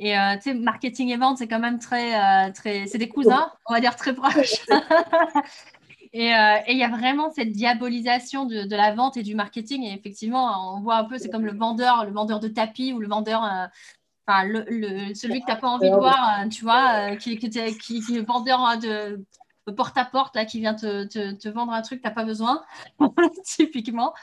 Et 0.00 0.18
euh, 0.18 0.34
tu 0.36 0.50
sais, 0.50 0.54
marketing 0.54 1.10
et 1.10 1.18
vente, 1.18 1.36
c'est 1.36 1.46
quand 1.46 1.58
même 1.60 1.78
très, 1.78 2.14
euh, 2.14 2.50
très 2.52 2.86
c'est 2.86 2.96
des 2.96 3.10
cousins, 3.10 3.52
on 3.66 3.74
va 3.74 3.80
dire 3.80 3.94
très 3.96 4.14
proches. 4.14 4.66
et 6.12 6.32
il 6.68 6.76
y 6.76 6.82
a 6.82 6.88
vraiment 6.88 7.30
cette 7.30 7.52
diabolisation 7.52 8.44
de, 8.44 8.64
de, 8.64 8.76
la 8.76 8.94
vente 8.94 9.16
et 9.16 9.22
du 9.22 9.34
marketing. 9.34 9.84
Et 9.84 9.94
effectivement, 9.94 10.76
on 10.76 10.80
voit 10.80 10.96
un 10.96 11.04
peu, 11.04 11.18
c'est 11.18 11.30
comme 11.30 11.46
le 11.46 11.56
vendeur, 11.56 12.04
le 12.04 12.12
vendeur 12.12 12.40
de 12.40 12.48
tapis 12.48 12.92
ou 12.92 12.98
le 12.98 13.06
vendeur, 13.06 13.42
enfin, 14.26 14.44
le, 14.44 15.14
celui 15.14 15.40
que 15.40 15.46
tu 15.46 15.52
n'as 15.52 15.56
pas 15.56 15.68
envie 15.68 15.90
de 15.90 15.94
voir, 15.94 16.48
tu 16.50 16.64
vois, 16.64 17.16
qui, 17.16 17.38
qui, 17.38 17.48
qui, 17.48 18.00
qui, 18.00 18.16
est 18.16 18.26
vendeur 18.26 18.60
hein, 18.60 18.76
de 18.76 19.24
porte-à-porte, 19.70 20.36
là, 20.36 20.44
qui 20.44 20.60
vient 20.60 20.74
te, 20.74 21.04
te, 21.04 21.32
te 21.32 21.48
vendre 21.48 21.72
un 21.72 21.82
truc 21.82 22.00
que 22.00 22.02
tu 22.02 22.08
n'as 22.08 22.14
pas 22.14 22.24
besoin, 22.24 22.62
typiquement. 23.44 24.14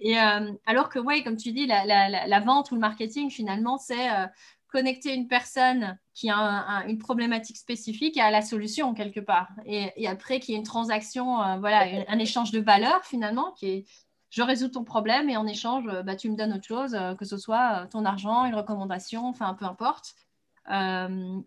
Et 0.00 0.18
euh, 0.18 0.52
alors 0.66 0.88
que, 0.88 0.98
ouais, 0.98 1.22
comme 1.22 1.36
tu 1.36 1.52
dis, 1.52 1.66
la, 1.66 2.40
vente 2.40 2.70
ou 2.70 2.74
le 2.74 2.80
marketing, 2.80 3.30
finalement, 3.30 3.78
c'est 3.78 4.10
euh, 4.10 4.26
connecter 4.68 5.14
une 5.14 5.28
personne 5.28 5.98
qui 6.14 6.28
a 6.30 6.84
une 6.86 6.98
problématique 6.98 7.56
spécifique 7.56 8.18
à 8.18 8.30
la 8.30 8.42
solution 8.42 8.94
quelque 8.94 9.20
part. 9.20 9.48
Et, 9.64 10.06
après, 10.06 10.40
qu'il 10.40 10.52
y 10.52 10.56
ait 10.56 10.58
une 10.58 10.66
transaction, 10.66 11.42
euh, 11.42 11.58
voilà, 11.58 11.86
un, 12.08 12.18
échange 12.18 12.50
de 12.50 12.60
valeurs 12.60 13.04
finalement, 13.04 13.52
qui 13.52 13.66
est 13.66 13.84
je 14.30 14.42
résous 14.42 14.68
ton 14.68 14.84
problème 14.84 15.28
et 15.28 15.36
en 15.36 15.46
échange, 15.46 15.84
bah, 16.04 16.16
tu 16.16 16.30
me 16.30 16.36
donnes 16.36 16.54
autre 16.54 16.66
chose, 16.66 16.96
que 17.18 17.26
ce 17.26 17.36
soit 17.36 17.86
ton 17.90 18.06
argent, 18.06 18.46
une 18.46 18.54
recommandation, 18.54 19.26
enfin 19.26 19.52
peu 19.52 19.66
importe. 19.66 20.14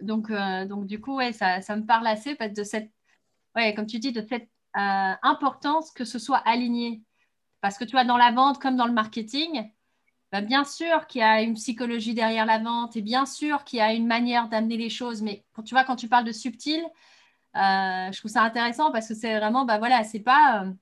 donc, 0.02 0.32
donc, 0.32 0.86
du 0.86 1.02
coup, 1.02 1.16
ouais, 1.16 1.34
ça, 1.34 1.62
ça, 1.62 1.76
me 1.76 1.84
parle 1.84 2.06
assez 2.06 2.36
de 2.36 2.64
cette, 2.64 2.92
ouais, 3.56 3.74
comme 3.74 3.88
tu 3.88 3.98
dis, 3.98 4.12
de 4.12 4.24
cette 4.30 4.50
importance 4.76 5.92
que 5.92 6.06
ce 6.06 6.20
soit 6.20 6.38
aligné. 6.46 7.02
Parce 7.62 7.80
que 7.80 7.86
tu 7.86 7.94
vois, 7.94 8.06
dans 8.06 8.18
la 8.18 8.32
vente 8.32 8.60
comme 8.62 8.76
dans 8.76 8.86
le 8.86 8.94
marketing, 8.94 9.68
bah, 10.36 10.42
bien 10.42 10.66
sûr 10.66 11.08
qu'il 11.08 11.22
y 11.22 11.24
a 11.24 11.42
une 11.42 11.54
psychologie 11.54 12.14
derrière 12.14 12.46
la 12.46 12.60
vente 12.60 12.98
et 12.98 13.02
bien 13.02 13.26
sûr 13.26 13.64
qu'il 13.64 13.80
y 13.80 13.82
a 13.82 13.94
une 13.94 14.06
manière 14.06 14.50
d'amener 14.50 14.76
les 14.76 14.90
choses. 14.90 15.22
Mais 15.22 15.46
tu 15.66 15.74
vois, 15.74 15.86
quand 15.86 15.96
tu 15.96 16.10
parles 16.10 16.26
de 16.26 16.34
subtil, 16.34 16.84
euh, 17.56 18.12
je 18.12 18.20
trouve 18.20 18.30
ça 18.30 18.42
intéressant 18.42 18.92
parce 18.92 19.08
que 19.08 19.14
c'est 19.14 19.40
vraiment, 19.40 19.64
bah 19.64 19.78
voilà, 19.78 20.04
c'est 20.04 20.20
pas. 20.20 20.64
Euh, 20.66 20.74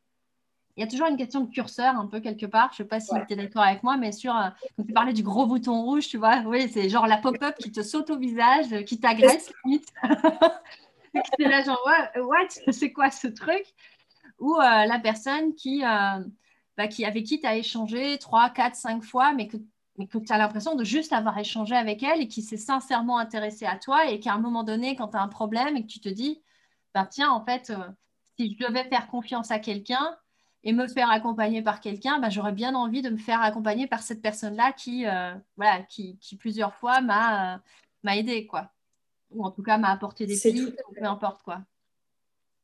il 0.76 0.82
y 0.82 0.84
a 0.84 0.88
toujours 0.88 1.06
une 1.08 1.18
question 1.18 1.42
de 1.42 1.52
curseur 1.52 1.96
un 1.96 2.08
peu 2.08 2.20
quelque 2.20 2.48
part. 2.48 2.72
Je 2.72 2.82
ne 2.82 2.86
sais 2.86 2.89
pas 2.89 3.00
si 3.00 3.12
tu 3.28 3.34
es 3.34 3.36
d'accord 3.36 3.62
avec 3.62 3.84
moi, 3.84 3.96
mais 3.96 4.12
sur, 4.12 4.36
euh, 4.36 4.50
quand 4.76 4.86
tu 4.86 4.92
parlais 4.92 5.13
du 5.13 5.22
gros 5.22 5.46
bouton 5.46 5.84
rouge, 5.84 6.08
tu 6.08 6.18
vois, 6.18 6.42
oui, 6.48 6.68
c'est 6.68 6.89
genre 6.89 7.06
la 7.06 7.18
pop-up 7.18 7.56
qui 7.60 7.72
te 7.72 7.84
saute 7.84 8.10
au 8.10 8.18
visage, 8.18 8.84
qui 8.86 9.00
t'agresse 9.00 9.54
limite. 9.66 9.94
c'est 11.38 11.48
là 11.48 11.63
genre, 11.63 11.80
what, 12.16 12.48
c'est 12.72 12.92
quoi 12.92 13.12
ce 13.12 13.28
truc? 13.28 13.63
Ou 14.39 14.58
la 14.60 14.98
personne 14.98 15.54
qui, 15.54 15.84
bah, 16.77 16.88
qui, 16.88 17.05
avec 17.05 17.25
qui 17.25 17.39
tu 17.39 17.47
as 17.47 17.55
échangé 17.55 18.17
3, 18.17 18.49
4, 18.49 18.75
5 18.75 19.03
fois, 19.03 19.33
mais 19.33 19.47
que, 19.47 19.57
mais 19.97 20.07
que 20.07 20.17
tu 20.17 20.31
as 20.33 20.38
l'impression 20.38 20.75
de 20.75 20.83
juste 20.83 21.13
avoir 21.13 21.38
échangé 21.38 21.75
avec 21.75 22.03
elle 22.03 22.21
et 22.21 22.27
qui 22.27 22.41
s'est 22.41 22.57
sincèrement 22.57 23.17
intéressée 23.19 23.65
à 23.65 23.77
toi 23.77 24.07
et 24.09 24.19
qu'à 24.19 24.33
un 24.33 24.39
moment 24.39 24.63
donné, 24.63 24.95
quand 24.95 25.09
tu 25.09 25.17
as 25.17 25.21
un 25.21 25.27
problème 25.27 25.77
et 25.77 25.83
que 25.83 25.88
tu 25.88 25.99
te 25.99 26.09
dis, 26.09 26.41
bah, 26.93 27.07
tiens, 27.09 27.31
en 27.31 27.43
fait, 27.43 27.69
euh, 27.69 27.89
si 28.38 28.53
je 28.53 28.65
devais 28.65 28.86
faire 28.86 29.07
confiance 29.07 29.51
à 29.51 29.59
quelqu'un 29.59 30.17
et 30.63 30.73
me 30.73 30.88
faire 30.88 31.09
accompagner 31.12 31.62
par 31.62 31.79
quelqu'un, 31.81 32.19
bah, 32.19 32.29
j'aurais 32.29 32.53
bien 32.53 32.73
envie 32.75 33.01
de 33.01 33.09
me 33.09 33.17
faire 33.17 33.41
accompagner 33.41 33.88
par 33.88 34.01
cette 34.01 34.21
personne-là 34.21 34.71
qui, 34.73 35.05
euh, 35.05 35.33
voilà, 35.57 35.83
qui, 35.83 36.17
qui, 36.19 36.38
plusieurs 36.38 36.73
fois 36.75 37.01
m'a 37.01 37.55
euh, 37.55 37.57
m'a 38.03 38.17
aidé, 38.17 38.47
quoi. 38.47 38.71
Ou 39.31 39.43
en 39.45 39.51
tout 39.51 39.63
cas 39.63 39.77
m'a 39.77 39.89
apporté 39.89 40.25
des 40.25 40.39
pistes, 40.39 40.75
peu 40.95 41.05
importe 41.05 41.41
quoi. 41.43 41.62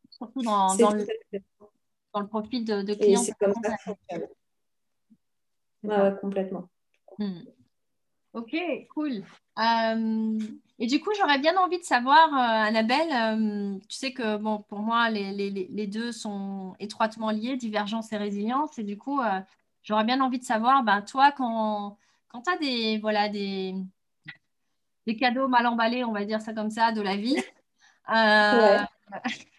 Surtout 0.09 0.41
dans, 0.41 0.75
dans 0.75 0.91
le 0.91 1.05
dans 2.13 2.21
le 2.21 2.27
profil 2.27 2.65
de, 2.65 2.93
clients. 2.93 3.21
C'est 3.21 3.33
comme 3.39 3.53
ça 3.63 3.75
complètement. 6.21 6.69
Hmm. 7.17 7.41
Ok, 8.33 8.55
cool. 8.93 9.23
Euh, 9.57 10.39
et 10.77 10.87
du 10.87 11.01
coup, 11.01 11.09
j'aurais 11.17 11.39
bien 11.39 11.57
envie 11.57 11.79
de 11.79 11.83
savoir, 11.83 12.27
euh, 12.31 12.67
Annabelle, 12.67 13.11
euh, 13.11 13.79
tu 13.89 13.97
sais 13.97 14.13
que 14.13 14.37
bon, 14.37 14.59
pour 14.59 14.79
moi, 14.79 15.09
les, 15.09 15.31
les, 15.31 15.49
les, 15.49 15.87
deux 15.87 16.11
sont 16.11 16.75
étroitement 16.79 17.31
liés, 17.31 17.57
divergence 17.57 18.13
et 18.13 18.17
résilience. 18.17 18.77
Et 18.77 18.83
du 18.83 18.97
coup, 18.97 19.19
j'aurais 19.83 20.03
bien 20.03 20.21
envie 20.21 20.39
de 20.39 20.43
savoir, 20.43 20.83
ben, 20.83 21.01
toi, 21.01 21.31
quand, 21.31 21.97
quand 22.27 22.41
tu 22.43 22.51
as 22.51 22.57
des, 22.57 22.99
voilà, 22.99 23.29
des, 23.29 23.73
des 25.07 25.15
cadeaux 25.17 25.47
mal 25.47 25.65
emballés, 25.65 26.03
on 26.03 26.11
va 26.11 26.25
dire 26.25 26.41
ça 26.41 26.53
comme 26.53 26.69
ça, 26.69 26.91
de 26.91 27.01
la 27.01 27.15
vie, 27.17 27.37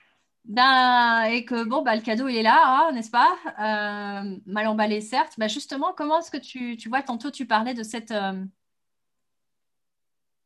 Ben, 0.45 1.25
et 1.31 1.45
que 1.45 1.65
bon, 1.65 1.83
bah, 1.83 1.95
le 1.95 2.03
cadeau 2.03 2.27
il 2.29 2.37
est 2.37 2.43
là, 2.43 2.61
hein, 2.89 2.93
n'est-ce 2.93 3.11
pas? 3.11 3.37
Euh, 3.61 4.39
Mal 4.47 4.67
emballé, 4.67 5.01
certes. 5.01 5.35
Bah, 5.39 5.49
justement, 5.49 5.93
comment 5.97 6.19
est-ce 6.19 6.31
que 6.31 6.39
tu, 6.39 6.77
tu, 6.77 6.89
vois, 6.89 7.03
tantôt 7.03 7.31
tu 7.31 7.47
parlais 7.47 7.75
de, 7.75 7.83
cette, 7.85 8.11
euh, 8.11 8.45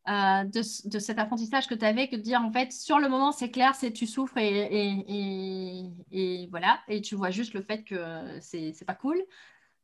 euh, 0.08 0.44
de, 0.44 0.88
de, 0.90 0.98
cet 0.98 1.18
apprentissage 1.18 1.66
que 1.66 1.74
tu 1.74 1.84
avais, 1.84 2.08
que 2.08 2.16
de 2.16 2.20
dire 2.20 2.42
en 2.42 2.52
fait, 2.52 2.72
sur 2.72 2.98
le 2.98 3.08
moment, 3.08 3.32
c'est 3.32 3.50
clair, 3.50 3.74
c'est 3.74 3.92
tu 3.92 4.06
souffres 4.06 4.36
et, 4.36 4.68
et, 4.70 5.90
et, 6.12 6.46
voilà, 6.50 6.80
et 6.88 7.00
tu 7.00 7.14
vois 7.14 7.30
juste 7.30 7.54
le 7.54 7.62
fait 7.62 7.84
que 7.84 7.96
c'est 8.40 8.84
pas 8.86 8.94
cool. 8.94 9.22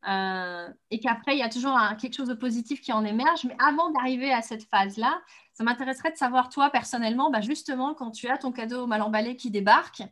Et 0.07 1.01
qu'après, 1.01 1.35
il 1.35 1.39
y 1.39 1.43
a 1.43 1.49
toujours 1.49 1.79
quelque 2.01 2.15
chose 2.15 2.29
de 2.29 2.35
positif 2.35 2.81
qui 2.81 2.93
en 2.93 3.05
émerge. 3.05 3.45
Mais 3.45 3.57
avant 3.59 3.91
d'arriver 3.91 4.33
à 4.33 4.43
cette 4.43 4.65
phase-là, 4.65 5.21
ça 5.53 5.65
m'intéresserait 5.65 6.13
de 6.13 6.17
savoir, 6.17 6.49
toi, 6.49 6.71
personnellement, 6.71 7.31
bah, 7.31 7.41
justement, 7.41 7.95
quand 7.95 8.11
tu 8.11 8.29
as 8.29 8.39
ton 8.39 8.53
cadeau 8.53 8.87
mal 8.87 9.03
emballé 9.03 9.37
qui 9.37 9.51
débarque, 9.51 10.03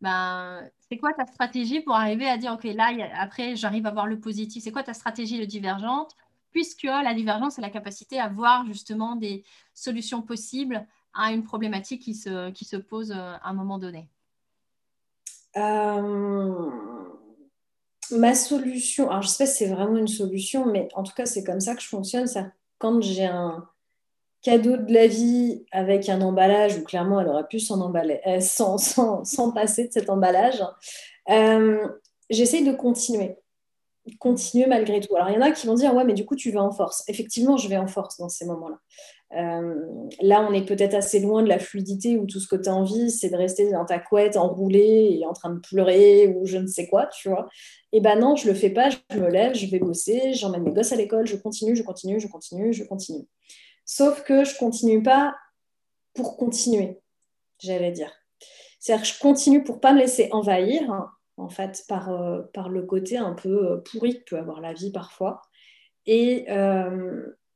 ben, 0.00 0.62
c'est 0.88 0.98
quoi 0.98 1.12
ta 1.12 1.26
stratégie 1.26 1.80
pour 1.80 1.94
arriver 1.94 2.28
à 2.28 2.36
dire, 2.36 2.52
OK, 2.52 2.64
là, 2.64 2.90
après, 3.14 3.56
j'arrive 3.56 3.86
à 3.86 3.90
voir 3.90 4.06
le 4.06 4.20
positif? 4.20 4.62
C'est 4.62 4.72
quoi 4.72 4.82
ta 4.82 4.94
stratégie 4.94 5.38
de 5.38 5.44
divergente? 5.44 6.14
Puisque 6.50 6.84
la 6.84 7.14
divergence, 7.14 7.54
c'est 7.54 7.62
la 7.62 7.70
capacité 7.70 8.20
à 8.20 8.28
voir 8.28 8.66
justement 8.66 9.16
des 9.16 9.44
solutions 9.74 10.22
possibles 10.22 10.86
à 11.14 11.32
une 11.32 11.42
problématique 11.42 12.02
qui 12.02 12.14
se, 12.14 12.76
pose 12.76 13.12
euh, 13.12 13.34
à 13.42 13.48
un 13.48 13.52
moment 13.52 13.78
donné. 13.78 14.08
Ma 18.12 18.34
solution, 18.34 19.10
alors 19.10 19.22
je 19.22 19.28
sais 19.28 19.44
pas 19.44 19.50
si 19.50 19.64
c'est 19.64 19.72
vraiment 19.72 19.96
une 19.96 20.08
solution, 20.08 20.66
mais 20.66 20.88
en 20.94 21.02
tout 21.02 21.12
cas, 21.14 21.26
c'est 21.26 21.44
comme 21.44 21.60
ça 21.60 21.74
que 21.74 21.82
je 21.82 21.88
fonctionne. 21.88 22.26
C'est 22.26 22.44
quand 22.78 23.00
j'ai 23.00 23.24
un 23.24 23.68
cadeau 24.42 24.76
de 24.76 24.92
la 24.92 25.06
vie 25.06 25.64
avec 25.72 26.08
un 26.08 26.20
emballage 26.20 26.78
où 26.78 26.84
clairement 26.84 27.20
elle 27.20 27.28
aurait 27.28 27.48
pu 27.48 27.60
s'en 27.60 27.80
emballer, 27.80 28.20
euh, 28.26 28.40
sans, 28.40 28.78
sans, 28.78 29.52
passer 29.52 29.88
de 29.88 29.92
cet 29.92 30.10
emballage, 30.10 30.62
euh, 31.30 31.86
j'essaye 32.30 32.64
de 32.64 32.72
continuer. 32.72 33.36
Continuer 34.18 34.66
malgré 34.66 35.00
tout. 35.00 35.14
Alors, 35.16 35.30
il 35.30 35.34
y 35.34 35.38
en 35.38 35.42
a 35.42 35.50
qui 35.50 35.66
vont 35.66 35.74
dire, 35.74 35.94
ouais, 35.94 36.04
mais 36.04 36.14
du 36.14 36.24
coup, 36.24 36.36
tu 36.36 36.50
vas 36.50 36.62
en 36.62 36.70
force. 36.70 37.04
Effectivement, 37.08 37.56
je 37.56 37.68
vais 37.68 37.76
en 37.76 37.86
force 37.86 38.18
dans 38.18 38.28
ces 38.28 38.46
moments-là. 38.46 38.78
Euh, 39.36 39.74
là, 40.22 40.46
on 40.48 40.54
est 40.54 40.64
peut-être 40.64 40.94
assez 40.94 41.20
loin 41.20 41.42
de 41.42 41.48
la 41.48 41.58
fluidité 41.58 42.16
où 42.16 42.26
tout 42.26 42.40
ce 42.40 42.48
que 42.48 42.56
tu 42.56 42.68
as 42.68 42.74
envie, 42.74 43.10
c'est 43.10 43.28
de 43.28 43.36
rester 43.36 43.70
dans 43.70 43.84
ta 43.84 43.98
couette, 43.98 44.36
enroulée 44.36 45.18
et 45.20 45.26
en 45.26 45.34
train 45.34 45.50
de 45.50 45.60
pleurer 45.60 46.28
ou 46.28 46.46
je 46.46 46.56
ne 46.56 46.66
sais 46.66 46.88
quoi, 46.88 47.06
tu 47.06 47.28
vois. 47.28 47.46
Et 47.92 47.98
eh 47.98 48.00
ben 48.00 48.18
non, 48.18 48.36
je 48.36 48.48
le 48.48 48.54
fais 48.54 48.70
pas, 48.70 48.88
je 48.90 49.18
me 49.18 49.28
lève, 49.28 49.54
je 49.54 49.66
vais 49.66 49.78
bosser, 49.78 50.32
j'emmène 50.32 50.62
mes 50.62 50.72
gosses 50.72 50.92
à 50.92 50.96
l'école, 50.96 51.26
je 51.26 51.36
continue, 51.36 51.76
je 51.76 51.82
continue, 51.82 52.20
je 52.20 52.28
continue, 52.28 52.72
je 52.72 52.84
continue. 52.84 53.26
Sauf 53.84 54.22
que 54.22 54.44
je 54.44 54.56
continue 54.56 55.02
pas 55.02 55.34
pour 56.14 56.36
continuer, 56.36 56.98
j'allais 57.58 57.92
dire. 57.92 58.12
C'est-à-dire 58.80 59.02
que 59.02 59.14
je 59.14 59.18
continue 59.18 59.62
pour 59.62 59.80
pas 59.80 59.92
me 59.92 59.98
laisser 59.98 60.28
envahir, 60.32 60.90
hein, 60.90 61.10
en 61.38 61.48
fait, 61.48 61.84
par, 61.88 62.10
euh, 62.10 62.42
par 62.52 62.68
le 62.68 62.82
côté 62.82 63.16
un 63.16 63.32
peu 63.32 63.72
euh, 63.72 63.76
pourri 63.78 64.18
que 64.18 64.30
peut 64.30 64.38
avoir 64.38 64.60
la 64.60 64.72
vie 64.72 64.92
parfois. 64.92 65.42
Et, 66.06 66.46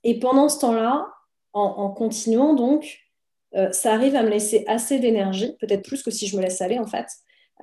et 0.05 0.21
pendant 0.21 0.51
ce 0.51 0.61
temps-là, 0.61 1.07
en, 1.55 1.91
continuant, 1.91 2.55
donc, 2.55 3.01
euh, 3.55 3.71
ça 3.73 3.93
arrive 3.93 4.17
à 4.17 4.23
me 4.23 4.29
laisser 4.29 4.65
assez 4.67 4.99
d'énergie, 4.99 5.57
peut-être 5.61 5.83
plus 5.83 6.03
que 6.03 6.11
si 6.11 6.27
je 6.27 6.37
me 6.37 6.43
laisse 6.43 6.61
aller, 6.61 6.79
en 6.79 6.87
fait. 6.87 7.07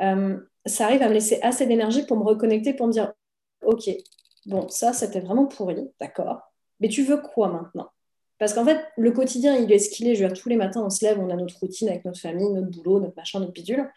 Euh, 0.02 0.38
ça 0.66 0.86
arrive 0.86 1.02
à 1.02 1.10
me 1.10 1.14
laisser 1.14 1.40
assez 1.42 1.66
d'énergie 1.66 2.06
pour 2.06 2.18
me 2.18 2.24
reconnecter, 2.24 2.74
pour 2.74 2.88
me 2.88 2.92
dire, 2.92 3.14
OK, 3.64 3.90
bon, 4.46 4.68
ça, 4.70 4.94
c'était 4.94 5.20
vraiment 5.20 5.46
pourri, 5.46 5.78
d'accord, 6.00 6.42
mais 6.80 6.88
tu 6.88 7.04
veux 7.04 7.18
quoi 7.18 7.50
maintenant? 7.50 7.90
Parce 8.38 8.54
qu'en 8.54 8.64
fait, 8.64 8.80
le 8.96 9.12
quotidien, 9.12 9.56
il 9.58 9.72
est 9.72 9.80
ce 9.80 9.90
qu'il 9.90 10.08
est. 10.08 10.16
Je 10.16 10.24
veux 10.24 10.30
dire, 10.30 10.42
tous 10.42 10.48
les 10.48 10.56
matins, 10.56 10.82
on 10.82 10.90
se 10.90 11.04
lève, 11.04 11.20
on 11.20 11.30
a 11.30 11.36
notre 11.36 11.60
routine 11.60 11.90
avec 11.90 12.06
notre 12.06 12.22
famille, 12.22 12.50
notre 12.50 12.70
boulot, 12.70 13.02
notre 13.02 13.16
machin, 13.18 13.42
notre 13.42 13.52
bidule. 13.52 13.90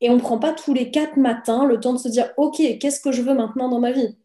Et 0.00 0.08
on 0.10 0.16
ne 0.16 0.20
prend 0.20 0.38
pas 0.38 0.52
tous 0.52 0.72
les 0.72 0.90
quatre 0.90 1.16
matins 1.16 1.66
le 1.66 1.78
temps 1.78 1.92
de 1.92 1.98
se 1.98 2.08
dire, 2.08 2.32
OK, 2.36 2.56
qu'est-ce 2.80 3.00
que 3.00 3.12
je 3.12 3.22
veux 3.22 3.34
maintenant 3.34 3.68
dans 3.68 3.80
ma 3.80 3.92
vie? 3.92 4.16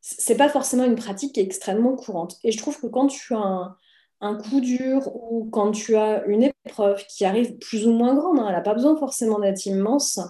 C'est 0.00 0.36
pas 0.36 0.48
forcément 0.48 0.84
une 0.84 0.96
pratique 0.96 1.34
qui 1.34 1.40
est 1.40 1.44
extrêmement 1.44 1.94
courante. 1.94 2.38
Et 2.44 2.52
je 2.52 2.58
trouve 2.58 2.80
que 2.80 2.86
quand 2.86 3.06
tu 3.06 3.34
as 3.34 3.76
un, 4.20 4.34
coup 4.36 4.60
dur 4.60 5.08
ou 5.14 5.48
quand 5.50 5.70
tu 5.70 5.96
as 5.96 6.24
une 6.26 6.50
épreuve 6.64 7.04
qui 7.06 7.24
arrive 7.24 7.58
plus 7.58 7.86
ou 7.86 7.92
moins 7.92 8.14
grande, 8.14 8.40
hein, 8.40 8.46
elle 8.48 8.54
n'a 8.54 8.60
pas 8.60 8.74
besoin 8.74 8.96
forcément 8.96 9.38
d'être 9.38 9.66
immense, 9.66 10.20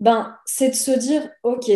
ben, 0.00 0.36
c'est 0.46 0.70
de 0.70 0.74
se 0.74 0.92
dire, 0.92 1.28
OK, 1.42 1.70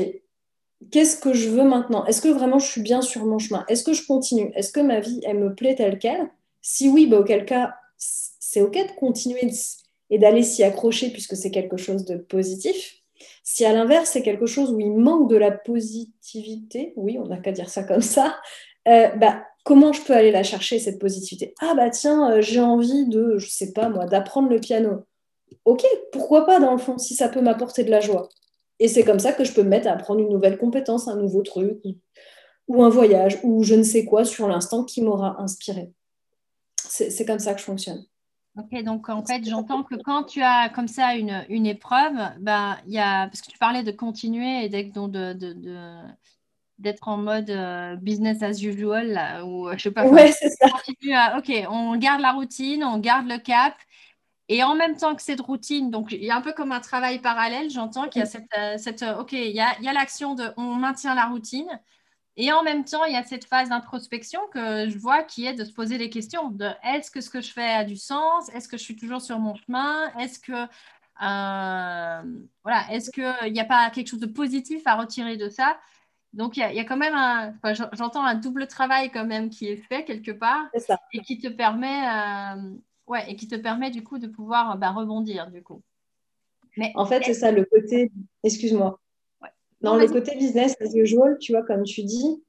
qu'est-ce 0.90 1.18
que 1.18 1.34
je 1.34 1.50
veux 1.50 1.64
maintenant? 1.64 2.04
Est-ce 2.06 2.22
que 2.22 2.28
vraiment 2.28 2.58
je 2.58 2.66
suis 2.66 2.82
bien 2.82 3.02
sur 3.02 3.26
mon 3.26 3.38
chemin? 3.38 3.64
Est-ce 3.68 3.84
que 3.84 3.92
je 3.92 4.06
continue? 4.06 4.52
Est-ce 4.54 4.72
que 4.72 4.80
ma 4.80 5.00
vie, 5.00 5.20
elle 5.24 5.38
me 5.38 5.54
plaît 5.54 5.74
telle 5.74 5.98
qu'elle? 5.98 6.30
Si 6.62 6.88
oui, 6.88 7.06
ben, 7.06 7.18
auquel 7.18 7.44
cas, 7.44 7.74
c'est 7.96 8.62
OK 8.62 8.74
de 8.74 8.98
continuer 8.98 9.46
et 10.10 10.18
d'aller 10.18 10.42
s'y 10.42 10.62
accrocher 10.62 11.10
puisque 11.10 11.36
c'est 11.36 11.50
quelque 11.50 11.76
chose 11.76 12.04
de 12.04 12.16
positif. 12.16 12.96
Si 13.44 13.64
à 13.64 13.72
l'inverse, 13.72 14.10
c'est 14.10 14.22
quelque 14.22 14.46
chose 14.46 14.72
où 14.72 14.80
il 14.80 14.92
manque 14.92 15.30
de 15.30 15.36
la 15.36 15.50
positivité, 15.50 16.92
oui, 16.96 17.18
on 17.18 17.26
n'a 17.26 17.38
qu'à 17.38 17.52
dire 17.52 17.68
ça 17.68 17.84
comme 17.84 18.00
ça, 18.00 18.38
euh, 18.88 19.08
bah, 19.16 19.44
comment 19.64 19.92
je 19.92 20.02
peux 20.02 20.14
aller 20.14 20.30
la 20.30 20.42
chercher, 20.42 20.78
cette 20.78 20.98
positivité? 20.98 21.54
Ah 21.60 21.74
bah 21.74 21.90
tiens, 21.90 22.32
euh, 22.32 22.40
j'ai 22.40 22.60
envie 22.60 23.06
de, 23.06 23.38
je 23.38 23.48
sais 23.48 23.72
pas 23.72 23.88
moi, 23.88 24.06
d'apprendre 24.06 24.48
le 24.48 24.58
piano. 24.58 25.04
Ok, 25.64 25.84
pourquoi 26.12 26.46
pas 26.46 26.60
dans 26.60 26.72
le 26.72 26.78
fond, 26.78 26.98
si 26.98 27.14
ça 27.14 27.28
peut 27.28 27.40
m'apporter 27.40 27.84
de 27.84 27.90
la 27.90 28.00
joie. 28.00 28.28
Et 28.78 28.88
c'est 28.88 29.04
comme 29.04 29.18
ça 29.18 29.32
que 29.32 29.44
je 29.44 29.52
peux 29.52 29.62
me 29.62 29.68
mettre 29.68 29.88
à 29.88 29.92
apprendre 29.92 30.20
une 30.20 30.30
nouvelle 30.30 30.56
compétence, 30.56 31.08
un 31.08 31.16
nouveau 31.16 31.42
truc, 31.42 31.82
ou 32.68 32.82
un 32.82 32.88
voyage, 32.88 33.38
ou 33.42 33.62
je 33.62 33.74
ne 33.74 33.82
sais 33.82 34.04
quoi 34.04 34.24
sur 34.24 34.48
l'instant 34.48 34.84
qui 34.84 35.02
m'aura 35.02 35.40
inspiré. 35.40 35.90
C'est 36.76 37.24
comme 37.26 37.38
ça 37.38 37.52
que 37.54 37.60
je 37.60 37.64
fonctionne. 37.64 38.04
Ok, 38.56 38.82
donc 38.82 39.08
en 39.08 39.24
fait, 39.24 39.48
j'entends 39.48 39.84
que 39.84 39.94
quand 39.94 40.24
tu 40.24 40.42
as 40.42 40.68
comme 40.70 40.88
ça 40.88 41.14
une, 41.14 41.44
une 41.48 41.66
épreuve, 41.66 42.16
ben, 42.40 42.76
y 42.88 42.98
a, 42.98 43.28
parce 43.28 43.42
que 43.42 43.50
tu 43.50 43.58
parlais 43.58 43.84
de 43.84 43.92
continuer 43.92 44.64
et 44.64 44.68
d'être 44.68 44.92
de, 44.92 45.32
de, 45.32 45.52
de, 45.52 45.96
d'être 46.78 47.06
en 47.08 47.16
mode 47.16 47.50
euh, 47.50 47.94
business 47.96 48.42
as 48.42 48.60
usual, 48.62 49.12
là, 49.12 49.44
ou 49.44 49.68
euh, 49.68 49.74
je 49.76 49.82
sais 49.84 49.90
pas. 49.92 50.04
Ouais, 50.06 50.32
c'est 50.32 50.50
ça. 50.50 50.66
ok, 51.38 51.52
on 51.70 51.96
garde 51.96 52.20
la 52.20 52.32
routine, 52.32 52.82
on 52.82 52.98
garde 52.98 53.28
le 53.28 53.38
cap. 53.38 53.74
Et 54.48 54.64
en 54.64 54.74
même 54.74 54.96
temps 54.96 55.14
que 55.14 55.22
cette 55.22 55.40
routine, 55.40 55.92
donc 55.92 56.10
il 56.10 56.24
y 56.24 56.30
a 56.30 56.36
un 56.36 56.40
peu 56.40 56.52
comme 56.52 56.72
un 56.72 56.80
travail 56.80 57.20
parallèle, 57.20 57.70
j'entends 57.70 58.08
qu'il 58.08 58.18
y 58.18 58.22
a 58.24 58.26
cette, 58.26 58.48
euh, 58.58 58.78
cette 58.78 59.04
ok, 59.04 59.30
il 59.32 59.52
y 59.52 59.60
a, 59.60 59.78
il 59.78 59.84
y 59.84 59.88
a 59.88 59.92
l'action 59.92 60.34
de 60.34 60.44
on 60.56 60.74
maintient 60.74 61.14
la 61.14 61.26
routine, 61.26 61.68
et 62.42 62.52
en 62.52 62.62
même 62.62 62.84
temps, 62.84 63.04
il 63.04 63.12
y 63.12 63.16
a 63.16 63.22
cette 63.22 63.44
phase 63.44 63.68
d'introspection 63.68 64.40
que 64.52 64.88
je 64.88 64.98
vois 64.98 65.22
qui 65.22 65.46
est 65.46 65.54
de 65.54 65.64
se 65.64 65.72
poser 65.72 65.98
des 65.98 66.08
questions 66.08 66.48
de 66.48 66.68
est-ce 66.82 67.10
que 67.10 67.20
ce 67.20 67.28
que 67.28 67.40
je 67.40 67.52
fais 67.52 67.70
a 67.70 67.84
du 67.84 67.96
sens? 67.96 68.48
Est-ce 68.54 68.66
que 68.66 68.78
je 68.78 68.82
suis 68.82 68.96
toujours 68.96 69.20
sur 69.20 69.38
mon 69.38 69.54
chemin? 69.54 70.10
Est-ce 70.18 70.38
que 70.38 70.66
voilà, 71.20 72.92
est-ce 72.92 73.10
qu'il 73.10 73.52
n'y 73.52 73.60
a 73.60 73.64
pas 73.64 73.90
quelque 73.90 74.08
chose 74.08 74.20
de 74.20 74.26
positif 74.26 74.82
à 74.86 74.96
retirer 74.96 75.36
de 75.36 75.50
ça? 75.50 75.78
Donc, 76.32 76.56
il 76.56 76.60
y, 76.60 76.80
a 76.80 76.84
quand 76.84 76.96
même 76.96 77.14
un, 77.14 77.52
j'entends 77.92 78.24
un 78.24 78.36
double 78.36 78.68
travail 78.68 79.10
quand 79.10 79.26
même 79.26 79.50
qui 79.50 79.66
est 79.66 79.76
fait 79.76 80.04
quelque 80.04 80.30
part 80.30 80.64
et 81.12 81.20
qui 81.22 81.38
te 81.38 81.48
permet, 81.48 82.06
euh, 82.08 82.72
ouais, 83.08 83.30
et 83.30 83.36
qui 83.36 83.48
te 83.48 83.56
permet 83.56 83.90
du 83.90 84.04
coup 84.04 84.18
de 84.18 84.28
pouvoir 84.28 84.78
bah, 84.78 84.92
rebondir 84.92 85.50
du 85.50 85.62
coup. 85.62 85.82
Mais 86.76 86.92
en 86.94 87.04
fait, 87.04 87.22
c'est 87.24 87.34
ça 87.34 87.50
le 87.50 87.64
côté, 87.64 88.12
excuse-moi. 88.44 88.98
Dans 89.80 89.96
le 89.96 90.06
côté 90.08 90.36
business 90.36 90.76
as 90.80 90.94
usual, 90.94 91.38
tu 91.38 91.52
vois, 91.52 91.62
comme 91.62 91.84
tu 91.84 92.02
dis, 92.02 92.42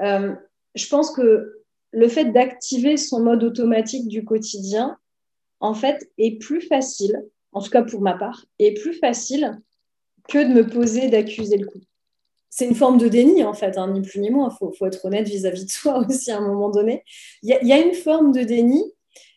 euh, 0.00 0.34
je 0.74 0.88
pense 0.88 1.10
que 1.10 1.62
le 1.90 2.08
fait 2.08 2.26
d'activer 2.26 2.96
son 2.96 3.20
mode 3.20 3.42
automatique 3.42 4.06
du 4.06 4.24
quotidien, 4.24 4.96
en 5.60 5.74
fait, 5.74 6.10
est 6.18 6.38
plus 6.38 6.60
facile, 6.60 7.24
en 7.52 7.60
tout 7.60 7.70
cas 7.70 7.82
pour 7.82 8.00
ma 8.00 8.14
part, 8.14 8.44
est 8.58 8.80
plus 8.80 8.94
facile 8.94 9.58
que 10.28 10.38
de 10.38 10.52
me 10.52 10.68
poser 10.68 11.08
d'accuser 11.08 11.56
le 11.56 11.66
coup 11.66 11.80
c'est 12.50 12.66
une 12.66 12.74
forme 12.74 12.98
de 12.98 13.08
déni, 13.08 13.44
en 13.44 13.52
fait, 13.52 13.78
hein, 13.78 13.88
ni 13.92 14.02
plus 14.02 14.20
ni 14.20 14.30
moins. 14.30 14.48
Il 14.50 14.76
faut, 14.76 14.86
être 14.86 15.04
honnête 15.04 15.28
vis-à-vis 15.28 15.64
de 15.64 15.70
soi 15.70 15.98
aussi 15.98 16.30
à 16.30 16.38
un 16.38 16.40
moment 16.40 16.70
donné. 16.70 17.04
Il 17.42 17.50
y, 17.50 17.72
a 17.72 17.78
une 17.78 17.94
forme 17.94 18.32
de 18.32 18.42
déni, 18.42 18.82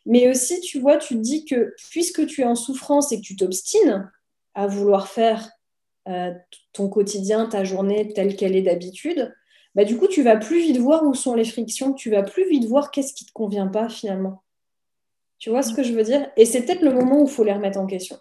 mais 0.05 0.29
aussi, 0.29 0.59
tu 0.61 0.79
vois, 0.79 0.97
tu 0.97 1.15
te 1.15 1.19
dis 1.19 1.45
que 1.45 1.73
puisque 1.91 2.25
tu 2.25 2.41
es 2.41 2.45
en 2.45 2.55
souffrance 2.55 3.11
et 3.11 3.17
que 3.17 3.21
tu 3.21 3.35
t'obstines 3.35 4.09
à 4.53 4.67
vouloir 4.67 5.07
faire 5.07 5.49
euh, 6.11 6.31
ton 6.73 6.89
quotidien, 6.89 7.47
ta 7.47 7.63
journée 7.63 8.13
telle 8.13 8.35
qu'elle 8.35 8.55
est 8.55 8.61
d'habitude, 8.61 9.33
bah, 9.75 9.85
du 9.85 9.97
coup, 9.97 10.07
tu 10.07 10.21
vas 10.21 10.37
plus 10.37 10.59
vite 10.61 10.77
voir 10.77 11.03
où 11.03 11.13
sont 11.13 11.33
les 11.33 11.45
frictions, 11.45 11.93
tu 11.93 12.09
vas 12.09 12.23
plus 12.23 12.49
vite 12.49 12.65
voir 12.65 12.91
qu'est-ce 12.91 13.13
qui 13.13 13.23
ne 13.23 13.27
te 13.29 13.33
convient 13.33 13.67
pas 13.67 13.89
finalement. 13.89 14.43
Tu 15.39 15.49
vois 15.49 15.63
ce 15.63 15.73
que 15.73 15.83
je 15.83 15.93
veux 15.93 16.03
dire? 16.03 16.29
Et 16.37 16.45
c'est 16.45 16.63
peut-être 16.63 16.83
le 16.83 16.93
moment 16.93 17.21
où 17.21 17.25
il 17.25 17.31
faut 17.31 17.43
les 17.43 17.53
remettre 17.53 17.79
en 17.79 17.87
question. 17.87 18.17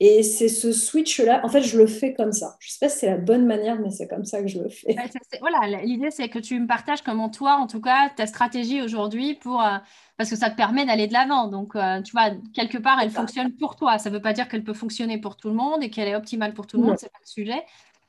Et 0.00 0.22
c'est 0.22 0.48
ce 0.48 0.70
switch-là, 0.70 1.40
en 1.44 1.48
fait, 1.48 1.62
je 1.62 1.76
le 1.76 1.88
fais 1.88 2.14
comme 2.14 2.32
ça. 2.32 2.56
Je 2.60 2.68
ne 2.68 2.70
sais 2.70 2.78
pas 2.80 2.88
si 2.88 2.98
c'est 3.00 3.10
la 3.10 3.16
bonne 3.16 3.46
manière, 3.46 3.80
mais 3.80 3.90
c'est 3.90 4.06
comme 4.06 4.24
ça 4.24 4.40
que 4.40 4.46
je 4.46 4.60
le 4.60 4.68
fais. 4.68 4.96
voilà, 5.40 5.82
l'idée, 5.82 6.12
c'est 6.12 6.28
que 6.28 6.38
tu 6.38 6.58
me 6.60 6.68
partages 6.68 7.02
comment 7.02 7.28
toi, 7.28 7.56
en 7.56 7.66
tout 7.66 7.80
cas, 7.80 8.10
ta 8.10 8.26
stratégie 8.26 8.80
aujourd'hui 8.80 9.34
pour... 9.34 9.60
Euh, 9.60 9.78
parce 10.16 10.30
que 10.30 10.36
ça 10.36 10.50
te 10.50 10.56
permet 10.56 10.84
d'aller 10.84 11.06
de 11.06 11.12
l'avant. 11.12 11.46
Donc, 11.48 11.74
euh, 11.76 12.02
tu 12.02 12.12
vois, 12.12 12.30
quelque 12.52 12.78
part, 12.78 13.00
elle 13.00 13.10
fonctionne 13.10 13.52
pour 13.52 13.76
toi. 13.76 13.98
Ça 13.98 14.10
ne 14.10 14.14
veut 14.16 14.22
pas 14.22 14.32
dire 14.32 14.48
qu'elle 14.48 14.64
peut 14.64 14.74
fonctionner 14.74 15.18
pour 15.18 15.36
tout 15.36 15.48
le 15.48 15.54
monde 15.54 15.82
et 15.82 15.90
qu'elle 15.90 16.08
est 16.08 16.16
optimale 16.16 16.54
pour 16.54 16.66
tout 16.66 16.76
le 16.76 16.86
monde, 16.86 16.98
ce 16.98 17.06
n'est 17.06 17.10
pas 17.10 17.18
le 17.20 17.26
sujet. 17.26 17.64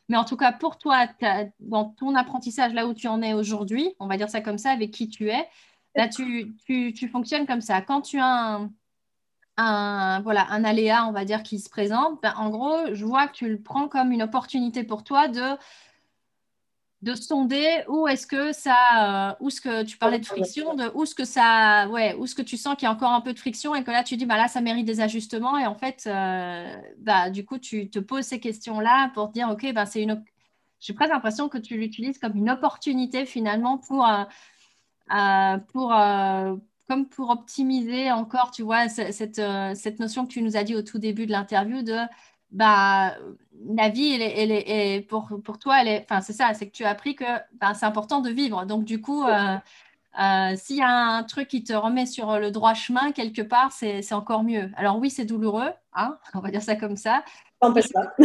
Mais 0.10 0.18
en 0.18 0.26
tout 0.26 0.36
cas, 0.36 0.52
pour 0.52 0.78
toi, 0.78 1.08
dans 1.60 1.86
ton 1.86 2.16
apprentissage, 2.16 2.74
là 2.74 2.88
où 2.88 2.96
tu 2.96 3.08
en 3.08 3.22
es 3.22 3.34
aujourd'hui, 3.34 3.94
on 4.00 4.08
va 4.08 4.18
dire 4.18 4.30
ça 4.30 4.42
comme 4.42 4.58
ça, 4.58 4.72
avec 4.72 4.90
qui 4.90 5.08
tu 5.08 5.30
es, 5.30 5.48
là, 5.96 6.08
tu, 6.08 6.56
tu, 6.66 6.94
tu 6.94 7.08
fonctionnes 7.08 7.46
comme 7.46 7.62
ça. 7.62 7.82
Quand 7.82 8.02
tu 8.02 8.18
as 8.18 8.56
un 8.56 8.72
un, 9.60 10.22
voilà, 10.22 10.48
un 10.52 10.64
aléa, 10.64 11.06
on 11.08 11.12
va 11.12 11.26
dire, 11.26 11.44
qui 11.44 11.60
se 11.60 11.70
présente, 11.70 12.22
ben, 12.22 12.34
en 12.38 12.50
gros, 12.50 12.94
je 12.94 13.06
vois 13.06 13.28
que 13.28 13.34
tu 13.34 13.50
le 13.50 13.62
prends 13.62 13.88
comme 13.88 14.12
une 14.12 14.24
opportunité 14.24 14.84
pour 14.84 15.04
toi 15.04 15.28
de, 15.28 15.58
de 17.02 17.16
sonder 17.16 17.84
où 17.88 18.08
est-ce 18.08 18.28
que 18.28 18.52
ça, 18.52 19.32
euh, 19.32 19.36
où 19.40 19.50
ce 19.50 19.62
que 19.62 19.84
tu 19.84 19.98
parlais 19.98 20.20
de 20.20 20.26
friction, 20.26 20.76
de 20.76 20.92
où 20.94 21.06
ce 21.06 21.16
que 21.16 21.26
ça, 21.26 21.88
ouais, 21.90 22.14
où 22.16 22.28
ce 22.28 22.36
que 22.36 22.42
tu 22.42 22.58
sens 22.58 22.76
qu'il 22.76 22.84
y 22.84 22.88
a 22.88 22.92
encore 22.92 23.12
un 23.12 23.22
peu 23.22 23.34
de 23.34 23.40
friction 23.40 23.74
et 23.76 23.84
que 23.84 23.92
là 23.92 24.04
tu 24.04 24.18
dis, 24.18 24.26
bah 24.26 24.38
là 24.38 24.48
ça 24.48 24.62
mérite 24.62 24.86
des 24.86 25.00
ajustements. 25.02 25.58
Et 25.58 25.66
en 25.66 25.76
fait, 25.76 26.04
euh, 26.08 26.76
bah, 26.98 27.30
du 27.30 27.46
coup 27.46 27.58
tu 27.58 27.90
te 27.90 28.00
poses 28.00 28.26
ces 28.26 28.40
questions-là 28.40 29.12
pour 29.14 29.30
te 29.30 29.34
dire, 29.34 29.50
ok, 29.50 29.74
ben, 29.74 29.86
c'est 29.86 30.02
une, 30.04 30.24
j'ai 30.80 30.94
presque 30.94 31.12
l'impression 31.12 31.50
que 31.50 31.58
tu 31.58 31.78
l'utilises 31.78 32.18
comme 32.20 32.36
une 32.36 32.50
opportunité 32.50 33.26
finalement 33.26 33.78
pour, 33.78 34.06
euh, 34.06 35.58
pour, 35.72 35.94
comme 36.90 37.08
pour 37.08 37.30
optimiser 37.30 38.12
encore, 38.12 38.50
tu 38.50 38.64
vois, 38.64 38.90
cette, 38.90 39.38
euh, 39.38 39.76
cette, 39.76 40.00
notion 40.00 40.26
que 40.26 40.32
tu 40.32 40.42
nous 40.42 40.58
as 40.58 40.64
dit 40.64 40.76
au 40.76 40.82
tout 40.82 40.98
début 40.98 41.28
de 41.28 41.32
l'interview 41.32 41.84
de 41.84 41.98
bah, 42.50 43.16
la 43.76 43.90
vie, 43.90 44.12
elle 44.20 44.52
est, 44.52 45.02
pour, 45.08 45.30
pour, 45.44 45.60
toi, 45.60 45.82
elle 45.82 45.88
est, 45.88 46.02
enfin, 46.10 46.22
c'est 46.22 46.34
ça, 46.34 46.56
c'est 46.56 46.66
que 46.66 46.72
tu 46.72 46.84
as 46.84 46.90
appris 46.90 47.16
que 47.16 47.26
bah, 47.62 47.76
c'est 47.76 47.86
important 47.86 48.22
de 48.22 48.32
vivre. 48.32 48.66
Donc, 48.66 48.86
du 48.86 49.02
coup, 49.02 49.24
euh, 49.24 49.56
euh, 50.20 50.56
s'il 50.56 50.78
y 50.78 50.82
a 50.82 50.90
un 50.90 51.24
truc 51.24 51.48
qui 51.48 51.64
te 51.64 51.74
remet 51.74 52.08
sur 52.08 52.40
le 52.40 52.50
droit 52.50 52.74
chemin, 52.74 53.12
quelque 53.12 53.44
part, 53.44 53.72
c'est 53.72 54.12
encore 54.14 54.44
mieux. 54.44 54.72
Alors, 54.76 54.98
oui, 54.98 55.12
c'est 55.12 55.26
douloureux, 55.26 55.70
hein, 55.94 56.18
on 56.34 56.40
va 56.40 56.50
dire 56.50 56.64
ça 56.64 56.76
comme 56.76 56.98
ça, 56.98 57.24
On 57.62 57.72
passe 57.72 57.90
pas. 57.90 58.16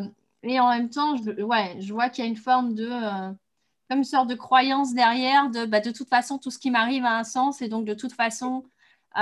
euh, 0.00 0.06
et 0.44 0.60
en 0.60 0.68
même 0.70 0.90
temps, 0.90 1.16
je, 1.16 1.42
ouais, 1.42 1.74
je 1.80 1.92
vois 1.92 2.08
qu'il 2.08 2.24
y 2.24 2.26
a 2.28 2.30
une 2.30 2.36
forme 2.36 2.74
de. 2.74 2.88
Euh, 3.92 3.94
comme 3.94 3.98
une 3.98 4.04
sorte 4.04 4.28
de 4.28 4.34
croyance 4.34 4.94
derrière 4.94 5.50
de 5.50 5.66
bah, 5.66 5.80
de 5.80 5.90
toute 5.90 6.08
façon, 6.08 6.38
tout 6.38 6.50
ce 6.50 6.58
qui 6.58 6.70
m'arrive 6.70 7.04
a 7.04 7.18
un 7.18 7.24
sens 7.24 7.62
et 7.62 7.68
donc 7.68 7.84
de 7.84 7.94
toute 7.94 8.12
façon, 8.12 8.64
il 9.14 9.20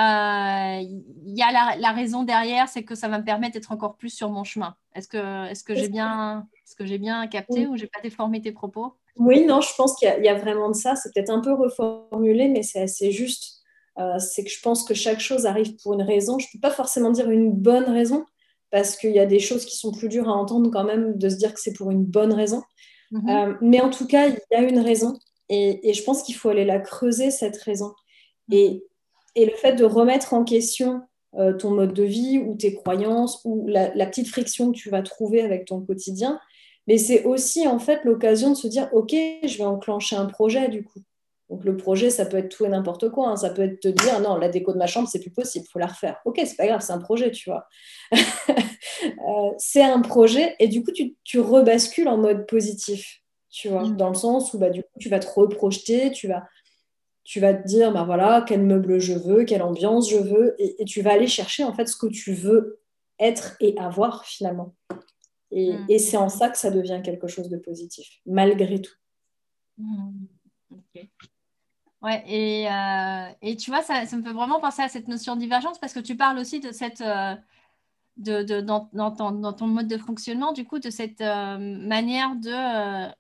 y 1.35 1.43
a 1.43 1.77
la, 1.77 1.93
raison 1.93 2.23
derrière, 2.23 2.69
c'est 2.69 2.85
que 2.85 2.95
ça 2.95 3.09
va 3.09 3.19
me 3.19 3.25
permettre 3.25 3.55
d'être 3.55 3.73
encore 3.73 3.97
plus 3.97 4.11
sur 4.11 4.31
mon 4.31 4.45
chemin. 4.45 4.77
Est-ce 4.95 5.09
que, 5.09 5.49
est 5.49 5.55
-ce 5.55 5.65
que 5.65 5.75
j'ai 5.75 5.89
bien, 5.89 6.47
est 6.55 6.73
-ce 6.73 6.77
que 6.77 6.99
bien 6.99 7.27
capté 7.27 7.67
ou 7.67 7.73
ou 7.73 7.77
j'ai 7.77 7.89
pas 7.89 8.01
déformé 8.01 8.41
tes 8.41 8.53
propos? 8.53 8.95
Oui, 9.17 9.45
non, 9.45 9.61
je 9.61 9.75
pense 9.77 9.97
qu'il 9.97 10.09
y, 10.09 10.25
y, 10.25 10.29
a 10.29 10.35
vraiment 10.35 10.69
de 10.69 10.77
ça. 10.77 10.95
C'est 10.95 11.13
peut-être 11.13 11.31
un 11.31 11.41
peu 11.41 11.53
reformulé, 11.53 12.49
mais 12.49 12.63
c'est 12.63 12.83
assez 12.83 13.11
juste. 13.11 13.61
Euh, 13.99 14.19
c'est 14.19 14.45
que 14.45 14.51
je 14.51 14.61
pense 14.63 14.85
que 14.85 14.95
chaque 14.95 15.21
chose 15.21 15.45
arrive 15.47 15.77
pour 15.83 15.95
une 15.95 16.03
raison. 16.03 16.39
Je 16.39 16.47
peux 16.53 16.61
pas 16.61 16.71
forcément 16.71 17.11
dire 17.11 17.29
une 17.29 17.53
bonne 17.53 17.89
raison, 17.91 18.25
parce 18.71 18.97
qu'il 18.97 19.13
y 19.13 19.19
a 19.19 19.27
des 19.27 19.41
choses 19.41 19.65
qui 19.67 19.77
sont 19.77 19.93
plus 19.93 20.09
dures 20.09 20.29
à 20.29 20.33
entendre 20.33 20.71
quand 20.71 20.85
même, 20.85 21.19
de 21.19 21.29
se 21.29 21.37
dire 21.37 21.53
que 21.53 21.61
c'est 21.61 21.73
pour 21.73 21.91
une 21.91 22.05
bonne 22.05 22.33
raison. 22.33 22.63
Mhm. 23.11 23.29
Euh, 23.29 23.55
mais 23.61 23.81
en 23.81 23.91
tout 23.91 24.07
cas, 24.07 24.29
il 24.29 24.39
y 24.51 24.55
a 24.55 24.63
une 24.63 24.79
raison, 24.79 25.19
et, 25.49 25.93
je 25.93 26.03
pense 26.05 26.23
qu'il 26.23 26.37
faut 26.37 26.49
aller 26.49 26.65
la 26.65 26.79
creuser, 26.79 27.31
cette 27.31 27.57
raison. 27.59 27.93
Mhm. 28.49 28.57
Et, 28.57 28.85
et 29.37 29.47
le 29.47 29.53
fait 29.57 29.75
de 29.75 29.85
remettre 29.85 30.35
en 30.35 30.45
question 30.45 31.03
euh, 31.37 31.53
ton 31.53 31.71
mode 31.71 31.93
de 31.93 32.03
vie 32.03 32.39
ou 32.39 32.57
tes 32.57 32.75
croyances 32.75 33.41
ou 33.45 33.67
la, 33.69 33.95
la, 33.95 34.07
petite 34.07 34.29
friction 34.29 34.73
que 34.73 34.77
tu 34.77 34.91
vas 34.91 35.03
trouver 35.03 35.43
avec 35.43 35.65
ton 35.65 35.81
quotidien, 35.81 36.41
mais 36.89 36.99
c'est 36.99 37.23
aussi 37.25 37.69
en 37.69 37.79
fait 37.79 38.05
l'occasion 38.05 38.51
de 38.51 38.57
se 38.57 38.67
dire, 38.67 38.89
OK, 38.93 39.13
je 39.13 39.59
vais 39.59 39.65
enclencher 39.65 40.17
un 40.17 40.27
projet 40.27 40.69
du 40.69 40.83
coup. 40.83 41.01
Donc 41.51 41.65
le 41.65 41.77
projet, 41.77 42.11
ça 42.11 42.25
peut 42.27 42.37
être 42.37 42.49
tout 42.49 42.65
et 42.65 42.69
n'importe 42.69 43.11
quoi. 43.11 43.31
Hein. 43.31 43.37
Ça 43.37 43.51
peut 43.51 43.63
être 43.63 43.81
te 43.81 43.89
dire 43.89 44.21
non, 44.21 44.37
la 44.37 44.49
déco 44.49 44.73
de 44.73 44.79
ma 44.79 44.87
chambre, 44.87 45.09
c'est 45.09 45.19
plus 45.19 45.33
possible, 45.33 45.67
il 45.69 45.71
faut 45.71 45.81
la 45.81 45.89
refaire. 45.89 46.21
Ok, 46.25 46.41
c'est 46.45 46.57
pas 46.57 46.67
grave, 46.67 46.81
c'est 46.81 46.93
un 46.93 47.01
projet, 47.01 47.31
tu 47.31 47.51
vois. 47.51 47.67
Euh, 49.03 49.51
c'est 49.57 49.83
un 49.83 50.01
projet 50.01 50.57
et 50.59 50.69
du 50.69 50.83
coup, 50.83 50.91
tu, 51.25 51.41
rebascules 51.41 52.09
en 52.09 52.19
mode 52.19 52.47
positif, 52.47 53.23
tu 53.49 53.69
vois, 53.69 53.85
mm. 53.85 53.97
dans 53.97 54.09
le 54.09 54.15
sens 54.15 54.53
où 54.53 54.59
bah, 54.59 54.69
du 54.69 54.83
coup, 54.83 54.99
tu 54.99 55.09
vas 55.09 55.19
te 55.19 55.29
reprojeter, 55.29 56.11
tu 56.11 56.29
vas, 56.29 56.45
tu 57.25 57.41
vas 57.41 57.55
te 57.55 57.67
dire 57.67 57.93
bah 57.93 58.05
voilà, 58.05 58.45
quel 58.47 58.63
meuble 58.63 58.99
je 58.99 59.15
veux, 59.15 59.45
quelle 59.45 59.63
ambiance 59.63 60.11
je 60.11 60.17
veux, 60.17 60.55
et, 60.59 60.85
tu 60.85 61.01
vas 61.01 61.13
aller 61.13 61.27
chercher 61.27 61.65
en 61.65 61.75
fait 61.75 61.87
ce 61.87 61.97
que 61.97 62.09
tu 62.09 62.35
veux 62.35 62.81
être 63.19 63.57
et 63.61 63.75
avoir 63.79 64.25
finalement. 64.27 64.75
Et, 65.51 65.73
mm. 65.73 65.99
c'est 65.99 66.19
en 66.19 66.29
ça 66.29 66.51
que 66.51 66.59
ça 66.59 66.71
devient 66.71 67.01
quelque 67.03 67.29
chose 67.29 67.49
de 67.49 67.57
positif, 67.57 68.07
malgré 68.27 68.83
tout. 68.83 68.97
Mm. 69.79 70.27
Ouais, 72.03 72.23
et, 72.27 72.67
euh, 72.71 73.29
et, 73.43 73.57
tu 73.57 73.71
vois, 73.71 73.83
ça, 73.83 74.07
ça, 74.07 74.17
me 74.17 74.23
fait 74.23 74.33
vraiment 74.33 74.59
penser 74.59 74.81
à 74.81 74.89
cette 74.89 75.07
notion 75.07 75.35
de 75.37 75.41
divergence 75.41 75.79
parce 75.79 75.93
que 75.93 76.01
tu 76.01 76.17
parles 76.17 76.39
aussi 76.39 76.59
de 76.59 76.73
cette, 76.73 77.03
euh, 77.03 77.35
de, 78.17 78.43
de 78.43 78.61
dans, 78.63 78.89
dans, 78.95 79.11
ton, 79.11 79.33
dans, 79.33 79.53
ton, 79.53 79.67
mode 79.67 79.87
de 79.87 79.99
fonctionnement, 79.99 80.53
du 80.53 80.65
coup, 80.65 80.79
de 80.79 80.89
cette 80.89 81.21
euh, 81.21 81.59
manière 81.59 82.37
de, 82.37 83.11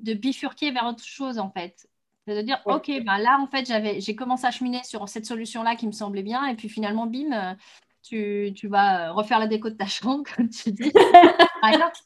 de 0.00 0.12
bifurquer 0.14 0.72
vers 0.72 0.86
autre 0.86 1.04
chose, 1.04 1.38
en 1.38 1.50
fait. 1.50 1.88
C'est 2.26 2.36
de 2.36 2.42
dire, 2.42 2.60
OK, 2.66 2.90
ben 3.04 3.16
là, 3.16 3.38
en 3.40 3.46
fait, 3.46 3.66
j'ai 4.00 4.14
commencé 4.14 4.46
à 4.46 4.50
cheminer 4.50 4.82
sur 4.84 5.08
cette 5.08 5.24
solution-là 5.24 5.76
qui 5.76 5.86
me 5.86 5.92
semblait 5.92 6.22
bien, 6.22 6.44
et 6.46 6.54
puis 6.54 6.68
finalement, 6.68 7.06
bim, 7.06 7.56
tu, 8.02 8.52
tu, 8.54 8.68
vas 8.68 9.10
refaire 9.12 9.38
la 9.38 9.46
déco 9.46 9.70
de 9.70 9.74
ta 9.76 9.86
chambre, 9.86 10.24
comme 10.36 10.50
tu 10.50 10.72
dis. 10.72 10.92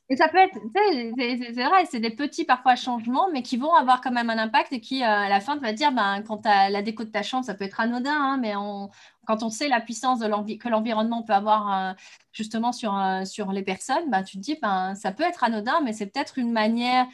et 0.09 0.17
ça 0.17 0.29
peut 0.29 0.39
être, 0.39 0.59
c'est 0.75 1.65
vrai, 1.65 1.85
c'est 1.91 2.01
des 2.01 2.11
petits 2.11 2.45
parfois 2.45 2.77
changements, 2.77 3.29
mais 3.33 3.43
qui 3.43 3.57
vont 3.57 3.75
avoir 3.75 4.01
quand 4.01 4.11
même 4.11 4.31
un 4.31 4.39
impact 4.39 4.73
et 4.73 4.81
qui, 4.81 5.03
euh, 5.03 5.07
à 5.07 5.29
la 5.29 5.41
fin, 5.41 5.55
tu 5.57 5.63
vas 5.63 5.73
dire, 5.73 5.93
ben, 5.93 6.23
quand 6.23 6.39
tu 6.39 6.49
as 6.49 6.71
la 6.71 6.83
déco 6.83 7.05
de 7.05 7.11
ta 7.11 7.23
chambre, 7.23 7.45
ça 7.45 7.55
peut 7.55 7.65
être 7.65 7.81
anodin, 7.81 8.13
hein, 8.13 8.39
mais 8.41 8.55
on, 8.57 8.91
quand 9.27 9.43
on 9.43 9.51
sait 9.51 9.69
la 9.69 9.81
puissance 9.81 10.19
de 10.19 10.57
que 10.57 10.69
l'environnement 10.69 11.23
peut 11.23 11.33
avoir 11.33 11.91
euh, 11.91 11.93
justement 12.33 12.73
sur, 12.73 12.97
euh, 12.97 13.25
sur 13.25 13.53
les 13.53 13.63
personnes, 13.63 14.11
ben, 14.11 14.23
tu 14.23 14.37
te 14.37 14.43
dis, 14.43 14.59
ben, 14.61 14.95
ça 14.95 15.13
peut 15.13 15.25
être 15.25 15.45
anodin, 15.45 15.81
mais 15.83 15.93
c'est 15.93 16.07
peut-être 16.07 16.39
une 16.39 16.53
manière 16.53 17.07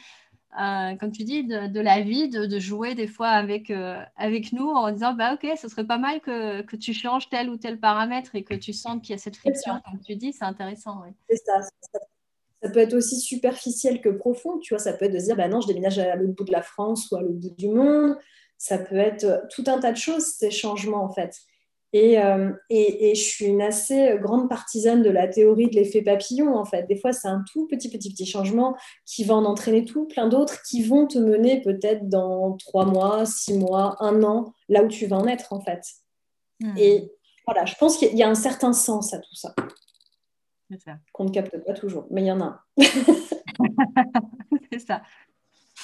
euh, 0.59 0.95
comme 0.95 1.11
tu 1.11 1.23
dis, 1.23 1.43
de, 1.43 1.79
la 1.79 2.01
vie, 2.01 2.27
de, 2.27 2.59
jouer 2.59 2.95
des 2.95 3.07
fois 3.07 3.29
avec, 3.29 3.69
euh, 3.69 4.03
avec 4.15 4.51
nous 4.51 4.67
en 4.67 4.91
disant 4.91 5.13
bah, 5.13 5.35
Ok, 5.35 5.47
ce 5.61 5.67
serait 5.67 5.85
pas 5.85 5.99
mal 5.99 6.21
que, 6.21 6.61
que, 6.63 6.75
tu 6.75 6.93
changes 6.93 7.29
tel 7.29 7.49
ou 7.49 7.57
tel 7.57 7.79
paramètre 7.79 8.33
et 8.33 8.43
que 8.43 8.55
tu 8.55 8.73
sentes 8.73 9.03
qu'il 9.03 9.11
y 9.11 9.15
a 9.15 9.19
cette 9.19 9.37
friction, 9.37 9.79
comme 9.85 9.99
tu 9.99 10.15
dis, 10.15 10.33
c'est 10.33 10.45
intéressant. 10.45 11.03
C'est 11.29 11.37
ça, 11.37 11.61
ça, 11.61 11.99
peut 12.61 12.79
être 12.79 12.93
aussi 12.93 13.19
superficiel 13.19 14.01
que 14.01 14.09
profond, 14.09 14.59
tu 14.59 14.73
vois, 14.73 14.83
ça 14.83 14.93
peut 14.93 15.05
être 15.05 15.13
de 15.13 15.19
se 15.19 15.25
dire 15.25 15.35
bah 15.35 15.47
non, 15.47 15.61
je 15.61 15.67
déménage 15.67 15.99
à 15.99 16.15
l'autre 16.15 16.33
bout 16.33 16.43
de 16.43 16.51
la 16.51 16.61
France 16.61 17.09
ou 17.11 17.15
à 17.15 17.21
l'autre 17.21 17.39
bout 17.39 17.55
du 17.57 17.69
monde, 17.69 18.17
ça 18.57 18.77
peut 18.77 18.97
être 18.97 19.43
tout 19.53 19.63
un 19.67 19.79
tas 19.79 19.91
de 19.91 19.97
choses, 19.97 20.25
ces 20.37 20.51
changements 20.51 21.03
en 21.03 21.13
fait. 21.13 21.33
Euh, 21.95 22.51
et, 22.69 23.09
et, 23.09 23.15
je 23.15 23.21
suis 23.21 23.45
une 23.45 23.63
assez 23.63 24.15
grande 24.21 24.47
partisane 24.47 25.01
de 25.01 25.09
la 25.09 25.27
théorie 25.27 25.69
de 25.69 25.75
l'effet 25.75 26.03
papillon, 26.03 26.55
en 26.55 26.65
fait. 26.65 26.83
Des 26.83 26.95
fois, 26.95 27.13
c'est 27.13 27.27
un 27.27 27.43
tout 27.51 27.67
petit, 27.67 27.89
petit, 27.89 28.11
petit 28.11 28.27
changement 28.27 28.75
qui 29.05 29.23
va 29.23 29.33
en 29.33 29.43
entraîner 29.45 29.85
tout 29.85 30.05
plein 30.05 30.27
d'autres 30.27 30.61
qui 30.61 30.83
vont 30.83 31.07
te 31.07 31.17
mener 31.17 31.61
peut-être 31.61 32.07
dans 32.07 32.55
trois 32.57 32.85
mois, 32.85 33.25
six 33.25 33.57
mois, 33.57 33.95
un 34.01 34.21
an, 34.21 34.53
là 34.67 34.83
où 34.83 34.87
tu 34.87 35.07
vas 35.07 35.17
en 35.17 35.25
être, 35.25 35.51
en 35.51 35.61
fait. 35.61 35.81
Hmm. 36.59 36.77
Et 36.77 37.11
voilà, 37.47 37.65
je 37.65 37.73
pense 37.79 37.97
qu'il 37.97 38.15
y 38.15 38.21
a 38.21 38.29
un 38.29 38.35
certain 38.35 38.73
sens 38.73 39.11
à 39.13 39.17
tout 39.17 39.35
ça. 39.35 39.55
Qu'on 41.13 41.25
ne 41.25 41.31
capte 41.31 41.57
pas 41.65 41.73
toujours, 41.73 42.07
mais 42.11 42.21
il 42.21 42.27
y 42.27 42.31
en 42.31 42.41
a 42.41 42.45
un. 42.45 42.61
c'est 44.71 44.79
ça. 44.79 45.01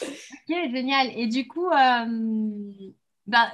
Ok, 0.01 0.55
génial. 0.71 1.11
Et 1.15 1.27
du 1.27 1.47
coup, 1.47 1.67
euh, 1.67 2.71
ben, 3.27 3.51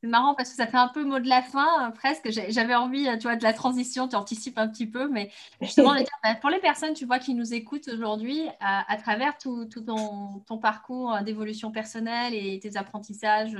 c'est 0.00 0.08
marrant 0.08 0.34
parce 0.34 0.50
que 0.50 0.56
ça 0.56 0.66
fait 0.66 0.78
un 0.78 0.88
peu 0.88 1.04
mot 1.04 1.20
de 1.20 1.28
la 1.28 1.42
fin, 1.42 1.88
euh, 1.88 1.90
presque. 1.90 2.30
J'avais 2.30 2.74
envie, 2.74 3.08
euh, 3.08 3.16
tu 3.16 3.22
vois, 3.24 3.36
de 3.36 3.42
la 3.42 3.52
transition, 3.52 4.08
tu 4.08 4.16
anticipes 4.16 4.58
un 4.58 4.68
petit 4.68 4.86
peu, 4.86 5.08
mais 5.08 5.30
justement, 5.60 5.94
bah, 6.24 6.34
pour 6.36 6.50
les 6.50 6.58
personnes, 6.60 6.94
tu 6.94 7.04
vois, 7.04 7.18
qui 7.18 7.34
nous 7.34 7.54
écoutent 7.54 7.88
aujourd'hui, 7.88 8.42
à, 8.60 8.96
travers 8.96 9.38
tout, 9.38 9.66
ton, 9.66 10.58
parcours 10.58 11.18
d'évolution 11.22 11.70
personnelle 11.70 12.34
et 12.34 12.58
tes 12.60 12.76
apprentissages 12.76 13.56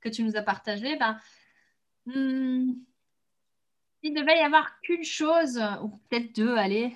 que 0.00 0.08
tu 0.08 0.22
nous 0.22 0.36
as 0.36 0.42
partagés, 0.42 0.96
ben, 0.96 1.18
hmm, 2.06 2.72
il 4.02 4.14
devait 4.14 4.38
y 4.38 4.42
avoir 4.42 4.80
qu'une 4.80 5.04
chose, 5.04 5.60
ou 5.82 5.88
peut-être 6.08 6.34
deux, 6.34 6.56
allez, 6.56 6.94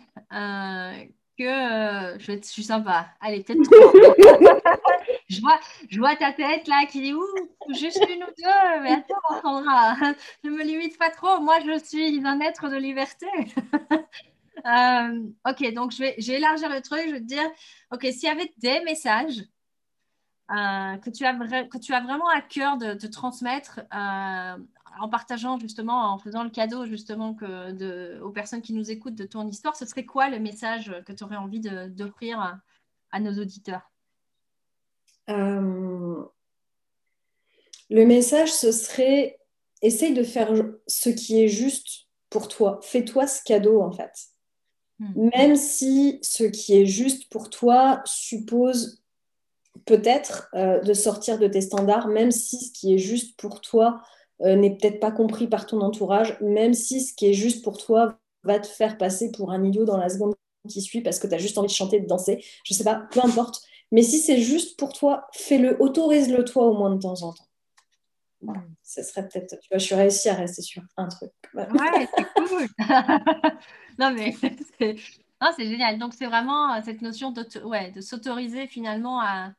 que 1.38 1.44
je, 1.44 2.26
vais 2.26 2.34
être, 2.34 2.46
je 2.46 2.52
suis 2.52 2.64
sympa. 2.64 3.08
Allez, 3.20 3.42
peut-être 3.42 3.62
trois. 3.62 3.92
je, 5.28 5.40
vois, 5.40 5.58
je 5.88 5.98
vois 5.98 6.16
ta 6.16 6.32
tête 6.32 6.68
là 6.68 6.84
qui 6.86 7.00
dit 7.00 7.14
ouh, 7.14 7.24
juste 7.70 8.04
une 8.08 8.22
ou 8.22 8.26
deux. 8.26 8.82
Mais 8.82 8.92
attends, 8.92 9.40
Sandra, 9.42 9.96
ne 10.44 10.50
me 10.50 10.62
limite 10.62 10.98
pas 10.98 11.10
trop. 11.10 11.40
Moi, 11.40 11.58
je 11.64 11.78
suis 11.84 12.20
un 12.24 12.40
être 12.40 12.68
de 12.68 12.76
liberté. 12.76 13.26
Euh, 14.66 15.22
ok, 15.48 15.74
donc 15.74 15.90
je 15.90 15.98
vais, 15.98 16.14
je 16.18 16.30
élargir 16.30 16.68
le 16.68 16.80
truc. 16.82 17.02
Je 17.06 17.12
vais 17.12 17.20
te 17.20 17.24
dire, 17.24 17.50
ok, 17.90 18.02
s'il 18.02 18.24
y 18.24 18.28
avait 18.28 18.52
des 18.58 18.80
messages 18.84 19.42
euh, 20.50 20.96
que, 20.98 21.10
tu 21.10 21.24
as 21.24 21.34
que 21.64 21.78
tu 21.78 21.92
as 21.94 22.00
vraiment 22.00 22.28
à 22.28 22.40
cœur 22.42 22.76
de, 22.76 23.06
transmettre 23.08 23.80
euh, 23.92 24.56
en 25.00 25.08
partageant 25.08 25.58
justement, 25.58 26.12
en 26.12 26.18
faisant 26.18 26.44
le 26.44 26.50
cadeau 26.50 26.86
justement 26.86 27.34
que 27.34 27.72
de, 27.72 28.20
aux 28.22 28.30
personnes 28.30 28.62
qui 28.62 28.72
nous 28.72 28.90
écoutent 28.90 29.14
de 29.14 29.24
ton 29.24 29.46
histoire, 29.46 29.76
ce 29.76 29.86
serait 29.86 30.04
quoi 30.04 30.28
le 30.28 30.38
message 30.38 30.94
que 31.06 31.12
tu 31.12 31.24
aurais 31.24 31.36
envie 31.36 31.60
d'offrir 31.60 32.40
à, 32.40 32.60
à, 33.10 33.20
nos 33.20 33.40
auditeurs? 33.40 33.90
Euh, 35.30 36.24
Le 37.90 38.04
message, 38.06 38.52
ce 38.52 38.72
serait 38.72 39.38
essaye 39.82 40.14
de 40.14 40.22
faire 40.22 40.52
ce 40.86 41.10
qui 41.10 41.42
est 41.42 41.48
juste 41.48 42.06
pour 42.30 42.48
toi. 42.48 42.80
Fais-toi 42.82 43.26
ce 43.26 43.42
cadeau 43.42 43.82
en 43.82 43.92
fait. 43.92 44.12
Hmm. 44.98 45.28
Même 45.34 45.56
si 45.56 46.18
ce 46.22 46.44
qui 46.44 46.76
est 46.76 46.86
juste 46.86 47.30
pour 47.30 47.50
toi 47.50 48.00
suppose 48.04 49.02
peut-être 49.84 50.48
euh, 50.54 50.80
de 50.80 50.94
sortir 50.94 51.38
de 51.38 51.48
tes 51.48 51.60
standards, 51.60 52.08
même 52.08 52.30
si 52.30 52.66
ce 52.66 52.72
qui 52.72 52.94
est 52.94 52.98
juste 52.98 53.38
pour 53.38 53.60
toi 53.60 54.02
euh, 54.44 54.56
n'est 54.56 54.76
peut-être 54.76 55.00
pas 55.00 55.10
compris 55.10 55.46
par 55.46 55.66
ton 55.66 55.80
entourage, 55.80 56.38
même 56.40 56.74
si 56.74 57.00
ce 57.00 57.14
qui 57.14 57.26
est 57.26 57.34
juste 57.34 57.62
pour 57.62 57.78
toi 57.78 58.18
va 58.44 58.58
te 58.58 58.66
faire 58.66 58.98
passer 58.98 59.30
pour 59.30 59.52
un 59.52 59.62
idiot 59.64 59.84
dans 59.84 59.96
la 59.96 60.08
seconde 60.08 60.34
qui 60.68 60.80
suit 60.80 61.00
parce 61.00 61.18
que 61.18 61.26
tu 61.26 61.34
as 61.34 61.38
juste 61.38 61.58
envie 61.58 61.68
de 61.68 61.72
chanter, 61.72 62.00
de 62.00 62.06
danser, 62.06 62.44
je 62.64 62.74
sais 62.74 62.84
pas, 62.84 63.06
peu 63.10 63.20
importe. 63.22 63.62
Mais 63.90 64.02
si 64.02 64.18
c'est 64.18 64.40
juste 64.40 64.78
pour 64.78 64.92
toi, 64.92 65.26
fais-le, 65.32 65.80
autorise-le 65.80 66.44
toi 66.44 66.66
au 66.66 66.74
moins 66.74 66.94
de 66.94 67.00
temps 67.00 67.22
en 67.22 67.32
temps. 67.32 67.46
Ce 68.82 69.02
serait 69.02 69.28
peut-être, 69.28 69.60
tu 69.60 69.68
vois, 69.70 69.78
je 69.78 69.84
suis 69.84 69.94
réussi 69.94 70.28
à 70.28 70.34
rester 70.34 70.62
sur 70.62 70.82
un 70.96 71.06
truc. 71.08 71.30
Ouais, 71.54 72.08
c'est 72.16 72.26
cool. 72.34 72.66
non, 73.98 74.12
mais 74.12 74.34
c'est 74.76 75.66
génial. 75.66 75.98
Donc, 75.98 76.14
c'est 76.14 76.26
vraiment 76.26 76.74
euh, 76.74 76.80
cette 76.84 77.02
notion 77.02 77.32
ouais, 77.64 77.90
de 77.92 78.00
s'autoriser 78.00 78.66
finalement 78.66 79.20
à, 79.20 79.52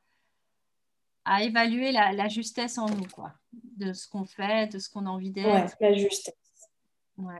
à 1.26 1.44
évaluer 1.44 1.92
la, 1.92 2.28
justesse 2.28 2.78
en 2.78 2.88
nous, 2.88 3.08
quoi, 3.14 3.34
de 3.78 3.94
ce 3.94 4.08
qu'on 4.08 4.26
fait, 4.26 4.72
de 4.72 4.80
ce 4.80 4.90
qu'on 4.90 5.06
a 5.06 5.10
envie 5.10 5.32
d'être. 5.32 5.48
Ouais, 5.48 5.90
la 5.90 5.94
justesse. 5.94 6.34
Ouais. 7.18 7.40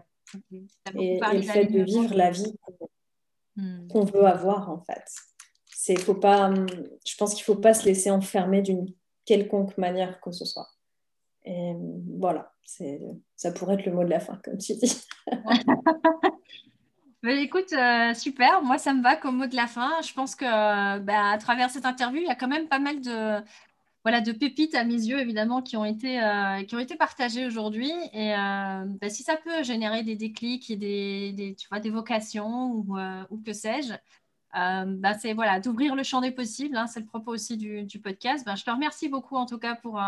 Et, 0.96 1.20
le 1.20 1.42
fait 1.42 1.66
de 1.66 1.84
vivre 1.84 2.16
la 2.16 2.32
vie 2.32 2.56
hmm. 3.56 3.88
qu'on 3.88 4.06
veut 4.06 4.26
avoir, 4.26 4.70
en 4.70 4.80
fait. 4.80 5.04
C'est, 5.76 6.00
faut 6.00 6.16
pas, 6.16 6.48
hum, 6.48 6.66
je 7.06 7.16
pense 7.18 7.34
qu'il 7.34 7.42
ne 7.42 7.56
faut 7.56 7.62
pas 7.62 7.74
se 7.74 7.86
laisser 7.86 8.10
enfermer 8.10 8.62
d'une 8.62 8.88
quelconque 9.26 9.78
manière 9.78 10.22
que 10.22 10.32
ce 10.32 10.46
soit. 10.46 10.70
Et 11.44 11.72
hum, 11.72 12.02
voilà, 12.20 12.54
c'est, 12.64 13.02
ça 13.36 13.52
pourrait 13.52 13.76
être 13.76 13.86
le 13.86 13.92
mot 13.92 14.04
de 14.04 14.10
la 14.10 14.22
fin, 14.22 14.40
comme 14.44 14.58
tu 14.58 14.76
dis. 14.76 15.06
écoute, 17.24 17.74
euh, 17.74 18.14
super. 18.14 18.62
Moi, 18.62 18.78
ça 18.78 18.94
me 18.94 19.04
va 19.04 19.18
comme 19.18 19.38
mot 19.38 19.48
de 19.48 19.56
la 19.56 19.68
fin. 19.68 20.02
Je 20.02 20.14
pense 20.14 20.36
que 20.36 20.46
bah, 21.00 21.32
à 21.32 21.38
travers 21.38 21.70
cette 21.70 21.86
interview, 21.86 22.22
il 22.22 22.28
y 22.28 22.32
a 22.32 22.36
quand 22.36 22.48
même 22.48 22.68
pas 22.68 22.80
mal 22.80 23.02
de, 23.02 23.44
voilà, 24.04 24.22
de 24.22 24.32
pépites 24.32 24.76
à 24.76 24.84
mes 24.84 24.94
yeux, 24.94 25.20
évidemment, 25.20 25.62
qui 25.62 25.78
ont 25.78 25.86
été, 25.86 26.22
euh, 26.22 26.64
qui 26.64 26.76
ont 26.76 26.80
été 26.80 26.96
partagées 26.96 27.46
aujourd'hui. 27.46 27.92
Et 28.14 28.34
euh, 28.36 28.86
bah, 29.02 29.10
si 29.10 29.24
ça 29.24 29.38
peut 29.38 29.64
générer 29.64 30.04
des 30.04 30.16
déclics 30.16 30.70
et 30.70 30.76
des, 30.76 31.56
tu 31.58 31.68
vois, 31.70 31.80
des 31.80 31.90
vocations 31.90 32.72
ou, 32.72 32.98
ou 33.30 33.38
que 33.38 33.54
sais-je, 33.54 33.94
bah, 34.54 35.14
c'est 35.20 35.34
voilà, 35.34 35.60
d'ouvrir 35.60 35.96
le 35.96 36.04
champ 36.04 36.22
des 36.22 36.32
possibles. 36.32 36.78
Hein, 36.78 36.88
c'est 36.88 37.00
le 37.00 37.06
propos 37.06 37.32
aussi 37.32 37.58
du, 37.58 37.84
du 37.84 38.00
podcast. 38.00 38.46
Bah, 38.46 38.56
je 38.56 38.64
te 38.64 38.72
remercie 38.72 39.10
beaucoup, 39.10 39.36
en 39.36 39.46
tout 39.46 39.58
cas, 39.58 39.76
pour, 39.76 40.02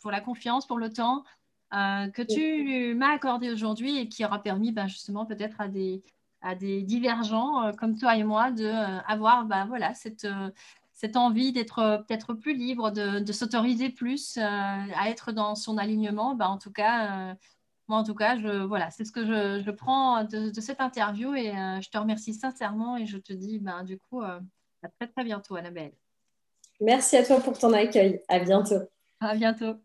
pour 0.00 0.10
la 0.10 0.20
confiance, 0.20 0.66
pour 0.66 0.78
le 0.78 0.90
temps. 0.90 1.24
que 1.72 2.22
tu 2.22 2.94
m'as 2.94 3.12
accordé 3.14 3.50
aujourd'hui 3.50 3.98
et 3.98 4.08
qui 4.08 4.24
aura 4.24 4.42
permis 4.42 4.74
justement 4.86 5.26
peut-être 5.26 5.60
à 5.60 5.68
des, 5.68 6.02
à 6.44 6.54
des 6.54 6.82
divergents 6.82 7.64
euh, 7.64 7.72
comme 7.72 7.96
toi 7.96 8.16
et 8.16 8.22
moi 8.22 8.50
de 8.52 8.64
euh, 8.64 9.00
avoir 9.08 9.46
voilà, 9.66 9.94
cette, 9.94 10.26
euh, 10.26 10.50
cette 11.04 11.16
envie 11.16 11.52
d'être 11.52 12.04
peut-être 12.06 12.32
plus 12.32 12.54
libre, 12.54 12.90
de, 12.90 13.18
de 13.18 13.32
s'autoriser 13.32 13.90
plus 13.90 14.38
à 14.38 15.10
être 15.10 15.32
dans 15.32 15.54
son 15.54 15.76
alignement. 15.76 16.34
Bah, 16.34 16.48
en 16.48 16.56
tout 16.56 16.72
cas, 16.72 17.36
moi, 17.88 17.98
en 17.98 18.04
tout 18.04 18.14
cas, 18.14 18.38
je, 18.38 18.64
voilà, 18.64 18.90
c'est 18.90 19.04
ce 19.04 19.12
que 19.12 19.26
je, 19.26 19.62
je 19.62 19.70
prends 19.70 20.24
de, 20.24 20.48
de, 20.50 20.60
cette 20.62 20.80
interview 20.80 21.34
et 21.34 21.52
je 21.82 21.90
te 21.90 21.98
remercie 21.98 22.32
sincèrement 22.32 22.96
et 22.96 23.04
je 23.04 23.18
te 23.18 23.34
dis 23.34 23.58
ben, 23.58 23.84
du 23.84 23.98
coup 23.98 24.22
à 24.22 24.40
très 24.98 25.08
très 25.08 25.24
bientôt, 25.24 25.56
Annabelle. 25.56 25.92
Merci 26.80 27.16
à 27.16 27.24
toi 27.24 27.40
pour 27.40 27.58
ton 27.58 27.72
accueil. 27.72 28.22
À 28.28 28.38
bientôt. 28.38 28.80
À 29.20 29.34
bientôt. 29.34 29.76